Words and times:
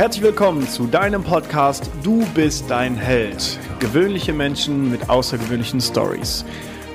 Herzlich 0.00 0.22
willkommen 0.22 0.66
zu 0.66 0.86
deinem 0.86 1.22
Podcast 1.22 1.90
Du 2.02 2.24
bist 2.34 2.70
dein 2.70 2.96
Held. 2.96 3.58
Gewöhnliche 3.80 4.32
Menschen 4.32 4.90
mit 4.90 5.10
außergewöhnlichen 5.10 5.82
Stories. 5.82 6.46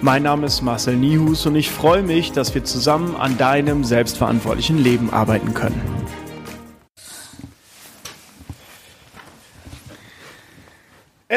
Mein 0.01 0.23
Name 0.23 0.47
ist 0.47 0.63
Marcel 0.63 0.95
Nihus 0.95 1.45
und 1.45 1.55
ich 1.55 1.69
freue 1.69 2.01
mich, 2.01 2.31
dass 2.31 2.55
wir 2.55 2.63
zusammen 2.63 3.15
an 3.15 3.37
deinem 3.37 3.83
selbstverantwortlichen 3.83 4.79
Leben 4.79 5.11
arbeiten 5.11 5.53
können. 5.53 5.94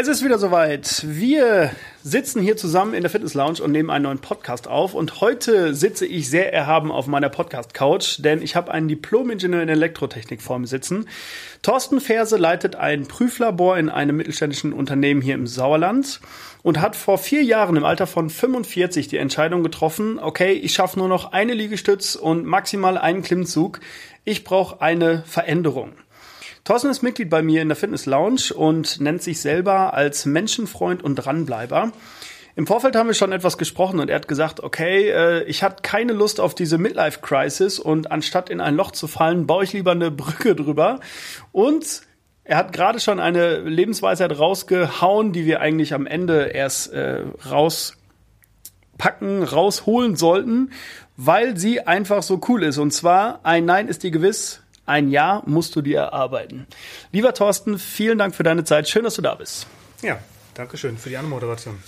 Es 0.00 0.06
ist 0.06 0.24
wieder 0.24 0.38
soweit. 0.38 1.02
Wir 1.08 1.72
sitzen 2.04 2.40
hier 2.40 2.56
zusammen 2.56 2.94
in 2.94 3.02
der 3.02 3.10
Fitness 3.10 3.34
Lounge 3.34 3.60
und 3.60 3.72
nehmen 3.72 3.90
einen 3.90 4.04
neuen 4.04 4.20
Podcast 4.20 4.68
auf. 4.68 4.94
Und 4.94 5.20
heute 5.20 5.74
sitze 5.74 6.06
ich 6.06 6.30
sehr 6.30 6.54
erhaben 6.54 6.92
auf 6.92 7.08
meiner 7.08 7.28
Podcast-Couch, 7.28 8.20
denn 8.20 8.40
ich 8.40 8.54
habe 8.54 8.70
einen 8.70 8.86
Diplom-Ingenieur 8.86 9.60
in 9.60 9.68
Elektrotechnik 9.68 10.40
vor 10.40 10.60
mir 10.60 10.68
sitzen. 10.68 11.08
Thorsten 11.62 12.00
Ferse 12.00 12.36
leitet 12.36 12.76
ein 12.76 13.08
Prüflabor 13.08 13.76
in 13.76 13.88
einem 13.88 14.18
mittelständischen 14.18 14.72
Unternehmen 14.72 15.20
hier 15.20 15.34
im 15.34 15.48
Sauerland 15.48 16.20
und 16.62 16.80
hat 16.80 16.94
vor 16.94 17.18
vier 17.18 17.42
Jahren 17.42 17.74
im 17.74 17.84
Alter 17.84 18.06
von 18.06 18.30
45 18.30 19.08
die 19.08 19.16
Entscheidung 19.16 19.64
getroffen, 19.64 20.20
okay, 20.20 20.52
ich 20.52 20.74
schaffe 20.74 21.00
nur 21.00 21.08
noch 21.08 21.32
eine 21.32 21.54
Liegestütz 21.54 22.14
und 22.14 22.46
maximal 22.46 22.98
einen 22.98 23.22
Klimmzug. 23.22 23.80
Ich 24.24 24.44
brauche 24.44 24.80
eine 24.80 25.24
Veränderung. 25.26 25.90
Thorsten 26.68 26.90
ist 26.90 27.00
Mitglied 27.00 27.30
bei 27.30 27.40
mir 27.40 27.62
in 27.62 27.68
der 27.68 27.76
Fitness 27.76 28.04
Lounge 28.04 28.52
und 28.54 29.00
nennt 29.00 29.22
sich 29.22 29.40
selber 29.40 29.94
als 29.94 30.26
Menschenfreund 30.26 31.02
und 31.02 31.14
Dranbleiber. 31.14 31.92
Im 32.56 32.66
Vorfeld 32.66 32.94
haben 32.94 33.06
wir 33.06 33.14
schon 33.14 33.32
etwas 33.32 33.56
gesprochen 33.56 34.00
und 34.00 34.10
er 34.10 34.16
hat 34.16 34.28
gesagt, 34.28 34.62
okay, 34.62 35.08
äh, 35.08 35.44
ich 35.44 35.62
hatte 35.62 35.80
keine 35.80 36.12
Lust 36.12 36.40
auf 36.40 36.54
diese 36.54 36.76
Midlife-Crisis 36.76 37.78
und 37.78 38.10
anstatt 38.10 38.50
in 38.50 38.60
ein 38.60 38.74
Loch 38.74 38.90
zu 38.90 39.06
fallen, 39.06 39.46
baue 39.46 39.64
ich 39.64 39.72
lieber 39.72 39.92
eine 39.92 40.10
Brücke 40.10 40.54
drüber. 40.54 41.00
Und 41.52 42.02
er 42.44 42.58
hat 42.58 42.74
gerade 42.74 43.00
schon 43.00 43.18
eine 43.18 43.60
Lebensweisheit 43.60 44.38
rausgehauen, 44.38 45.32
die 45.32 45.46
wir 45.46 45.62
eigentlich 45.62 45.94
am 45.94 46.06
Ende 46.06 46.48
erst 46.48 46.92
äh, 46.92 47.22
rauspacken, 47.50 49.42
rausholen 49.42 50.16
sollten, 50.16 50.72
weil 51.16 51.56
sie 51.56 51.86
einfach 51.86 52.22
so 52.22 52.38
cool 52.46 52.62
ist. 52.62 52.76
Und 52.76 52.90
zwar, 52.90 53.40
ein 53.42 53.64
Nein 53.64 53.88
ist 53.88 54.02
dir 54.02 54.10
gewiss, 54.10 54.60
ein 54.88 55.10
Jahr 55.10 55.42
musst 55.46 55.76
du 55.76 55.82
dir 55.82 55.98
erarbeiten. 55.98 56.66
Lieber 57.12 57.34
Thorsten, 57.34 57.78
vielen 57.78 58.18
Dank 58.18 58.34
für 58.34 58.42
deine 58.42 58.64
Zeit. 58.64 58.88
Schön, 58.88 59.04
dass 59.04 59.14
du 59.14 59.22
da 59.22 59.34
bist. 59.34 59.66
Ja, 60.02 60.18
danke 60.54 60.76
schön 60.76 60.96
für 60.96 61.08
die 61.08 61.16
Anmoderation. 61.16 61.78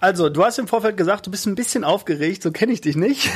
Also, 0.00 0.28
du 0.28 0.44
hast 0.44 0.60
im 0.60 0.68
Vorfeld 0.68 0.96
gesagt, 0.96 1.26
du 1.26 1.30
bist 1.32 1.46
ein 1.46 1.56
bisschen 1.56 1.82
aufgeregt, 1.82 2.44
so 2.44 2.52
kenne 2.52 2.72
ich 2.72 2.80
dich 2.80 2.94
nicht, 2.94 3.28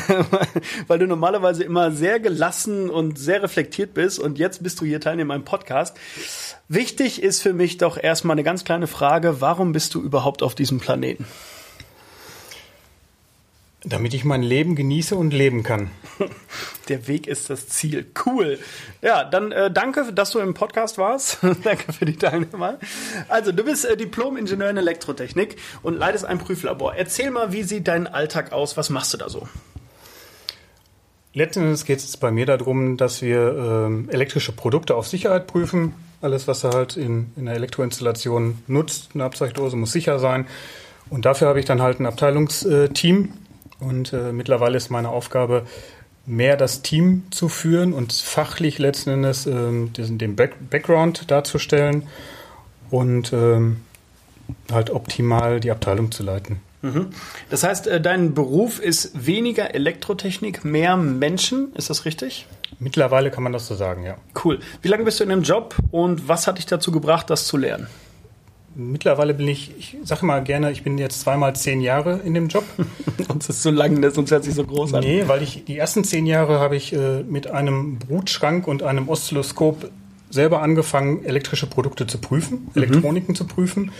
weil 0.86 1.00
du 1.00 1.08
normalerweise 1.08 1.64
immer 1.64 1.90
sehr 1.90 2.20
gelassen 2.20 2.88
und 2.88 3.18
sehr 3.18 3.42
reflektiert 3.42 3.94
bist 3.94 4.20
und 4.20 4.38
jetzt 4.38 4.62
bist 4.62 4.80
du 4.80 4.84
hier 4.84 5.00
Teilnehmer 5.00 5.34
im 5.34 5.44
Podcast. 5.44 5.96
Wichtig 6.68 7.20
ist 7.20 7.42
für 7.42 7.52
mich 7.52 7.78
doch 7.78 8.00
erstmal 8.00 8.34
eine 8.34 8.44
ganz 8.44 8.62
kleine 8.62 8.86
Frage, 8.86 9.40
warum 9.40 9.72
bist 9.72 9.94
du 9.94 10.00
überhaupt 10.00 10.44
auf 10.44 10.54
diesem 10.54 10.78
Planeten? 10.78 11.26
Damit 13.84 14.14
ich 14.14 14.24
mein 14.24 14.42
Leben 14.42 14.76
genieße 14.76 15.16
und 15.16 15.32
leben 15.32 15.64
kann. 15.64 15.90
Der 16.88 17.08
Weg 17.08 17.26
ist 17.26 17.50
das 17.50 17.68
Ziel. 17.68 18.06
Cool. 18.24 18.58
Ja, 19.00 19.24
dann 19.24 19.50
äh, 19.50 19.72
danke, 19.72 20.12
dass 20.12 20.30
du 20.30 20.38
im 20.38 20.54
Podcast 20.54 20.98
warst. 20.98 21.38
danke 21.64 21.92
für 21.92 22.04
die 22.04 22.16
Teilnehmer. 22.16 22.78
Also, 23.28 23.50
du 23.50 23.64
bist 23.64 23.84
äh, 23.84 23.96
Diplom-Ingenieur 23.96 24.70
in 24.70 24.76
Elektrotechnik 24.76 25.56
und 25.82 25.98
leitest 25.98 26.24
ein 26.24 26.38
Prüflabor. 26.38 26.94
Erzähl 26.94 27.32
mal, 27.32 27.52
wie 27.52 27.64
sieht 27.64 27.88
dein 27.88 28.06
Alltag 28.06 28.52
aus? 28.52 28.76
Was 28.76 28.88
machst 28.88 29.14
du 29.14 29.18
da 29.18 29.28
so? 29.28 29.48
Letztendlich 31.34 31.84
geht 31.84 31.98
es 31.98 32.16
bei 32.16 32.30
mir 32.30 32.46
darum, 32.46 32.96
dass 32.96 33.22
wir 33.22 33.56
ähm, 33.56 34.08
elektrische 34.10 34.52
Produkte 34.52 34.94
auf 34.94 35.08
Sicherheit 35.08 35.46
prüfen. 35.46 35.94
Alles, 36.20 36.46
was 36.46 36.62
er 36.62 36.70
halt 36.70 36.96
in, 36.96 37.32
in 37.36 37.46
der 37.46 37.54
Elektroinstallation 37.54 38.58
nutzt, 38.68 39.10
eine 39.14 39.24
Abzeichdose 39.24 39.76
muss 39.76 39.92
sicher 39.92 40.18
sein. 40.18 40.46
Und 41.10 41.24
dafür 41.24 41.48
habe 41.48 41.58
ich 41.58 41.64
dann 41.64 41.82
halt 41.82 42.00
ein 42.00 42.06
Abteilungsteam, 42.06 43.32
und 43.82 44.12
äh, 44.12 44.32
mittlerweile 44.32 44.76
ist 44.76 44.90
meine 44.90 45.08
Aufgabe, 45.08 45.66
mehr 46.24 46.56
das 46.56 46.82
Team 46.82 47.24
zu 47.30 47.48
führen 47.48 47.92
und 47.92 48.12
fachlich 48.12 48.78
letzten 48.78 49.10
Endes 49.10 49.46
ähm, 49.46 49.92
diesen, 49.92 50.18
den 50.18 50.36
Back 50.36 50.70
Background 50.70 51.30
darzustellen 51.30 52.06
und 52.90 53.32
ähm, 53.32 53.80
halt 54.70 54.90
optimal 54.90 55.60
die 55.60 55.70
Abteilung 55.70 56.12
zu 56.12 56.22
leiten. 56.22 56.60
Mhm. 56.82 57.10
Das 57.50 57.64
heißt, 57.64 57.86
äh, 57.86 58.00
dein 58.00 58.34
Beruf 58.34 58.80
ist 58.80 59.26
weniger 59.26 59.74
Elektrotechnik, 59.74 60.64
mehr 60.64 60.96
Menschen, 60.96 61.72
ist 61.74 61.90
das 61.90 62.04
richtig? 62.04 62.46
Mittlerweile 62.78 63.30
kann 63.30 63.44
man 63.44 63.52
das 63.52 63.66
so 63.68 63.74
sagen, 63.74 64.04
ja. 64.04 64.16
Cool. 64.44 64.58
Wie 64.80 64.88
lange 64.88 65.04
bist 65.04 65.20
du 65.20 65.24
in 65.24 65.30
dem 65.30 65.42
Job 65.42 65.76
und 65.90 66.28
was 66.28 66.46
hat 66.46 66.58
dich 66.58 66.66
dazu 66.66 66.90
gebracht, 66.90 67.30
das 67.30 67.46
zu 67.46 67.56
lernen? 67.56 67.86
Mittlerweile 68.74 69.34
bin 69.34 69.48
ich, 69.48 69.72
ich 69.78 69.96
sage 70.04 70.24
mal 70.24 70.42
gerne, 70.42 70.72
ich 70.72 70.82
bin 70.82 70.96
jetzt 70.96 71.20
zweimal 71.20 71.54
zehn 71.54 71.80
Jahre 71.80 72.20
in 72.24 72.34
dem 72.34 72.48
Job. 72.48 72.64
Es 73.38 73.48
ist 73.48 73.62
so 73.62 73.70
lang, 73.70 74.00
das 74.02 74.14
sonst 74.14 74.30
hört 74.30 74.44
sich 74.44 74.54
so 74.54 74.64
groß 74.64 74.94
an. 74.94 75.02
Nee, 75.02 75.24
weil 75.26 75.42
ich 75.42 75.64
die 75.64 75.76
ersten 75.76 76.04
zehn 76.04 76.26
Jahre 76.26 76.60
habe 76.60 76.76
ich 76.76 76.92
äh, 76.92 77.22
mit 77.22 77.48
einem 77.48 77.98
Brutschrank 77.98 78.68
und 78.68 78.82
einem 78.82 79.08
Oszilloskop 79.08 79.90
selber 80.30 80.62
angefangen, 80.62 81.24
elektrische 81.24 81.66
Produkte 81.66 82.06
zu 82.06 82.18
prüfen, 82.18 82.70
mhm. 82.74 82.82
Elektroniken 82.82 83.34
zu 83.34 83.46
prüfen. 83.46 83.90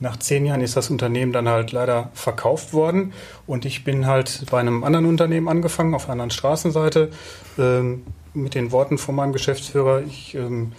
Nach 0.00 0.16
zehn 0.18 0.46
Jahren 0.46 0.60
ist 0.60 0.76
das 0.76 0.90
Unternehmen 0.90 1.32
dann 1.32 1.48
halt 1.48 1.72
leider 1.72 2.10
verkauft 2.14 2.72
worden 2.72 3.12
und 3.46 3.64
ich 3.64 3.84
bin 3.84 4.06
halt 4.06 4.44
bei 4.50 4.60
einem 4.60 4.84
anderen 4.84 5.06
Unternehmen 5.06 5.48
angefangen, 5.48 5.94
auf 5.94 6.04
einer 6.04 6.12
anderen 6.12 6.30
Straßenseite, 6.30 7.10
ähm, 7.58 8.02
mit 8.32 8.54
den 8.54 8.72
Worten 8.72 8.98
von 8.98 9.14
meinem 9.14 9.32
Geschäftsführer, 9.32 10.02
ich 10.02 10.34
ähm, 10.34 10.72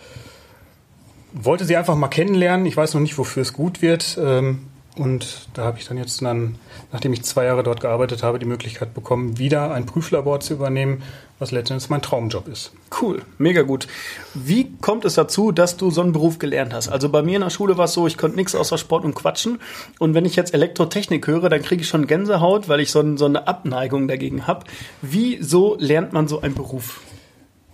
wollte 1.36 1.66
sie 1.66 1.76
einfach 1.76 1.96
mal 1.96 2.08
kennenlernen. 2.08 2.66
Ich 2.66 2.78
weiß 2.78 2.94
noch 2.94 3.02
nicht, 3.02 3.18
wofür 3.18 3.42
es 3.42 3.54
gut 3.54 3.82
wird. 3.82 4.18
Ähm, 4.22 4.62
und 4.98 5.50
da 5.54 5.66
habe 5.66 5.78
ich 5.78 5.86
dann 5.86 5.98
jetzt 5.98 6.22
dann, 6.22 6.56
nachdem 6.94 7.12
ich 7.12 7.24
zwei 7.24 7.46
Jahre 7.46 7.64
dort 7.64 7.82
gearbeitet 7.82 8.24
habe, 8.24 8.40
die 8.40 8.46
Möglichkeit 8.46 8.94
bekommen, 8.94 9.38
wieder 9.38 9.74
ein 9.74 9.86
Prüflabor 9.86 10.40
zu 10.40 10.54
übernehmen, 10.54 11.04
was 11.38 11.52
letztendlich 11.52 11.90
mein 11.90 12.02
Traumjob 12.02 12.48
ist. 12.48 12.72
Cool, 13.02 13.22
mega 13.38 13.64
gut. 13.64 13.88
Wie 14.34 14.72
kommt 14.80 15.04
es 15.04 15.16
dazu, 15.16 15.52
dass 15.52 15.76
du 15.76 15.92
so 15.92 16.02
einen 16.02 16.14
Beruf 16.14 16.40
gelernt 16.40 16.74
hast? 16.74 16.88
Also 16.88 17.10
bei 17.10 17.24
mir 17.24 17.36
in 17.36 17.42
der 17.42 17.50
Schule 17.50 17.78
war 17.78 17.86
es 17.86 17.94
so, 17.94 18.08
ich 18.08 18.18
konnte 18.18 18.38
nichts 18.38 18.56
außer 18.56 18.78
Sport 18.78 19.04
und 19.04 19.16
Quatschen. 19.16 19.60
Und 20.00 20.14
wenn 20.14 20.24
ich 20.24 20.38
jetzt 20.38 20.54
Elektrotechnik 20.54 21.28
höre, 21.28 21.50
dann 21.50 21.62
kriege 21.62 21.82
ich 21.82 21.90
schon 21.90 22.08
Gänsehaut, 22.08 22.70
weil 22.70 22.80
ich 22.80 22.92
so, 22.92 23.18
so 23.18 23.26
eine 23.26 23.50
Abneigung 23.50 24.08
dagegen 24.08 24.48
habe. 24.48 24.66
Wieso 25.02 25.76
lernt 25.78 26.14
man 26.14 26.30
so 26.30 26.40
einen 26.40 26.56
Beruf? 26.56 27.02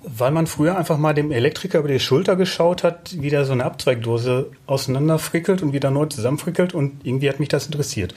Weil 0.03 0.31
man 0.31 0.47
früher 0.47 0.77
einfach 0.77 0.97
mal 0.97 1.13
dem 1.13 1.31
Elektriker 1.31 1.79
über 1.79 1.87
die 1.87 1.99
Schulter 1.99 2.35
geschaut 2.35 2.83
hat, 2.83 3.15
wie 3.19 3.29
der 3.29 3.45
so 3.45 3.51
eine 3.51 3.65
Abzweigdose 3.65 4.49
auseinanderfrickelt 4.65 5.61
und 5.61 5.73
wieder 5.73 5.91
neu 5.91 6.07
zusammenfrickelt 6.07 6.73
und 6.73 7.05
irgendwie 7.05 7.29
hat 7.29 7.39
mich 7.39 7.49
das 7.49 7.67
interessiert. 7.67 8.15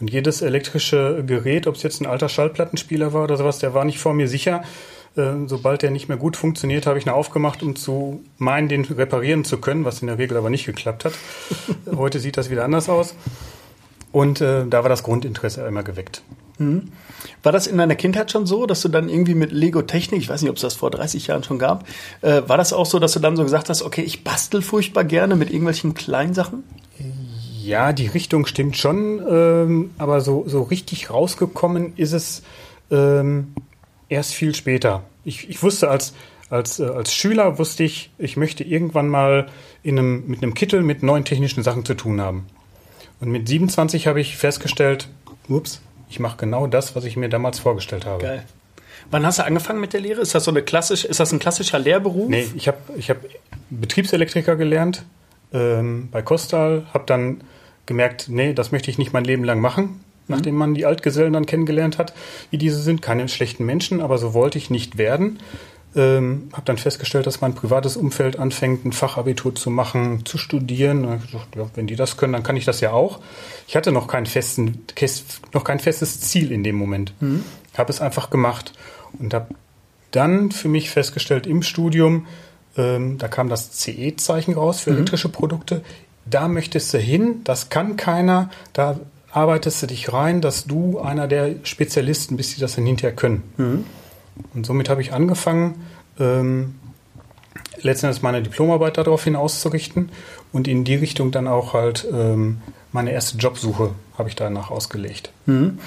Und 0.00 0.10
jedes 0.10 0.40
elektrische 0.40 1.22
Gerät, 1.26 1.66
ob 1.66 1.74
es 1.74 1.82
jetzt 1.82 2.00
ein 2.00 2.06
alter 2.06 2.30
Schallplattenspieler 2.30 3.12
war 3.12 3.24
oder 3.24 3.36
sowas, 3.36 3.58
der 3.58 3.74
war 3.74 3.84
nicht 3.84 3.98
vor 3.98 4.14
mir 4.14 4.28
sicher. 4.28 4.62
Äh, 5.16 5.46
sobald 5.46 5.82
der 5.82 5.90
nicht 5.90 6.08
mehr 6.08 6.18
gut 6.18 6.36
funktioniert, 6.36 6.86
habe 6.86 6.98
ich 6.98 7.06
ihn 7.06 7.10
aufgemacht, 7.10 7.62
um 7.62 7.76
zu 7.76 8.22
meinen, 8.38 8.68
den 8.68 8.84
reparieren 8.84 9.44
zu 9.44 9.58
können, 9.58 9.84
was 9.84 10.00
in 10.02 10.08
der 10.08 10.18
Regel 10.18 10.36
aber 10.36 10.50
nicht 10.50 10.66
geklappt 10.66 11.04
hat. 11.04 11.12
Heute 11.96 12.18
sieht 12.18 12.36
das 12.36 12.50
wieder 12.50 12.64
anders 12.64 12.88
aus. 12.88 13.14
Und 14.12 14.40
äh, 14.40 14.66
da 14.66 14.82
war 14.82 14.88
das 14.88 15.02
Grundinteresse 15.02 15.66
immer 15.66 15.82
geweckt. 15.82 16.22
Mhm. 16.58 16.92
War 17.42 17.52
das 17.52 17.66
in 17.66 17.78
deiner 17.78 17.96
Kindheit 17.96 18.30
schon 18.30 18.46
so, 18.46 18.66
dass 18.66 18.82
du 18.82 18.88
dann 18.88 19.08
irgendwie 19.08 19.34
mit 19.34 19.52
Lego 19.52 19.82
Technik, 19.82 20.20
ich 20.20 20.28
weiß 20.28 20.42
nicht, 20.42 20.50
ob 20.50 20.56
es 20.56 20.62
das 20.62 20.74
vor 20.74 20.90
30 20.90 21.26
Jahren 21.26 21.42
schon 21.42 21.58
gab, 21.58 21.86
äh, 22.22 22.42
war 22.46 22.56
das 22.56 22.72
auch 22.72 22.86
so, 22.86 22.98
dass 22.98 23.12
du 23.12 23.20
dann 23.20 23.36
so 23.36 23.42
gesagt 23.42 23.68
hast, 23.68 23.82
okay, 23.82 24.02
ich 24.02 24.24
bastel 24.24 24.62
furchtbar 24.62 25.04
gerne 25.04 25.36
mit 25.36 25.50
irgendwelchen 25.50 25.94
kleinen 25.94 26.34
Sachen? 26.34 26.64
Ja, 27.62 27.92
die 27.92 28.06
Richtung 28.06 28.46
stimmt 28.46 28.76
schon, 28.76 29.20
ähm, 29.28 29.90
aber 29.98 30.20
so, 30.20 30.44
so 30.46 30.62
richtig 30.62 31.10
rausgekommen 31.10 31.94
ist 31.96 32.12
es 32.12 32.42
ähm, 32.90 33.54
erst 34.08 34.34
viel 34.34 34.54
später. 34.54 35.02
Ich, 35.24 35.50
ich 35.50 35.62
wusste 35.62 35.90
als, 35.90 36.14
als, 36.48 36.78
äh, 36.78 36.84
als 36.84 37.12
Schüler, 37.12 37.58
wusste 37.58 37.82
ich, 37.82 38.10
ich 38.18 38.36
möchte 38.36 38.62
irgendwann 38.64 39.08
mal 39.08 39.48
in 39.82 39.98
einem, 39.98 40.26
mit 40.28 40.42
einem 40.42 40.54
Kittel 40.54 40.82
mit 40.82 41.02
neuen 41.02 41.24
technischen 41.24 41.62
Sachen 41.62 41.84
zu 41.84 41.94
tun 41.94 42.20
haben. 42.20 42.46
Und 43.20 43.30
mit 43.30 43.48
27 43.48 44.06
habe 44.06 44.20
ich 44.20 44.36
festgestellt, 44.36 45.08
ups, 45.48 45.80
ich 46.08 46.20
mache 46.20 46.36
genau 46.36 46.66
das, 46.66 46.94
was 46.96 47.04
ich 47.04 47.16
mir 47.16 47.28
damals 47.28 47.58
vorgestellt 47.58 48.06
habe. 48.06 48.22
Geil. 48.22 48.44
Wann 49.10 49.24
hast 49.24 49.38
du 49.38 49.44
angefangen 49.44 49.80
mit 49.80 49.92
der 49.92 50.00
Lehre? 50.00 50.20
Ist 50.20 50.34
das 50.34 50.44
so 50.44 50.50
eine 50.50 50.62
klassische, 50.62 51.06
ist 51.06 51.20
das 51.20 51.32
ein 51.32 51.38
klassischer 51.38 51.78
Lehrberuf? 51.78 52.28
Nee, 52.28 52.48
ich 52.56 52.68
habe 52.68 52.78
ich 52.96 53.10
hab 53.10 53.18
Betriebselektriker 53.70 54.56
gelernt 54.56 55.04
ähm, 55.52 56.08
bei 56.10 56.22
Kostal, 56.22 56.86
habe 56.92 57.04
dann 57.06 57.42
gemerkt, 57.86 58.26
nee, 58.28 58.52
das 58.52 58.72
möchte 58.72 58.90
ich 58.90 58.98
nicht 58.98 59.12
mein 59.12 59.24
Leben 59.24 59.44
lang 59.44 59.60
machen, 59.60 59.84
mhm. 59.84 60.00
nachdem 60.26 60.56
man 60.56 60.74
die 60.74 60.86
Altgesellen 60.86 61.32
dann 61.32 61.46
kennengelernt 61.46 61.98
hat, 61.98 62.14
wie 62.50 62.58
diese 62.58 62.80
sind. 62.82 63.00
Keine 63.00 63.28
schlechten 63.28 63.64
Menschen, 63.64 64.00
aber 64.00 64.18
so 64.18 64.34
wollte 64.34 64.58
ich 64.58 64.70
nicht 64.70 64.98
werden. 64.98 65.38
Ähm, 65.96 66.50
habe 66.52 66.62
dann 66.66 66.76
festgestellt, 66.78 67.26
dass 67.26 67.40
mein 67.40 67.54
privates 67.54 67.96
Umfeld 67.96 68.38
anfängt, 68.38 68.84
ein 68.84 68.92
Fachabitur 68.92 69.54
zu 69.54 69.70
machen, 69.70 70.26
zu 70.26 70.36
studieren. 70.38 71.04
Und 71.06 71.22
gesagt, 71.22 71.56
ja, 71.56 71.66
wenn 71.74 71.86
die 71.86 71.96
das 71.96 72.16
können, 72.16 72.34
dann 72.34 72.42
kann 72.42 72.56
ich 72.56 72.66
das 72.66 72.80
ja 72.80 72.92
auch. 72.92 73.20
Ich 73.66 73.76
hatte 73.76 73.90
noch 73.92 74.06
kein, 74.06 74.26
festen, 74.26 74.84
noch 75.54 75.64
kein 75.64 75.80
festes 75.80 76.20
Ziel 76.20 76.52
in 76.52 76.62
dem 76.62 76.76
Moment. 76.76 77.14
Mhm. 77.20 77.44
Habe 77.76 77.90
es 77.90 78.00
einfach 78.00 78.30
gemacht 78.30 78.72
und 79.18 79.32
habe 79.32 79.48
dann 80.10 80.52
für 80.52 80.68
mich 80.68 80.90
festgestellt 80.90 81.46
im 81.46 81.62
Studium, 81.62 82.26
Ähm, 82.78 83.16
da 83.16 83.26
kam 83.28 83.48
das 83.48 83.72
CE-Zeichen 83.72 84.52
raus 84.52 84.80
für 84.80 84.90
mhm. 84.90 84.96
elektrische 84.98 85.30
Produkte. 85.30 85.80
Da 86.26 86.46
möchtest 86.46 86.92
du 86.92 86.98
hin, 86.98 87.40
das 87.44 87.70
kann 87.70 87.96
keiner. 87.96 88.50
Da 88.74 89.00
arbeitest 89.30 89.82
du 89.82 89.86
dich 89.86 90.12
rein, 90.12 90.42
dass 90.42 90.66
du 90.66 90.98
einer 90.98 91.26
der 91.26 91.54
Spezialisten 91.62 92.36
bist, 92.36 92.54
die 92.54 92.60
das 92.60 92.74
dann 92.74 92.84
hinterher 92.84 93.16
können. 93.16 93.42
Mhm. 93.56 93.84
Und 94.54 94.66
somit 94.66 94.88
habe 94.88 95.00
ich 95.00 95.12
angefangen, 95.12 95.86
ähm, 96.18 96.74
letztendlich 97.78 98.22
meine 98.22 98.42
Diplomarbeit 98.42 98.98
daraufhin 98.98 99.36
auszurichten 99.36 100.10
und 100.52 100.68
in 100.68 100.84
die 100.84 100.94
Richtung 100.94 101.30
dann 101.30 101.48
auch 101.48 101.74
halt 101.74 102.06
ähm, 102.12 102.60
meine 102.92 103.12
erste 103.12 103.38
Jobsuche 103.38 103.90
habe 104.16 104.28
ich 104.28 104.36
danach 104.36 104.70
ausgelegt. 104.70 105.30
Mhm. 105.46 105.78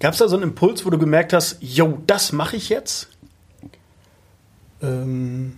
Gab 0.00 0.12
es 0.12 0.18
da 0.18 0.28
so 0.28 0.36
einen 0.36 0.44
Impuls, 0.44 0.84
wo 0.84 0.90
du 0.90 0.98
gemerkt 0.98 1.32
hast, 1.32 1.56
yo, 1.60 1.98
das 2.06 2.32
mache 2.32 2.56
ich 2.56 2.68
jetzt? 2.68 3.08
Ähm, 4.82 5.56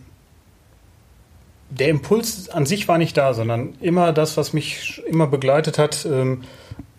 der 1.71 1.89
Impuls 1.89 2.49
an 2.49 2.65
sich 2.65 2.87
war 2.87 2.99
nicht 2.99 3.17
da, 3.17 3.35
sondern 3.35 3.75
immer 3.81 4.13
das, 4.13 4.37
was 4.37 4.53
mich 4.53 5.03
immer 5.07 5.27
begleitet 5.27 5.79
hat, 5.79 6.07
ähm, 6.07 6.43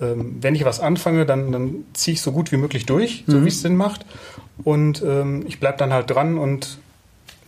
ähm, 0.01 0.37
wenn 0.41 0.55
ich 0.55 0.65
was 0.65 0.79
anfange, 0.79 1.25
dann, 1.25 1.51
dann 1.51 1.85
ziehe 1.93 2.13
ich 2.13 2.21
so 2.21 2.31
gut 2.31 2.51
wie 2.51 2.57
möglich 2.57 2.85
durch, 2.85 3.23
mhm. 3.25 3.31
so 3.31 3.45
wie 3.45 3.49
es 3.49 3.61
Sinn 3.61 3.75
macht. 3.75 4.05
Und 4.63 5.01
ähm, 5.03 5.43
ich 5.47 5.59
bleibe 5.59 5.77
dann 5.77 5.93
halt 5.93 6.09
dran 6.09 6.37
und 6.37 6.79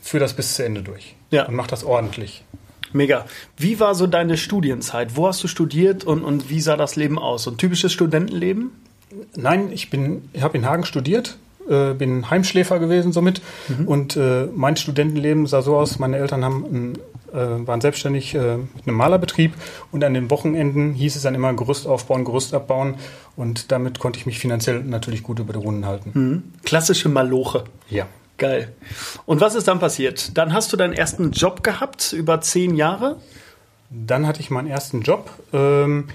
führe 0.02 0.22
das 0.22 0.34
bis 0.34 0.56
zu 0.56 0.64
Ende 0.64 0.82
durch. 0.82 1.16
Ja. 1.32 1.48
Und 1.48 1.56
mache 1.56 1.70
das 1.70 1.84
ordentlich. 1.84 2.44
Mega. 2.94 3.26
Wie 3.58 3.80
war 3.80 3.94
so 3.94 4.08
deine 4.08 4.38
Studienzeit? 4.38 5.16
Wo 5.16 5.28
hast 5.28 5.44
du 5.44 5.48
studiert 5.48 6.04
und, 6.04 6.24
und 6.24 6.50
wie 6.50 6.60
sah 6.62 6.76
das 6.76 6.96
Leben 6.96 7.20
aus? 7.20 7.44
So 7.44 7.52
ein 7.52 7.58
typisches 7.58 7.94
Studentenleben? 7.94 8.72
Nein, 9.36 9.72
ich 9.72 9.90
ich 10.34 10.42
habe 10.42 10.58
in 10.58 10.66
Hagen 10.66 10.86
studiert, 10.86 11.38
äh, 11.68 11.94
bin 11.94 12.30
Heimschläfer 12.30 12.80
gewesen 12.80 13.12
somit 13.12 13.42
mhm. 13.68 13.88
und 13.88 14.16
äh, 14.16 14.48
mein 14.56 14.76
Studentenleben 14.76 15.46
sah 15.46 15.62
so 15.62 15.78
aus, 15.78 16.00
meine 16.00 16.18
Eltern 16.18 16.44
haben 16.44 16.66
ein 16.66 16.94
waren 17.38 17.82
selbstständig 17.82 18.36
äh, 18.36 18.58
mit 18.58 18.88
einem 18.88 18.98
Malerbetrieb 18.98 19.54
und 19.92 20.04
an 20.04 20.14
den 20.14 20.30
Wochenenden 20.30 20.94
hieß 20.94 21.16
es 21.16 21.24
dann 21.24 21.36
immer 21.36 21.54
Gerüst 21.54 21.88
aufbauen, 21.88 22.26
Gerüst 22.26 22.54
abbauen 22.54 22.96
und 23.36 23.72
damit 23.72 24.00
konnte 24.00 24.20
ich 24.20 24.26
mich 24.26 24.40
finanziell 24.40 24.84
natürlich 24.84 25.24
gut 25.24 25.40
über 25.40 25.54
die 25.54 25.60
Runden 25.60 25.86
halten. 25.86 26.12
Mhm. 26.14 26.44
Klassische 26.64 27.10
Maloche. 27.10 27.64
Ja. 27.90 28.08
Geil. 28.38 28.74
Und 29.26 29.42
was 29.42 29.56
ist 29.56 29.68
dann 29.68 29.80
passiert? 29.80 30.38
Dann 30.38 30.54
hast 30.54 30.72
du 30.72 30.78
deinen 30.78 30.94
ersten 30.94 31.32
Job 31.32 31.62
gehabt, 31.62 32.14
über 32.14 32.40
zehn 32.40 32.74
Jahre? 32.74 33.18
Dann 33.90 34.26
hatte 34.26 34.40
ich 34.40 34.50
meinen 34.50 34.68
ersten 34.68 35.02
Job, 35.02 35.30
ähm, 35.52 36.08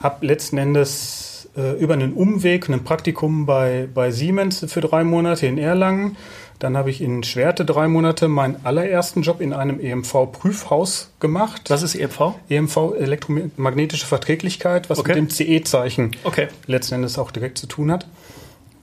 habe 0.00 0.26
letzten 0.26 0.58
Endes 0.58 1.48
äh, 1.56 1.78
über 1.78 1.94
einen 1.94 2.12
Umweg 2.12 2.68
ein 2.68 2.82
Praktikum 2.82 3.46
bei, 3.46 3.88
bei 3.92 4.10
Siemens 4.10 4.64
für 4.68 4.80
drei 4.80 5.04
Monate 5.04 5.46
in 5.46 5.58
Erlangen 5.58 6.16
dann 6.64 6.78
habe 6.78 6.88
ich 6.88 7.02
in 7.02 7.22
Schwerte 7.22 7.66
drei 7.66 7.88
Monate 7.88 8.26
meinen 8.26 8.56
allerersten 8.64 9.20
Job 9.20 9.42
in 9.42 9.52
einem 9.52 9.78
EMV-Prüfhaus 9.78 11.10
gemacht. 11.20 11.68
Was 11.68 11.82
ist 11.82 11.94
EMV? 11.94 12.36
EMV, 12.48 12.94
elektromagnetische 12.98 14.06
Verträglichkeit, 14.06 14.88
was 14.88 14.98
okay. 14.98 15.10
mit 15.10 15.16
dem 15.18 15.28
CE-Zeichen 15.28 16.12
okay. 16.24 16.48
letzten 16.66 16.94
Endes 16.94 17.18
auch 17.18 17.32
direkt 17.32 17.58
zu 17.58 17.66
tun 17.66 17.92
hat. 17.92 18.06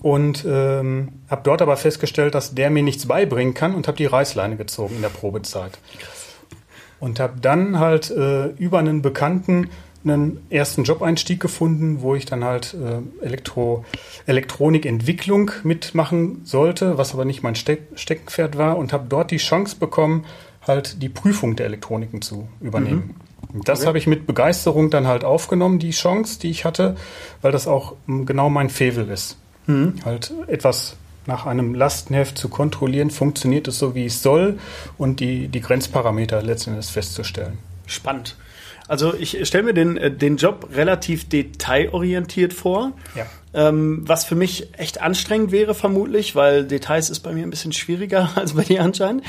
Und 0.04 0.46
ähm, 0.48 1.10
habe 1.28 1.42
dort 1.44 1.64
aber 1.64 1.76
festgestellt, 1.76 2.36
dass 2.36 2.54
der 2.54 2.70
mir 2.70 2.84
nichts 2.84 3.08
beibringen 3.08 3.56
kann 3.56 3.74
und 3.74 3.88
habe 3.88 3.98
die 3.98 4.06
Reißleine 4.06 4.58
gezogen 4.58 4.98
in 4.98 5.02
der 5.02 5.10
Probezeit. 5.10 5.80
Und 7.00 7.20
habe 7.20 7.40
dann 7.42 7.80
halt 7.80 8.12
äh, 8.12 8.50
über 8.58 8.78
einen 8.78 9.02
Bekannten 9.02 9.72
einen 10.04 10.46
ersten 10.50 10.84
Job-Einstieg 10.84 11.40
gefunden, 11.40 12.02
wo 12.02 12.16
ich 12.16 12.26
dann 12.26 12.44
halt 12.44 12.74
äh, 12.74 13.26
Elektro, 13.26 13.86
Elektronikentwicklung 14.26 15.52
mitmachen 15.64 16.42
sollte, 16.44 16.98
was 16.98 17.14
aber 17.14 17.26
nicht 17.26 17.44
mein 17.44 17.56
Steck, 17.56 17.84
Steckenpferd 17.96 18.58
war 18.58 18.78
und 18.78 18.94
habe 18.94 19.06
dort 19.08 19.32
die 19.32 19.38
Chance 19.38 19.76
bekommen, 19.80 20.26
halt 20.66 21.02
die 21.02 21.10
Prüfung 21.10 21.56
der 21.56 21.68
Elektroniken 21.68 22.22
zu 22.22 22.48
übernehmen. 22.60 23.16
Mhm. 23.54 23.64
Das 23.64 23.80
okay. 23.80 23.88
habe 23.88 23.98
ich 23.98 24.08
mit 24.08 24.28
Begeisterung 24.28 24.90
dann 24.90 25.08
halt 25.08 25.24
aufgenommen, 25.24 25.80
die 25.80 25.92
Chance, 25.92 26.40
die 26.40 26.50
ich 26.50 26.64
hatte, 26.64 26.96
weil 27.42 27.52
das 27.52 27.68
auch 27.68 27.96
ähm, 28.08 28.26
genau 28.26 28.50
mein 28.50 28.70
Fevel 28.70 29.10
ist. 29.10 29.38
Mhm. 29.68 29.96
Halt 30.06 30.34
etwas 30.48 30.96
nach 31.28 31.46
einem 31.46 31.76
Lastenheft 31.76 32.38
zu 32.38 32.50
kontrollieren, 32.50 33.12
funktioniert 33.12 33.68
es 33.68 33.78
so, 33.78 33.94
wie 33.94 34.06
es 34.06 34.24
soll 34.24 34.58
und 34.98 35.20
die, 35.20 35.48
die 35.50 35.62
Grenzparameter 35.62 36.42
letztendlich 36.42 36.88
festzustellen. 36.88 37.60
Spannend. 37.86 38.36
Also 38.92 39.14
ich 39.14 39.48
stelle 39.48 39.64
mir 39.64 39.74
den, 39.74 39.96
äh, 39.96 40.12
den 40.12 40.36
Job 40.36 40.68
relativ 40.76 41.30
detailorientiert 41.30 42.54
vor. 42.54 42.92
Ja. 43.16 43.26
Ähm, 43.54 44.04
was 44.06 44.26
für 44.26 44.36
mich 44.36 44.68
echt 44.78 45.00
anstrengend 45.02 45.54
wäre, 45.54 45.74
vermutlich, 45.74 46.36
weil 46.36 46.66
Details 46.66 47.10
ist 47.10 47.22
bei 47.22 47.32
mir 47.32 47.44
ein 47.44 47.50
bisschen 47.50 47.72
schwieriger 47.72 48.32
als 48.36 48.52
bei 48.52 48.64
dir 48.64 48.84
anscheinend. 48.84 49.24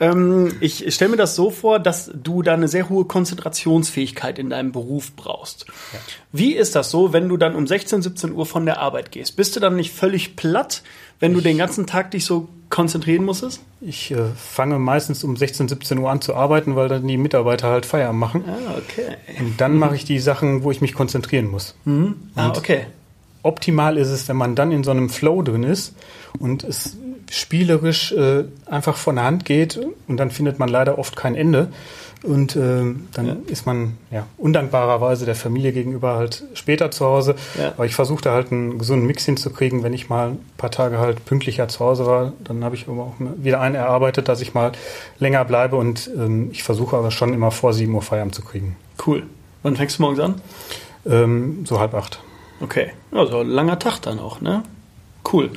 Ähm, 0.00 0.54
ich 0.60 0.94
stelle 0.94 1.12
mir 1.12 1.16
das 1.16 1.34
so 1.34 1.50
vor, 1.50 1.78
dass 1.78 2.10
du 2.12 2.42
da 2.42 2.52
eine 2.52 2.68
sehr 2.68 2.90
hohe 2.90 3.06
Konzentrationsfähigkeit 3.06 4.38
in 4.38 4.50
deinem 4.50 4.72
Beruf 4.72 5.16
brauchst. 5.16 5.64
Ja. 5.66 5.98
Wie 6.32 6.52
ist 6.52 6.76
das 6.76 6.90
so, 6.90 7.14
wenn 7.14 7.30
du 7.30 7.38
dann 7.38 7.54
um 7.54 7.66
16, 7.66 8.02
17 8.02 8.32
Uhr 8.32 8.44
von 8.44 8.66
der 8.66 8.80
Arbeit 8.80 9.12
gehst? 9.12 9.34
Bist 9.34 9.56
du 9.56 9.60
dann 9.60 9.76
nicht 9.76 9.94
völlig 9.94 10.36
platt, 10.36 10.82
wenn 11.20 11.32
du 11.32 11.40
den 11.40 11.56
ganzen 11.56 11.86
Tag 11.86 12.10
dich 12.10 12.26
so 12.26 12.50
konzentrieren 12.70 13.24
musstest? 13.24 13.62
Ich 13.80 14.10
äh, 14.10 14.24
fange 14.36 14.78
meistens 14.78 15.24
um 15.24 15.36
16, 15.36 15.68
17 15.68 15.98
Uhr 15.98 16.10
an 16.10 16.20
zu 16.20 16.34
arbeiten, 16.34 16.76
weil 16.76 16.88
dann 16.88 17.06
die 17.06 17.16
Mitarbeiter 17.16 17.68
halt 17.68 17.86
Feierabend 17.86 18.20
machen. 18.20 18.44
Ah, 18.46 18.78
okay. 18.78 19.16
Und 19.38 19.60
dann 19.60 19.78
mache 19.78 19.94
ich 19.94 20.04
die 20.04 20.18
Sachen, 20.18 20.62
wo 20.62 20.70
ich 20.70 20.80
mich 20.80 20.94
konzentrieren 20.94 21.46
muss. 21.46 21.76
Mhm. 21.84 22.16
Ah, 22.34 22.52
okay. 22.56 22.86
Optimal 23.42 23.96
ist 23.96 24.08
es, 24.08 24.28
wenn 24.28 24.36
man 24.36 24.54
dann 24.56 24.72
in 24.72 24.82
so 24.82 24.90
einem 24.90 25.08
Flow 25.08 25.42
drin 25.42 25.62
ist 25.62 25.94
und 26.38 26.64
es 26.64 26.96
spielerisch 27.30 28.12
äh, 28.12 28.44
einfach 28.66 28.96
von 28.96 29.16
der 29.16 29.24
Hand 29.24 29.44
geht 29.44 29.78
und 30.08 30.16
dann 30.16 30.30
findet 30.30 30.58
man 30.58 30.68
leider 30.68 30.98
oft 30.98 31.16
kein 31.16 31.34
Ende. 31.34 31.68
Und 32.22 32.56
äh, 32.56 32.82
dann 33.12 33.26
ja. 33.26 33.36
ist 33.46 33.66
man 33.66 33.98
ja, 34.10 34.26
undankbarerweise 34.38 35.26
der 35.26 35.34
Familie 35.34 35.72
gegenüber 35.72 36.16
halt 36.16 36.44
später 36.54 36.90
zu 36.90 37.04
Hause. 37.04 37.36
Ja. 37.58 37.68
Aber 37.68 37.86
ich 37.86 37.94
versuchte 37.94 38.32
halt 38.32 38.50
einen 38.50 38.78
gesunden 38.78 39.06
Mix 39.06 39.24
hinzukriegen. 39.24 39.82
Wenn 39.82 39.92
ich 39.92 40.08
mal 40.08 40.30
ein 40.30 40.38
paar 40.56 40.70
Tage 40.70 40.98
halt 40.98 41.24
pünktlicher 41.24 41.68
zu 41.68 41.80
Hause 41.80 42.06
war, 42.06 42.32
dann 42.42 42.64
habe 42.64 42.74
ich 42.74 42.88
aber 42.88 43.02
auch 43.02 43.14
wieder 43.18 43.60
einen 43.60 43.74
erarbeitet, 43.74 44.28
dass 44.28 44.40
ich 44.40 44.54
mal 44.54 44.72
länger 45.18 45.44
bleibe. 45.44 45.76
Und 45.76 46.10
ähm, 46.16 46.50
ich 46.52 46.62
versuche 46.62 46.96
aber 46.96 47.10
schon 47.10 47.32
immer 47.32 47.50
vor 47.50 47.72
7 47.72 47.94
Uhr 47.94 48.02
Feierabend 48.02 48.34
zu 48.34 48.42
kriegen. 48.42 48.76
Cool. 49.06 49.24
Wann 49.62 49.76
fängst 49.76 49.98
du 49.98 50.02
morgens 50.02 50.20
an? 50.20 50.40
Ähm, 51.06 51.64
so 51.66 51.78
halb 51.78 51.94
acht. 51.94 52.20
Okay, 52.60 52.90
also 53.12 53.42
langer 53.42 53.78
Tag 53.78 54.00
dann 54.00 54.18
auch, 54.18 54.40
ne? 54.40 54.62
Cool. 55.32 55.50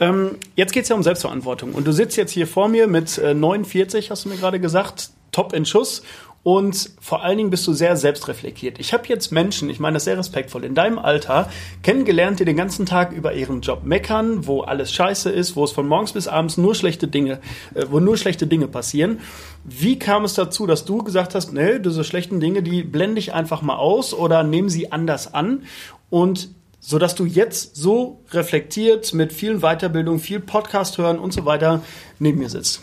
Ähm, 0.00 0.36
jetzt 0.56 0.72
geht 0.72 0.84
es 0.84 0.88
ja 0.88 0.96
um 0.96 1.02
Selbstverantwortung. 1.02 1.74
Und 1.74 1.86
du 1.86 1.92
sitzt 1.92 2.16
jetzt 2.16 2.32
hier 2.32 2.46
vor 2.46 2.68
mir 2.68 2.86
mit 2.86 3.18
äh, 3.18 3.34
49, 3.34 4.10
hast 4.10 4.24
du 4.24 4.28
mir 4.28 4.36
gerade 4.36 4.60
gesagt 4.60 5.10
top 5.32 5.52
in 5.52 5.64
Schuss 5.64 6.02
und 6.42 6.90
vor 7.00 7.22
allen 7.22 7.36
Dingen 7.36 7.50
bist 7.50 7.66
du 7.66 7.74
sehr 7.74 7.96
selbstreflektiert. 7.96 8.78
Ich 8.78 8.94
habe 8.94 9.06
jetzt 9.08 9.30
Menschen, 9.30 9.68
ich 9.68 9.78
meine 9.78 9.94
das 9.94 10.04
sehr 10.04 10.16
respektvoll, 10.16 10.64
in 10.64 10.74
deinem 10.74 10.98
Alter 10.98 11.50
kennengelernt, 11.82 12.40
die 12.40 12.46
den 12.46 12.56
ganzen 12.56 12.86
Tag 12.86 13.12
über 13.12 13.34
ihren 13.34 13.60
Job 13.60 13.84
meckern, 13.84 14.46
wo 14.46 14.62
alles 14.62 14.90
scheiße 14.92 15.28
ist, 15.28 15.54
wo 15.54 15.64
es 15.64 15.72
von 15.72 15.86
morgens 15.86 16.12
bis 16.12 16.28
abends 16.28 16.56
nur 16.56 16.74
schlechte 16.74 17.08
Dinge, 17.08 17.40
äh, 17.74 17.84
wo 17.90 18.00
nur 18.00 18.16
schlechte 18.16 18.46
Dinge 18.46 18.68
passieren. 18.68 19.20
Wie 19.64 19.98
kam 19.98 20.24
es 20.24 20.32
dazu, 20.32 20.66
dass 20.66 20.86
du 20.86 20.98
gesagt 21.04 21.34
hast, 21.34 21.52
nee, 21.52 21.78
diese 21.78 22.04
schlechten 22.04 22.40
Dinge, 22.40 22.62
die 22.62 22.82
blende 22.82 23.18
ich 23.18 23.34
einfach 23.34 23.60
mal 23.60 23.76
aus 23.76 24.14
oder 24.14 24.42
nehme 24.42 24.70
sie 24.70 24.92
anders 24.92 25.34
an 25.34 25.64
und 26.08 26.48
so 26.80 26.98
dass 26.98 27.14
du 27.14 27.24
jetzt 27.26 27.76
so 27.76 28.20
reflektiert 28.32 29.12
mit 29.14 29.32
vielen 29.32 29.60
Weiterbildungen, 29.60 30.20
viel 30.20 30.40
Podcast 30.40 30.98
hören 30.98 31.18
und 31.18 31.32
so 31.32 31.44
weiter 31.44 31.82
neben 32.18 32.38
mir 32.38 32.48
sitzt? 32.48 32.80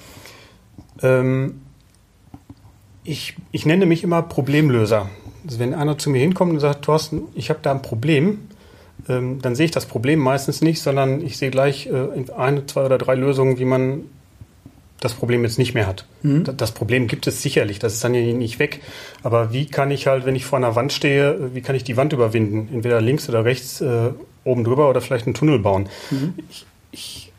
Ähm 1.01 1.62
ich, 3.04 3.36
ich 3.51 3.66
nenne 3.66 3.86
mich 3.86 4.04
immer 4.04 4.22
Problemlöser. 4.22 5.10
Also 5.46 5.60
wenn 5.60 5.74
einer 5.74 5.98
zu 5.98 6.10
mir 6.10 6.20
hinkommt 6.20 6.51
und 6.51 6.60
sagt, 6.60 6.84
Thorsten, 6.84 7.24
ich 7.36 7.50
habe 7.50 7.60
da 7.62 7.72
ein 7.72 7.82
Problem, 7.82 8.50
ähm, 9.08 9.42
dann 9.42 9.56
sehe 9.56 9.66
ich 9.66 9.72
das 9.72 9.86
Problem 9.86 10.20
meistens 10.20 10.62
nicht, 10.62 10.82
sondern 10.82 11.22
ich 11.22 11.38
sehe 11.38 11.50
gleich 11.50 11.88
äh, 11.88 12.32
eine, 12.36 12.66
zwei 12.66 12.86
oder 12.86 12.98
drei 12.98 13.16
Lösungen, 13.16 13.58
wie 13.58 13.66
man 13.66 14.04
das 15.00 15.13
Problem 15.13 15.44
jetzt 15.44 15.58
nicht 15.58 15.74
mehr 15.74 15.88
hat. 15.88 16.06
Mhm. 16.24 16.44
Das 16.58 16.72
Problem 16.72 17.08
gibt 17.08 17.27
es 17.27 17.42
sicherlich, 17.42 17.80
das 17.80 17.94
ist 17.94 18.04
dann 18.04 18.13
ja 18.13 18.22
nicht 18.22 18.60
weg. 18.60 18.82
Aber 19.24 19.54
wie 19.54 19.66
kann 19.66 19.92
ich 19.92 20.08
halt, 20.08 20.25
wenn 20.25 20.36
ich 20.36 20.46
vor 20.46 20.58
einer 20.58 20.75
Wand 20.75 20.94
stehe, 20.94 21.54
wie 21.54 21.62
kann 21.62 21.75
ich 21.75 21.84
die 21.84 21.98
Wand 21.98 22.13
überwinden? 22.13 22.70
Entweder 22.74 23.01
links 23.01 23.30
oder 23.30 23.46
rechts, 23.46 23.82
äh, 23.82 24.10
oben 24.44 24.63
drüber 24.63 24.89
oder 24.89 25.01
vielleicht 25.01 25.25
einen 25.25 25.36
Tunnel 25.36 25.60
bauen. 25.60 25.89
Mhm. 26.10 26.34
Ich, 26.50 26.66
ich 26.92 27.32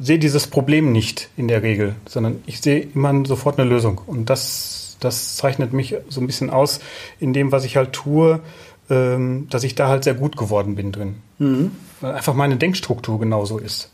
sehe 0.00 0.18
dieses 0.18 0.46
Problem 0.46 0.92
nicht 0.92 1.28
in 1.36 1.48
der 1.48 1.62
Regel, 1.62 1.94
sondern 2.06 2.42
ich 2.46 2.60
sehe 2.60 2.80
immer 2.94 3.24
sofort 3.24 3.58
eine 3.58 3.68
Lösung. 3.68 4.00
Und 4.06 4.28
das 4.28 4.80
das 5.00 5.36
zeichnet 5.36 5.72
mich 5.72 5.96
so 6.08 6.20
ein 6.20 6.26
bisschen 6.26 6.50
aus 6.50 6.80
in 7.18 7.32
dem, 7.32 7.52
was 7.52 7.64
ich 7.64 7.76
halt 7.76 7.92
tue, 7.92 8.40
ähm, 8.88 9.48
dass 9.50 9.64
ich 9.64 9.74
da 9.74 9.88
halt 9.88 10.04
sehr 10.04 10.14
gut 10.14 10.36
geworden 10.36 10.76
bin 10.76 10.92
drin. 10.92 11.16
Mhm. 11.38 11.72
Weil 12.00 12.14
einfach 12.14 12.34
meine 12.34 12.56
Denkstruktur 12.56 13.18
genauso 13.18 13.58
ist. 13.58 13.90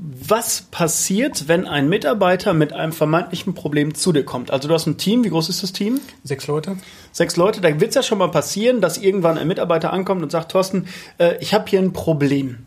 Was 0.00 0.62
passiert, 0.62 1.48
wenn 1.48 1.66
ein 1.66 1.88
Mitarbeiter 1.88 2.54
mit 2.54 2.72
einem 2.72 2.92
vermeintlichen 2.92 3.54
Problem 3.54 3.94
zu 3.94 4.12
dir 4.12 4.24
kommt? 4.24 4.52
Also 4.52 4.68
du 4.68 4.74
hast 4.74 4.86
ein 4.86 4.96
Team, 4.96 5.24
wie 5.24 5.28
groß 5.28 5.48
ist 5.48 5.64
das 5.64 5.72
Team? 5.72 6.00
Sechs 6.22 6.46
Leute. 6.46 6.76
Sechs 7.10 7.36
Leute, 7.36 7.60
da 7.60 7.80
wird 7.80 7.88
es 7.88 7.94
ja 7.96 8.04
schon 8.04 8.18
mal 8.18 8.30
passieren, 8.30 8.80
dass 8.80 8.96
irgendwann 8.96 9.38
ein 9.38 9.48
Mitarbeiter 9.48 9.92
ankommt 9.92 10.22
und 10.22 10.30
sagt, 10.30 10.52
Thorsten, 10.52 10.86
äh, 11.18 11.34
ich 11.40 11.52
habe 11.52 11.68
hier 11.68 11.80
ein 11.80 11.92
Problem. 11.92 12.66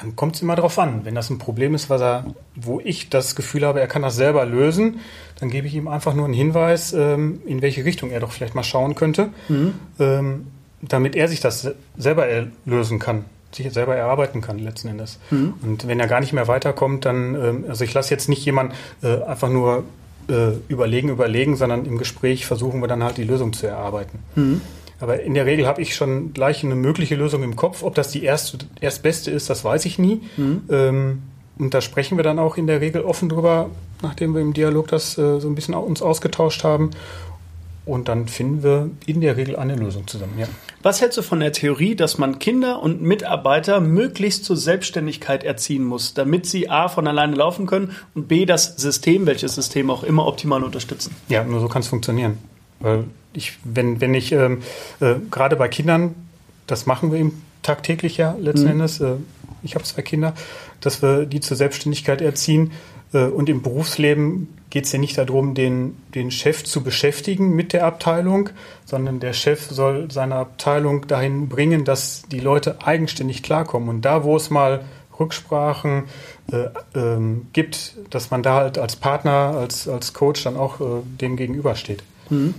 dann 0.00 0.16
kommt 0.16 0.36
es 0.36 0.42
immer 0.42 0.56
darauf 0.56 0.78
an. 0.78 1.04
Wenn 1.04 1.14
das 1.14 1.30
ein 1.30 1.38
Problem 1.38 1.74
ist, 1.74 1.90
was 1.90 2.00
er, 2.00 2.26
wo 2.54 2.80
ich 2.80 3.10
das 3.10 3.34
Gefühl 3.34 3.66
habe, 3.66 3.80
er 3.80 3.86
kann 3.86 4.02
das 4.02 4.16
selber 4.16 4.46
lösen, 4.46 5.00
dann 5.40 5.50
gebe 5.50 5.66
ich 5.66 5.74
ihm 5.74 5.88
einfach 5.88 6.14
nur 6.14 6.24
einen 6.24 6.34
Hinweis, 6.34 6.92
ähm, 6.92 7.42
in 7.44 7.60
welche 7.60 7.84
Richtung 7.84 8.10
er 8.10 8.20
doch 8.20 8.32
vielleicht 8.32 8.54
mal 8.54 8.62
schauen 8.62 8.94
könnte, 8.94 9.30
mhm. 9.48 9.74
ähm, 9.98 10.46
damit 10.80 11.16
er 11.16 11.28
sich 11.28 11.40
das 11.40 11.70
selber 11.96 12.26
lösen 12.64 12.98
kann, 12.98 13.24
sich 13.52 13.70
selber 13.72 13.96
erarbeiten 13.96 14.40
kann 14.40 14.58
letzten 14.58 14.88
Endes. 14.88 15.18
Mhm. 15.30 15.54
Und 15.62 15.88
wenn 15.88 16.00
er 16.00 16.06
gar 16.06 16.20
nicht 16.20 16.32
mehr 16.32 16.48
weiterkommt, 16.48 17.04
dann, 17.04 17.34
ähm, 17.34 17.64
also 17.68 17.84
ich 17.84 17.92
lasse 17.94 18.10
jetzt 18.10 18.28
nicht 18.28 18.44
jemanden 18.44 18.74
äh, 19.02 19.22
einfach 19.22 19.48
nur 19.48 19.84
äh, 20.28 20.52
überlegen, 20.68 21.08
überlegen, 21.08 21.56
sondern 21.56 21.84
im 21.84 21.98
Gespräch 21.98 22.46
versuchen 22.46 22.80
wir 22.80 22.88
dann 22.88 23.02
halt 23.02 23.16
die 23.16 23.24
Lösung 23.24 23.52
zu 23.52 23.66
erarbeiten. 23.66 24.20
Mhm. 24.36 24.60
Aber 25.00 25.22
in 25.22 25.34
der 25.34 25.46
Regel 25.46 25.66
habe 25.66 25.80
ich 25.80 25.94
schon 25.94 26.34
gleich 26.34 26.62
eine 26.62 26.74
mögliche 26.74 27.16
Lösung 27.16 27.42
im 27.42 27.56
Kopf. 27.56 27.82
Ob 27.82 27.94
das 27.94 28.10
die 28.10 28.22
erste, 28.22 28.58
erstbeste 28.80 29.30
ist, 29.30 29.48
das 29.48 29.64
weiß 29.64 29.86
ich 29.86 29.98
nie. 29.98 30.20
Mhm. 30.36 30.62
Ähm, 30.70 31.22
und 31.58 31.74
da 31.74 31.80
sprechen 31.80 32.16
wir 32.18 32.22
dann 32.22 32.38
auch 32.38 32.56
in 32.56 32.66
der 32.66 32.80
Regel 32.80 33.02
offen 33.02 33.28
drüber, 33.28 33.70
nachdem 34.02 34.34
wir 34.34 34.40
im 34.40 34.52
Dialog 34.52 34.88
das 34.88 35.18
äh, 35.18 35.40
so 35.40 35.48
ein 35.48 35.54
bisschen 35.54 35.74
uns 35.74 36.02
ausgetauscht 36.02 36.64
haben. 36.64 36.90
Und 37.90 38.06
dann 38.06 38.28
finden 38.28 38.62
wir 38.62 38.88
in 39.06 39.20
der 39.20 39.36
Regel 39.36 39.56
eine 39.56 39.74
Lösung 39.74 40.06
zusammen. 40.06 40.34
Ja. 40.38 40.46
Was 40.80 41.00
hältst 41.00 41.18
du 41.18 41.22
von 41.22 41.40
der 41.40 41.50
Theorie, 41.50 41.96
dass 41.96 42.18
man 42.18 42.38
Kinder 42.38 42.80
und 42.80 43.02
Mitarbeiter 43.02 43.80
möglichst 43.80 44.44
zur 44.44 44.56
Selbstständigkeit 44.56 45.42
erziehen 45.42 45.82
muss, 45.82 46.14
damit 46.14 46.46
sie 46.46 46.70
A 46.70 46.86
von 46.86 47.08
alleine 47.08 47.34
laufen 47.34 47.66
können 47.66 47.96
und 48.14 48.28
B 48.28 48.46
das 48.46 48.76
System, 48.76 49.26
welches 49.26 49.56
System 49.56 49.90
auch 49.90 50.04
immer, 50.04 50.24
optimal 50.28 50.62
unterstützen? 50.62 51.16
Ja, 51.28 51.42
nur 51.42 51.58
so 51.58 51.66
kann 51.66 51.82
es 51.82 51.88
funktionieren. 51.88 52.38
Weil 52.78 53.06
ich, 53.32 53.58
wenn, 53.64 54.00
wenn 54.00 54.14
ich 54.14 54.30
ähm, 54.30 54.62
äh, 55.00 55.16
gerade 55.28 55.56
bei 55.56 55.66
Kindern, 55.66 56.14
das 56.68 56.86
machen 56.86 57.10
wir 57.10 57.18
eben 57.18 57.44
tagtäglich 57.62 58.16
ja 58.16 58.36
letzten 58.38 58.66
mhm. 58.66 58.82
Endes, 58.82 59.00
äh, 59.00 59.14
ich 59.64 59.74
habe 59.74 59.82
zwei 59.82 60.02
Kinder, 60.02 60.34
dass 60.80 61.02
wir 61.02 61.26
die 61.26 61.40
zur 61.40 61.56
Selbstständigkeit 61.56 62.20
erziehen. 62.20 62.70
Äh, 63.12 63.24
und 63.24 63.48
im 63.48 63.62
Berufsleben 63.62 64.48
geht 64.70 64.84
es 64.84 64.92
ja 64.92 64.98
nicht 64.98 65.18
darum, 65.18 65.54
den, 65.54 65.96
den 66.14 66.30
Chef 66.30 66.64
zu 66.64 66.82
beschäftigen 66.82 67.54
mit 67.54 67.72
der 67.72 67.84
Abteilung, 67.84 68.50
sondern 68.84 69.20
der 69.20 69.32
Chef 69.32 69.68
soll 69.68 70.10
seine 70.10 70.36
Abteilung 70.36 71.06
dahin 71.08 71.48
bringen, 71.48 71.84
dass 71.84 72.22
die 72.30 72.40
Leute 72.40 72.78
eigenständig 72.84 73.42
klarkommen. 73.42 73.88
Und 73.88 74.02
da, 74.02 74.22
wo 74.24 74.36
es 74.36 74.50
mal 74.50 74.84
Rücksprachen 75.18 76.04
äh, 76.52 76.68
ähm, 76.98 77.48
gibt, 77.52 77.96
dass 78.10 78.30
man 78.30 78.42
da 78.42 78.54
halt 78.54 78.78
als 78.78 78.96
Partner, 78.96 79.54
als, 79.56 79.86
als 79.88 80.14
Coach 80.14 80.44
dann 80.44 80.56
auch 80.56 80.80
äh, 80.80 81.02
dem 81.20 81.36
gegenübersteht. 81.36 82.02
Mhm. 82.30 82.54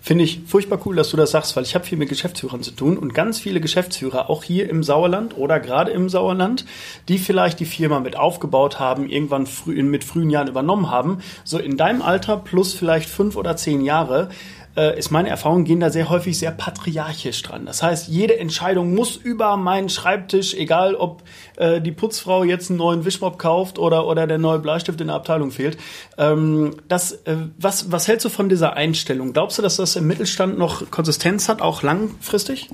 Finde 0.00 0.24
ich 0.24 0.40
furchtbar 0.46 0.80
cool, 0.84 0.96
dass 0.96 1.10
du 1.10 1.16
das 1.16 1.30
sagst, 1.30 1.56
weil 1.56 1.62
ich 1.64 1.74
habe 1.74 1.84
viel 1.84 1.98
mit 1.98 2.08
Geschäftsführern 2.08 2.62
zu 2.62 2.72
tun 2.72 2.98
und 2.98 3.14
ganz 3.14 3.38
viele 3.38 3.60
Geschäftsführer, 3.60 4.28
auch 4.28 4.42
hier 4.42 4.68
im 4.68 4.82
Sauerland 4.82 5.36
oder 5.36 5.60
gerade 5.60 5.92
im 5.92 6.08
Sauerland, 6.08 6.64
die 7.08 7.18
vielleicht 7.18 7.60
die 7.60 7.64
Firma 7.64 8.00
mit 8.00 8.16
aufgebaut 8.16 8.78
haben, 8.78 9.08
irgendwann 9.08 9.46
früh, 9.46 9.82
mit 9.82 10.04
frühen 10.04 10.30
Jahren 10.30 10.48
übernommen 10.48 10.90
haben, 10.90 11.18
so 11.44 11.58
in 11.58 11.76
deinem 11.76 12.02
Alter 12.02 12.36
plus 12.36 12.74
vielleicht 12.74 13.08
fünf 13.08 13.36
oder 13.36 13.56
zehn 13.56 13.80
Jahre, 13.80 14.28
äh, 14.76 14.98
ist 14.98 15.10
meine 15.10 15.28
Erfahrung, 15.28 15.64
gehen 15.64 15.80
da 15.80 15.90
sehr 15.90 16.08
häufig 16.08 16.38
sehr 16.38 16.50
patriarchisch 16.50 17.42
dran. 17.42 17.66
Das 17.66 17.82
heißt, 17.82 18.08
jede 18.08 18.38
Entscheidung 18.38 18.94
muss 18.94 19.16
über 19.16 19.56
meinen 19.56 19.88
Schreibtisch, 19.88 20.54
egal 20.54 20.94
ob 20.94 21.22
äh, 21.56 21.80
die 21.80 21.92
Putzfrau 21.92 22.44
jetzt 22.44 22.70
einen 22.70 22.78
neuen 22.78 23.04
Wischmopp 23.04 23.38
kauft 23.38 23.78
oder, 23.78 24.06
oder 24.06 24.26
der 24.26 24.38
neue 24.38 24.58
Bleistift 24.58 25.00
in 25.00 25.08
der 25.08 25.16
Abteilung 25.16 25.50
fehlt. 25.50 25.76
Ähm, 26.16 26.76
das, 26.88 27.12
äh, 27.12 27.36
was, 27.58 27.92
was 27.92 28.08
hältst 28.08 28.24
du 28.24 28.28
von 28.28 28.48
dieser 28.48 28.74
Einstellung? 28.74 29.32
Glaubst 29.32 29.58
du, 29.58 29.62
dass 29.62 29.76
das 29.76 29.96
im 29.96 30.06
Mittelstand 30.06 30.58
noch 30.58 30.90
Konsistenz 30.90 31.48
hat, 31.48 31.60
auch 31.60 31.82
langfristig? 31.82 32.70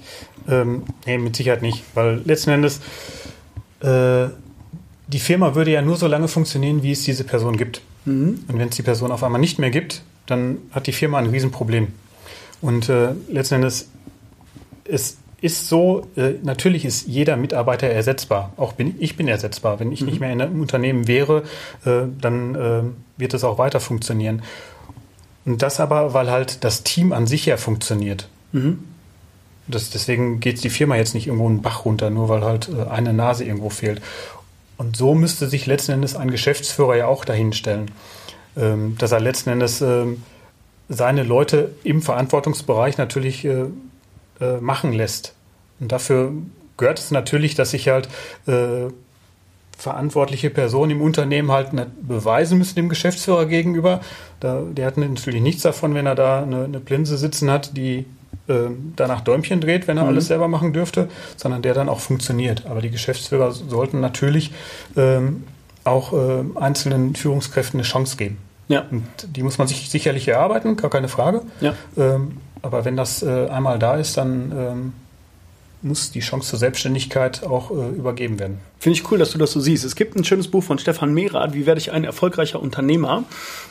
Ähm, 0.48 0.84
nee, 1.06 1.18
mit 1.18 1.36
Sicherheit 1.36 1.62
nicht, 1.62 1.82
weil 1.94 2.22
letzten 2.24 2.50
Endes 2.50 2.80
äh, 3.80 4.28
die 5.08 5.18
Firma 5.18 5.54
würde 5.54 5.72
ja 5.72 5.82
nur 5.82 5.96
so 5.96 6.06
lange 6.06 6.28
funktionieren, 6.28 6.82
wie 6.82 6.92
es 6.92 7.02
diese 7.02 7.24
Person 7.24 7.56
gibt. 7.56 7.80
Mhm. 8.04 8.44
Und 8.46 8.58
wenn 8.58 8.68
es 8.68 8.76
die 8.76 8.82
Person 8.82 9.10
auf 9.10 9.24
einmal 9.24 9.40
nicht 9.40 9.58
mehr 9.58 9.70
gibt, 9.70 10.02
dann 10.28 10.58
hat 10.72 10.86
die 10.86 10.92
Firma 10.92 11.18
ein 11.18 11.26
Riesenproblem. 11.26 11.88
Und 12.60 12.88
äh, 12.88 13.12
letzten 13.28 13.56
Endes, 13.56 13.88
es 14.84 15.16
ist 15.40 15.68
so, 15.68 16.06
äh, 16.16 16.34
natürlich 16.42 16.84
ist 16.84 17.06
jeder 17.06 17.36
Mitarbeiter 17.36 17.86
ersetzbar. 17.86 18.52
Auch 18.56 18.72
bin 18.72 18.96
ich 18.98 19.16
bin 19.16 19.28
ersetzbar. 19.28 19.78
Wenn 19.80 19.92
ich 19.92 20.00
mhm. 20.00 20.06
nicht 20.08 20.20
mehr 20.20 20.32
in 20.32 20.40
einem 20.40 20.60
Unternehmen 20.60 21.06
wäre, 21.06 21.44
äh, 21.84 22.02
dann 22.20 22.54
äh, 22.54 22.82
wird 23.16 23.34
es 23.34 23.44
auch 23.44 23.58
weiter 23.58 23.80
funktionieren. 23.80 24.42
Und 25.44 25.62
das 25.62 25.80
aber, 25.80 26.12
weil 26.12 26.30
halt 26.30 26.64
das 26.64 26.82
Team 26.82 27.12
an 27.12 27.26
sich 27.26 27.46
ja 27.46 27.56
funktioniert. 27.56 28.28
Mhm. 28.52 28.80
Das, 29.68 29.90
deswegen 29.90 30.40
geht 30.40 30.62
die 30.64 30.70
Firma 30.70 30.96
jetzt 30.96 31.14
nicht 31.14 31.26
irgendwo 31.26 31.46
einen 31.46 31.62
Bach 31.62 31.84
runter, 31.84 32.10
nur 32.10 32.28
weil 32.28 32.42
halt 32.42 32.68
äh, 32.68 32.88
eine 32.90 33.12
Nase 33.12 33.44
irgendwo 33.44 33.70
fehlt. 33.70 34.02
Und 34.76 34.96
so 34.96 35.14
müsste 35.14 35.48
sich 35.48 35.66
letzten 35.66 35.92
Endes 35.92 36.16
ein 36.16 36.30
Geschäftsführer 36.30 36.96
ja 36.96 37.06
auch 37.06 37.24
dahinstellen 37.24 37.90
ähm, 38.58 38.96
dass 38.98 39.12
er 39.12 39.20
letzten 39.20 39.50
Endes 39.50 39.80
ähm, 39.80 40.22
seine 40.88 41.22
Leute 41.22 41.74
im 41.84 42.02
Verantwortungsbereich 42.02 42.98
natürlich 42.98 43.44
äh, 43.44 43.66
äh, 44.40 44.58
machen 44.60 44.92
lässt. 44.92 45.34
Und 45.80 45.92
dafür 45.92 46.32
gehört 46.76 46.98
es 46.98 47.10
natürlich, 47.10 47.54
dass 47.54 47.70
sich 47.70 47.88
halt 47.88 48.08
äh, 48.46 48.90
verantwortliche 49.76 50.50
Personen 50.50 50.92
im 50.92 51.02
Unternehmen 51.02 51.52
halt 51.52 51.70
beweisen 52.02 52.58
müssen 52.58 52.74
dem 52.74 52.88
Geschäftsführer 52.88 53.46
gegenüber. 53.46 54.00
Da, 54.40 54.62
der 54.62 54.86
hat 54.86 54.96
natürlich 54.96 55.40
nichts 55.40 55.62
davon, 55.62 55.94
wenn 55.94 56.06
er 56.06 56.16
da 56.16 56.42
eine, 56.42 56.64
eine 56.64 56.80
Plinse 56.80 57.16
sitzen 57.16 57.50
hat, 57.50 57.76
die 57.76 58.06
äh, 58.48 58.70
danach 58.96 59.20
Däumchen 59.20 59.60
dreht, 59.60 59.86
wenn 59.86 59.96
er 59.96 60.04
mhm. 60.04 60.10
alles 60.10 60.26
selber 60.26 60.48
machen 60.48 60.72
dürfte, 60.72 61.08
sondern 61.36 61.62
der 61.62 61.74
dann 61.74 61.88
auch 61.88 62.00
funktioniert. 62.00 62.66
Aber 62.66 62.80
die 62.80 62.90
Geschäftsführer 62.90 63.52
sollten 63.52 64.00
natürlich 64.00 64.52
ähm, 64.96 65.44
auch 65.84 66.12
äh, 66.12 66.44
einzelnen 66.56 67.14
Führungskräften 67.14 67.78
eine 67.78 67.86
Chance 67.86 68.16
geben. 68.16 68.38
Ja. 68.68 68.84
Und 68.90 69.04
die 69.36 69.42
muss 69.42 69.58
man 69.58 69.66
sich 69.66 69.90
sicherlich 69.90 70.28
erarbeiten, 70.28 70.76
gar 70.76 70.90
keine 70.90 71.08
Frage. 71.08 71.42
Ja. 71.60 71.74
Ähm, 71.96 72.38
aber 72.62 72.84
wenn 72.84 72.96
das 72.96 73.22
äh, 73.22 73.48
einmal 73.48 73.78
da 73.78 73.96
ist, 73.96 74.16
dann 74.16 74.52
ähm, 74.56 74.92
muss 75.82 76.10
die 76.10 76.20
Chance 76.20 76.50
zur 76.50 76.58
Selbstständigkeit 76.58 77.44
auch 77.44 77.70
äh, 77.70 77.88
übergeben 77.90 78.38
werden. 78.38 78.58
Finde 78.80 78.98
ich 78.98 79.10
cool, 79.10 79.18
dass 79.18 79.32
du 79.32 79.38
das 79.38 79.50
so 79.50 79.58
siehst. 79.58 79.84
Es 79.84 79.96
gibt 79.96 80.14
ein 80.14 80.24
schönes 80.24 80.48
Buch 80.48 80.62
von 80.62 80.78
Stefan 80.78 81.12
Mehrath, 81.12 81.52
Wie 81.52 81.66
werde 81.66 81.80
ich 81.80 81.90
ein 81.90 82.04
erfolgreicher 82.04 82.60
Unternehmer? 82.60 83.24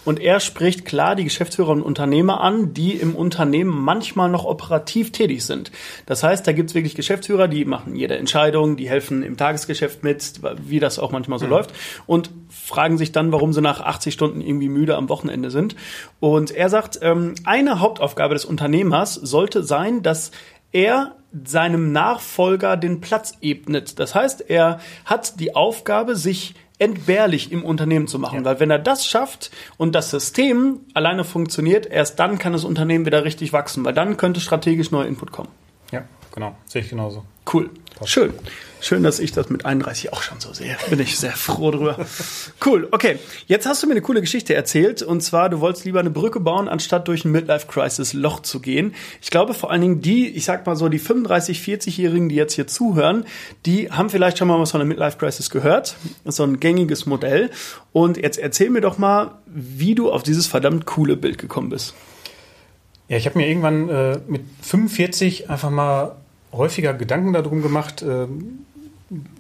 Und 0.04 0.20
er 0.20 0.42
spricht 0.42 0.84
klar 0.84 1.16
die 1.16 1.24
Geschäftsführer 1.24 1.70
und 1.70 1.82
Unternehmer 1.82 2.42
an, 2.42 2.74
die 2.74 2.92
im 2.92 3.16
Unternehmen 3.16 3.72
manchmal 3.72 4.30
noch 4.30 4.44
operativ 4.44 5.14
tätig 5.14 5.46
sind. 5.46 5.72
Das 6.06 6.24
heißt, 6.24 6.46
da 6.46 6.52
gibt 6.52 6.70
es 6.70 6.76
wirklich 6.76 6.96
Geschäftsführer, 6.96 7.48
die 7.48 7.64
machen 7.64 7.96
jede 7.96 8.18
Entscheidung, 8.18 8.76
die 8.76 8.90
helfen 8.90 9.24
im 9.24 9.38
Tagesgeschäft 9.38 10.04
mit, 10.04 10.42
wie 10.66 10.80
das 10.80 11.00
auch 11.00 11.12
manchmal 11.12 11.40
so 11.40 11.46
mhm. 11.46 11.52
läuft 11.52 11.74
und 12.06 12.30
fragen 12.50 12.98
sich 12.98 13.14
dann, 13.14 13.32
warum 13.32 13.54
sie 13.54 13.62
nach 13.62 13.80
80 13.80 14.14
Stunden 14.14 14.42
irgendwie 14.42 14.70
müde 14.70 14.98
am 14.98 15.08
Wochenende 15.08 15.52
sind. 15.52 15.76
Und 16.20 16.52
er 16.52 16.70
sagt, 16.70 17.00
ähm, 17.02 17.36
eine 17.46 17.80
Hauptaufgabe 17.80 18.34
des 18.34 18.44
Unternehmers 18.44 19.14
sollte 19.14 19.64
sein, 19.64 20.04
dass 20.04 20.32
er 20.78 21.16
seinem 21.44 21.92
Nachfolger 21.92 22.78
den 22.78 23.02
Platz 23.02 23.34
ebnet. 23.42 24.00
Das 24.00 24.14
heißt, 24.14 24.48
er 24.48 24.80
hat 25.06 25.40
die 25.40 25.56
Aufgabe, 25.56 26.16
sich 26.16 26.54
entbehrlich 26.78 27.52
im 27.52 27.66
Unternehmen 27.66 28.08
zu 28.08 28.20
machen. 28.20 28.40
Ja. 28.40 28.46
Weil 28.46 28.60
wenn 28.60 28.70
er 28.70 28.78
das 28.78 29.08
schafft 29.08 29.50
und 29.78 29.96
das 29.96 30.12
System 30.12 30.82
alleine 30.94 31.24
funktioniert, 31.24 31.88
erst 31.88 32.20
dann 32.20 32.38
kann 32.38 32.54
das 32.54 32.64
Unternehmen 32.64 33.08
wieder 33.08 33.24
richtig 33.24 33.52
wachsen, 33.52 33.84
weil 33.84 33.94
dann 33.94 34.18
könnte 34.18 34.40
strategisch 34.40 34.92
neuer 34.92 35.08
Input 35.08 35.32
kommen. 35.32 35.50
Ja, 35.92 36.04
genau. 36.34 36.56
Sehe 36.66 36.84
ich 36.84 36.90
genauso. 36.90 37.26
Cool. 37.52 37.72
Passt. 37.98 38.12
Schön. 38.12 38.34
Schön, 38.80 39.04
dass 39.04 39.20
ich 39.20 39.32
das 39.32 39.50
mit 39.50 39.66
31 39.66 40.14
auch 40.14 40.22
schon 40.22 40.40
so 40.40 40.54
sehe. 40.54 40.78
Bin 40.90 41.00
ich 41.00 41.18
sehr 41.18 41.32
froh 41.32 41.72
drüber. 41.72 42.06
Cool. 42.64 42.88
Okay. 42.92 43.18
Jetzt 43.48 43.66
hast 43.66 43.82
du 43.82 43.88
mir 43.88 43.94
eine 43.94 44.02
coole 44.02 44.22
Geschichte 44.22 44.54
erzählt. 44.54 45.02
Und 45.02 45.22
zwar, 45.22 45.50
du 45.50 45.60
wolltest 45.60 45.86
lieber 45.86 46.00
eine 46.00 46.10
Brücke 46.10 46.40
bauen, 46.40 46.68
anstatt 46.68 47.08
durch 47.08 47.26
ein 47.26 47.32
Midlife-Crisis-Loch 47.32 48.42
zu 48.42 48.60
gehen. 48.60 48.94
Ich 49.22 49.32
glaube 49.32 49.54
vor 49.54 49.72
allen 49.72 49.82
Dingen 49.82 50.02
die, 50.02 50.30
ich 50.30 50.46
sag 50.46 50.66
mal 50.66 50.76
so, 50.76 50.90
die 50.90 51.00
35, 51.00 51.60
40-Jährigen, 51.60 52.30
die 52.30 52.36
jetzt 52.36 52.54
hier 52.54 52.68
zuhören, 52.68 53.26
die 53.66 53.92
haben 53.92 54.10
vielleicht 54.10 54.38
schon 54.38 54.48
mal 54.48 54.60
was 54.60 54.72
von 54.72 54.80
der 54.80 54.88
Midlife-Crisis 54.88 55.50
gehört. 55.50 55.96
So 56.26 56.44
ein 56.44 56.60
gängiges 56.60 57.06
Modell. 57.06 57.50
Und 57.94 58.18
jetzt 58.18 58.38
erzähl 58.38 58.70
mir 58.70 58.82
doch 58.82 58.98
mal, 58.98 59.40
wie 59.48 59.96
du 59.96 60.12
auf 60.12 60.24
dieses 60.24 60.46
verdammt 60.46 60.86
coole 60.86 61.18
Bild 61.18 61.38
gekommen 61.38 61.70
bist. 61.70 61.96
Ja, 63.08 63.18
ich 63.18 63.26
habe 63.26 63.40
mir 63.40 63.48
irgendwann 63.48 63.90
äh, 63.90 64.20
mit 64.28 64.42
45 64.62 65.50
einfach 65.50 65.70
mal 65.70 66.18
häufiger 66.52 66.94
Gedanken 66.94 67.34
darum 67.34 67.62
gemacht, 67.62 68.02
äh, 68.02 68.28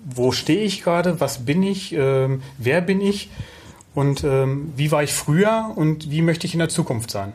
wo 0.05 0.31
stehe 0.31 0.61
ich 0.61 0.83
gerade, 0.83 1.19
was 1.19 1.45
bin 1.45 1.63
ich, 1.63 1.93
äh, 1.93 2.29
wer 2.57 2.81
bin 2.81 3.01
ich 3.01 3.29
und 3.93 4.23
äh, 4.23 4.47
wie 4.75 4.91
war 4.91 5.03
ich 5.03 5.13
früher 5.13 5.71
und 5.75 6.11
wie 6.11 6.21
möchte 6.21 6.47
ich 6.47 6.53
in 6.53 6.59
der 6.59 6.69
Zukunft 6.69 7.11
sein. 7.11 7.33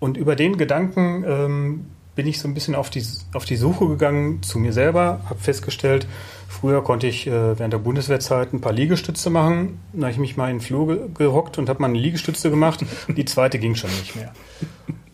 Und 0.00 0.16
über 0.16 0.36
den 0.36 0.58
Gedanken 0.58 1.24
ähm, 1.26 1.86
bin 2.14 2.26
ich 2.26 2.38
so 2.38 2.48
ein 2.48 2.54
bisschen 2.54 2.74
auf 2.74 2.90
die, 2.90 3.04
auf 3.32 3.44
die 3.44 3.56
Suche 3.56 3.88
gegangen 3.88 4.42
zu 4.42 4.58
mir 4.58 4.72
selber, 4.72 5.20
habe 5.28 5.40
festgestellt, 5.40 6.06
früher 6.48 6.82
konnte 6.82 7.06
ich 7.06 7.26
äh, 7.26 7.58
während 7.58 7.72
der 7.72 7.78
Bundeswehrzeit 7.78 8.52
ein 8.52 8.60
paar 8.60 8.72
Liegestütze 8.72 9.30
machen. 9.30 9.80
Da 9.92 10.02
habe 10.02 10.12
ich 10.12 10.18
mich 10.18 10.36
mal 10.36 10.50
in 10.50 10.56
den 10.56 10.60
Flur 10.60 11.08
gehockt 11.14 11.58
und 11.58 11.68
habe 11.68 11.80
mal 11.80 11.88
eine 11.88 11.98
Liegestütze 11.98 12.50
gemacht. 12.50 12.84
Die 13.08 13.24
zweite 13.24 13.58
ging 13.58 13.74
schon 13.74 13.90
nicht 13.90 14.16
mehr. 14.16 14.32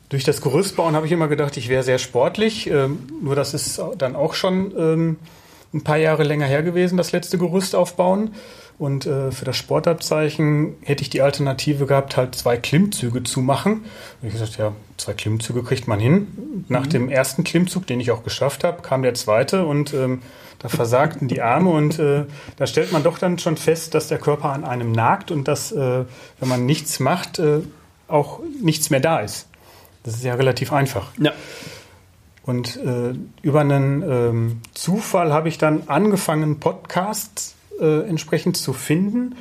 Durch 0.09 0.25
das 0.25 0.41
Gerüstbauen 0.41 0.95
habe 0.95 1.07
ich 1.07 1.13
immer 1.13 1.29
gedacht, 1.29 1.57
ich 1.57 1.69
wäre 1.69 1.83
sehr 1.83 1.99
sportlich. 1.99 2.69
Ähm, 2.69 2.99
nur 3.23 3.35
das 3.35 3.55
ist 3.55 3.81
dann 3.99 4.17
auch 4.17 4.35
schon 4.35 4.73
ähm, 4.79 5.17
ein 5.73 5.83
paar 5.83 5.97
Jahre 5.97 6.23
länger 6.23 6.47
her 6.47 6.63
gewesen, 6.63 6.97
das 6.97 7.13
letzte 7.13 7.39
Gerüst 7.39 7.75
aufbauen. 7.75 8.35
Und 8.77 9.07
äh, 9.07 9.31
für 9.31 9.45
das 9.45 9.57
Sportabzeichen 9.57 10.75
hätte 10.83 11.03
ich 11.03 11.11
die 11.11 11.23
Alternative 11.23 11.87
gehabt, 11.87 12.17
halt 12.17 12.35
zwei 12.35 12.57
Klimmzüge 12.57 13.23
zu 13.23 13.41
machen. 13.41 13.85
Und 14.21 14.29
ich 14.29 14.33
gesagt, 14.33 14.57
ja, 14.59 14.73
zwei 14.97 15.13
Klimmzüge 15.13 15.63
kriegt 15.63 15.87
man 15.87 16.01
hin. 16.01 16.65
Nach 16.69 16.85
mhm. 16.85 16.91
dem 16.91 17.09
ersten 17.09 17.45
Klimmzug, 17.45 17.87
den 17.87 18.01
ich 18.01 18.11
auch 18.11 18.25
geschafft 18.25 18.65
habe, 18.65 18.83
kam 18.83 19.03
der 19.03 19.15
zweite 19.15 19.65
und 19.65 19.95
ähm, 19.95 20.23
da 20.59 20.69
versagten 20.69 21.29
die 21.29 21.43
Arme 21.43 21.71
und 21.71 21.99
äh, 21.99 22.25
da 22.57 22.67
stellt 22.67 22.91
man 22.91 23.03
doch 23.03 23.19
dann 23.19 23.39
schon 23.39 23.57
fest, 23.57 23.95
dass 23.95 24.09
der 24.09 24.19
Körper 24.19 24.51
an 24.51 24.65
einem 24.65 24.93
nagt 24.93 25.31
und 25.31 25.47
dass, 25.47 25.73
äh, 25.73 26.05
wenn 26.41 26.49
man 26.49 26.67
nichts 26.67 27.01
macht, 27.01 27.39
äh, 27.39 27.61
auch 28.09 28.41
nichts 28.63 28.91
mehr 28.91 29.01
da 29.01 29.21
ist. 29.21 29.49
Das 30.05 30.15
ist 30.15 30.23
ja 30.23 30.35
relativ 30.35 30.73
einfach. 30.73 31.11
Ja. 31.19 31.33
Und 32.45 32.77
äh, 32.77 33.15
über 33.43 33.61
einen 33.61 34.03
ähm, 34.03 34.61
Zufall 34.75 35.33
habe 35.33 35.49
ich 35.49 35.59
dann 35.59 35.85
angefangen, 35.87 36.61
Podcasts 36.61 37.55
äh, 37.81 38.07
entsprechend 38.07 38.59
zu 38.59 38.75
finden 38.75 39.35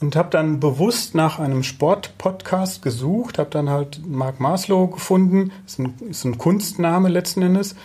und 0.00 0.16
habe 0.16 0.28
dann 0.30 0.58
bewusst 0.58 1.14
nach 1.14 1.38
einem 1.38 1.62
Sport-Podcast 1.62 2.82
gesucht, 2.82 3.38
habe 3.38 3.50
dann 3.50 3.70
halt 3.70 4.04
Mark 4.04 4.40
Maslow 4.40 4.88
gefunden, 4.88 5.52
ist 5.66 5.78
ein, 5.78 5.94
ist 6.10 6.24
ein 6.24 6.36
Kunstname 6.36 7.08
letzten 7.08 7.42
Endes 7.42 7.76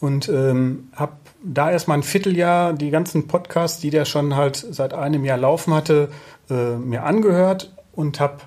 und 0.00 0.28
ähm, 0.28 0.88
habe 0.94 1.12
da 1.42 1.70
erstmal 1.70 1.98
ein 1.98 2.04
Vierteljahr 2.04 2.72
die 2.72 2.90
ganzen 2.90 3.26
Podcasts, 3.26 3.80
die 3.80 3.90
der 3.90 4.04
schon 4.04 4.36
halt 4.36 4.64
seit 4.70 4.94
einem 4.94 5.24
Jahr 5.24 5.38
laufen 5.38 5.74
hatte, 5.74 6.10
äh, 6.48 6.76
mir 6.76 7.02
angehört 7.02 7.72
und 7.92 8.20
habe 8.20 8.38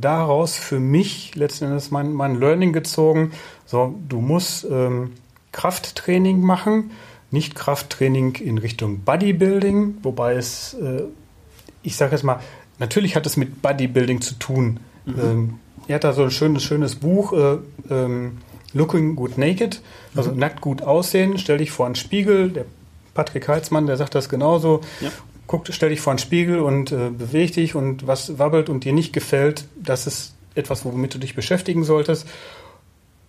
daraus 0.00 0.56
für 0.56 0.78
mich 0.78 1.34
letzten 1.34 1.66
Endes 1.66 1.90
mein, 1.90 2.12
mein 2.12 2.38
Learning 2.38 2.72
gezogen. 2.72 3.32
So, 3.64 3.94
du 4.08 4.20
musst 4.20 4.66
ähm, 4.70 5.12
Krafttraining 5.52 6.40
machen, 6.40 6.90
nicht 7.30 7.54
Krafttraining 7.54 8.34
in 8.36 8.58
Richtung 8.58 9.00
Bodybuilding, 9.00 9.98
wobei 10.02 10.34
es, 10.34 10.74
äh, 10.74 11.04
ich 11.82 11.96
sage 11.96 12.12
jetzt 12.12 12.24
mal, 12.24 12.40
natürlich 12.78 13.16
hat 13.16 13.26
es 13.26 13.36
mit 13.36 13.62
Bodybuilding 13.62 14.20
zu 14.20 14.34
tun. 14.34 14.80
Mhm. 15.06 15.14
Ähm, 15.20 15.54
er 15.88 15.96
hat 15.96 16.04
da 16.04 16.12
so 16.12 16.24
ein 16.24 16.30
schönes, 16.30 16.62
schönes 16.62 16.96
Buch, 16.96 17.32
äh, 17.32 17.58
ähm, 17.90 18.38
Looking 18.72 19.16
Good 19.16 19.38
Naked, 19.38 19.80
also 20.14 20.32
mhm. 20.32 20.38
nackt 20.38 20.60
gut 20.60 20.82
aussehen. 20.82 21.38
Stell 21.38 21.58
dich 21.58 21.70
vor 21.70 21.86
einen 21.86 21.94
Spiegel. 21.94 22.50
Der 22.50 22.64
Patrick 23.14 23.48
Heitzmann, 23.48 23.86
der 23.86 23.96
sagt 23.96 24.14
das 24.14 24.28
genauso. 24.28 24.82
Ja. 25.00 25.10
Guck, 25.46 25.66
stell 25.70 25.90
dich 25.90 26.00
vor 26.00 26.12
einen 26.12 26.18
Spiegel 26.18 26.60
und 26.60 26.92
äh, 26.92 27.10
beweg 27.10 27.52
dich 27.52 27.74
und 27.74 28.06
was 28.06 28.38
wabbelt 28.38 28.68
und 28.68 28.84
dir 28.84 28.92
nicht 28.92 29.12
gefällt, 29.12 29.64
das 29.80 30.06
ist 30.06 30.34
etwas, 30.54 30.84
womit 30.84 31.14
du 31.14 31.18
dich 31.18 31.34
beschäftigen 31.34 31.84
solltest. 31.84 32.26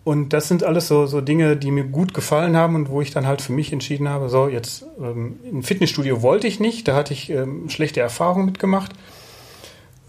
Und 0.03 0.31
das 0.31 0.47
sind 0.47 0.63
alles 0.63 0.87
so, 0.87 1.05
so 1.05 1.19
Dinge, 1.19 1.57
die 1.57 1.69
mir 1.69 1.83
gut 1.83 2.13
gefallen 2.13 2.55
haben 2.55 2.75
und 2.75 2.89
wo 2.89 3.01
ich 3.01 3.11
dann 3.11 3.27
halt 3.27 3.41
für 3.41 3.51
mich 3.51 3.73
entschieden 3.73 4.07
habe, 4.07 4.29
so 4.29 4.47
jetzt 4.47 4.85
ähm, 5.01 5.37
ein 5.43 5.63
Fitnessstudio 5.63 6.21
wollte 6.21 6.47
ich 6.47 6.61
nicht, 6.61 6.87
da 6.87 6.95
hatte 6.95 7.13
ich 7.13 7.29
ähm, 7.29 7.69
schlechte 7.69 7.99
Erfahrungen 7.99 8.45
mitgemacht 8.45 8.93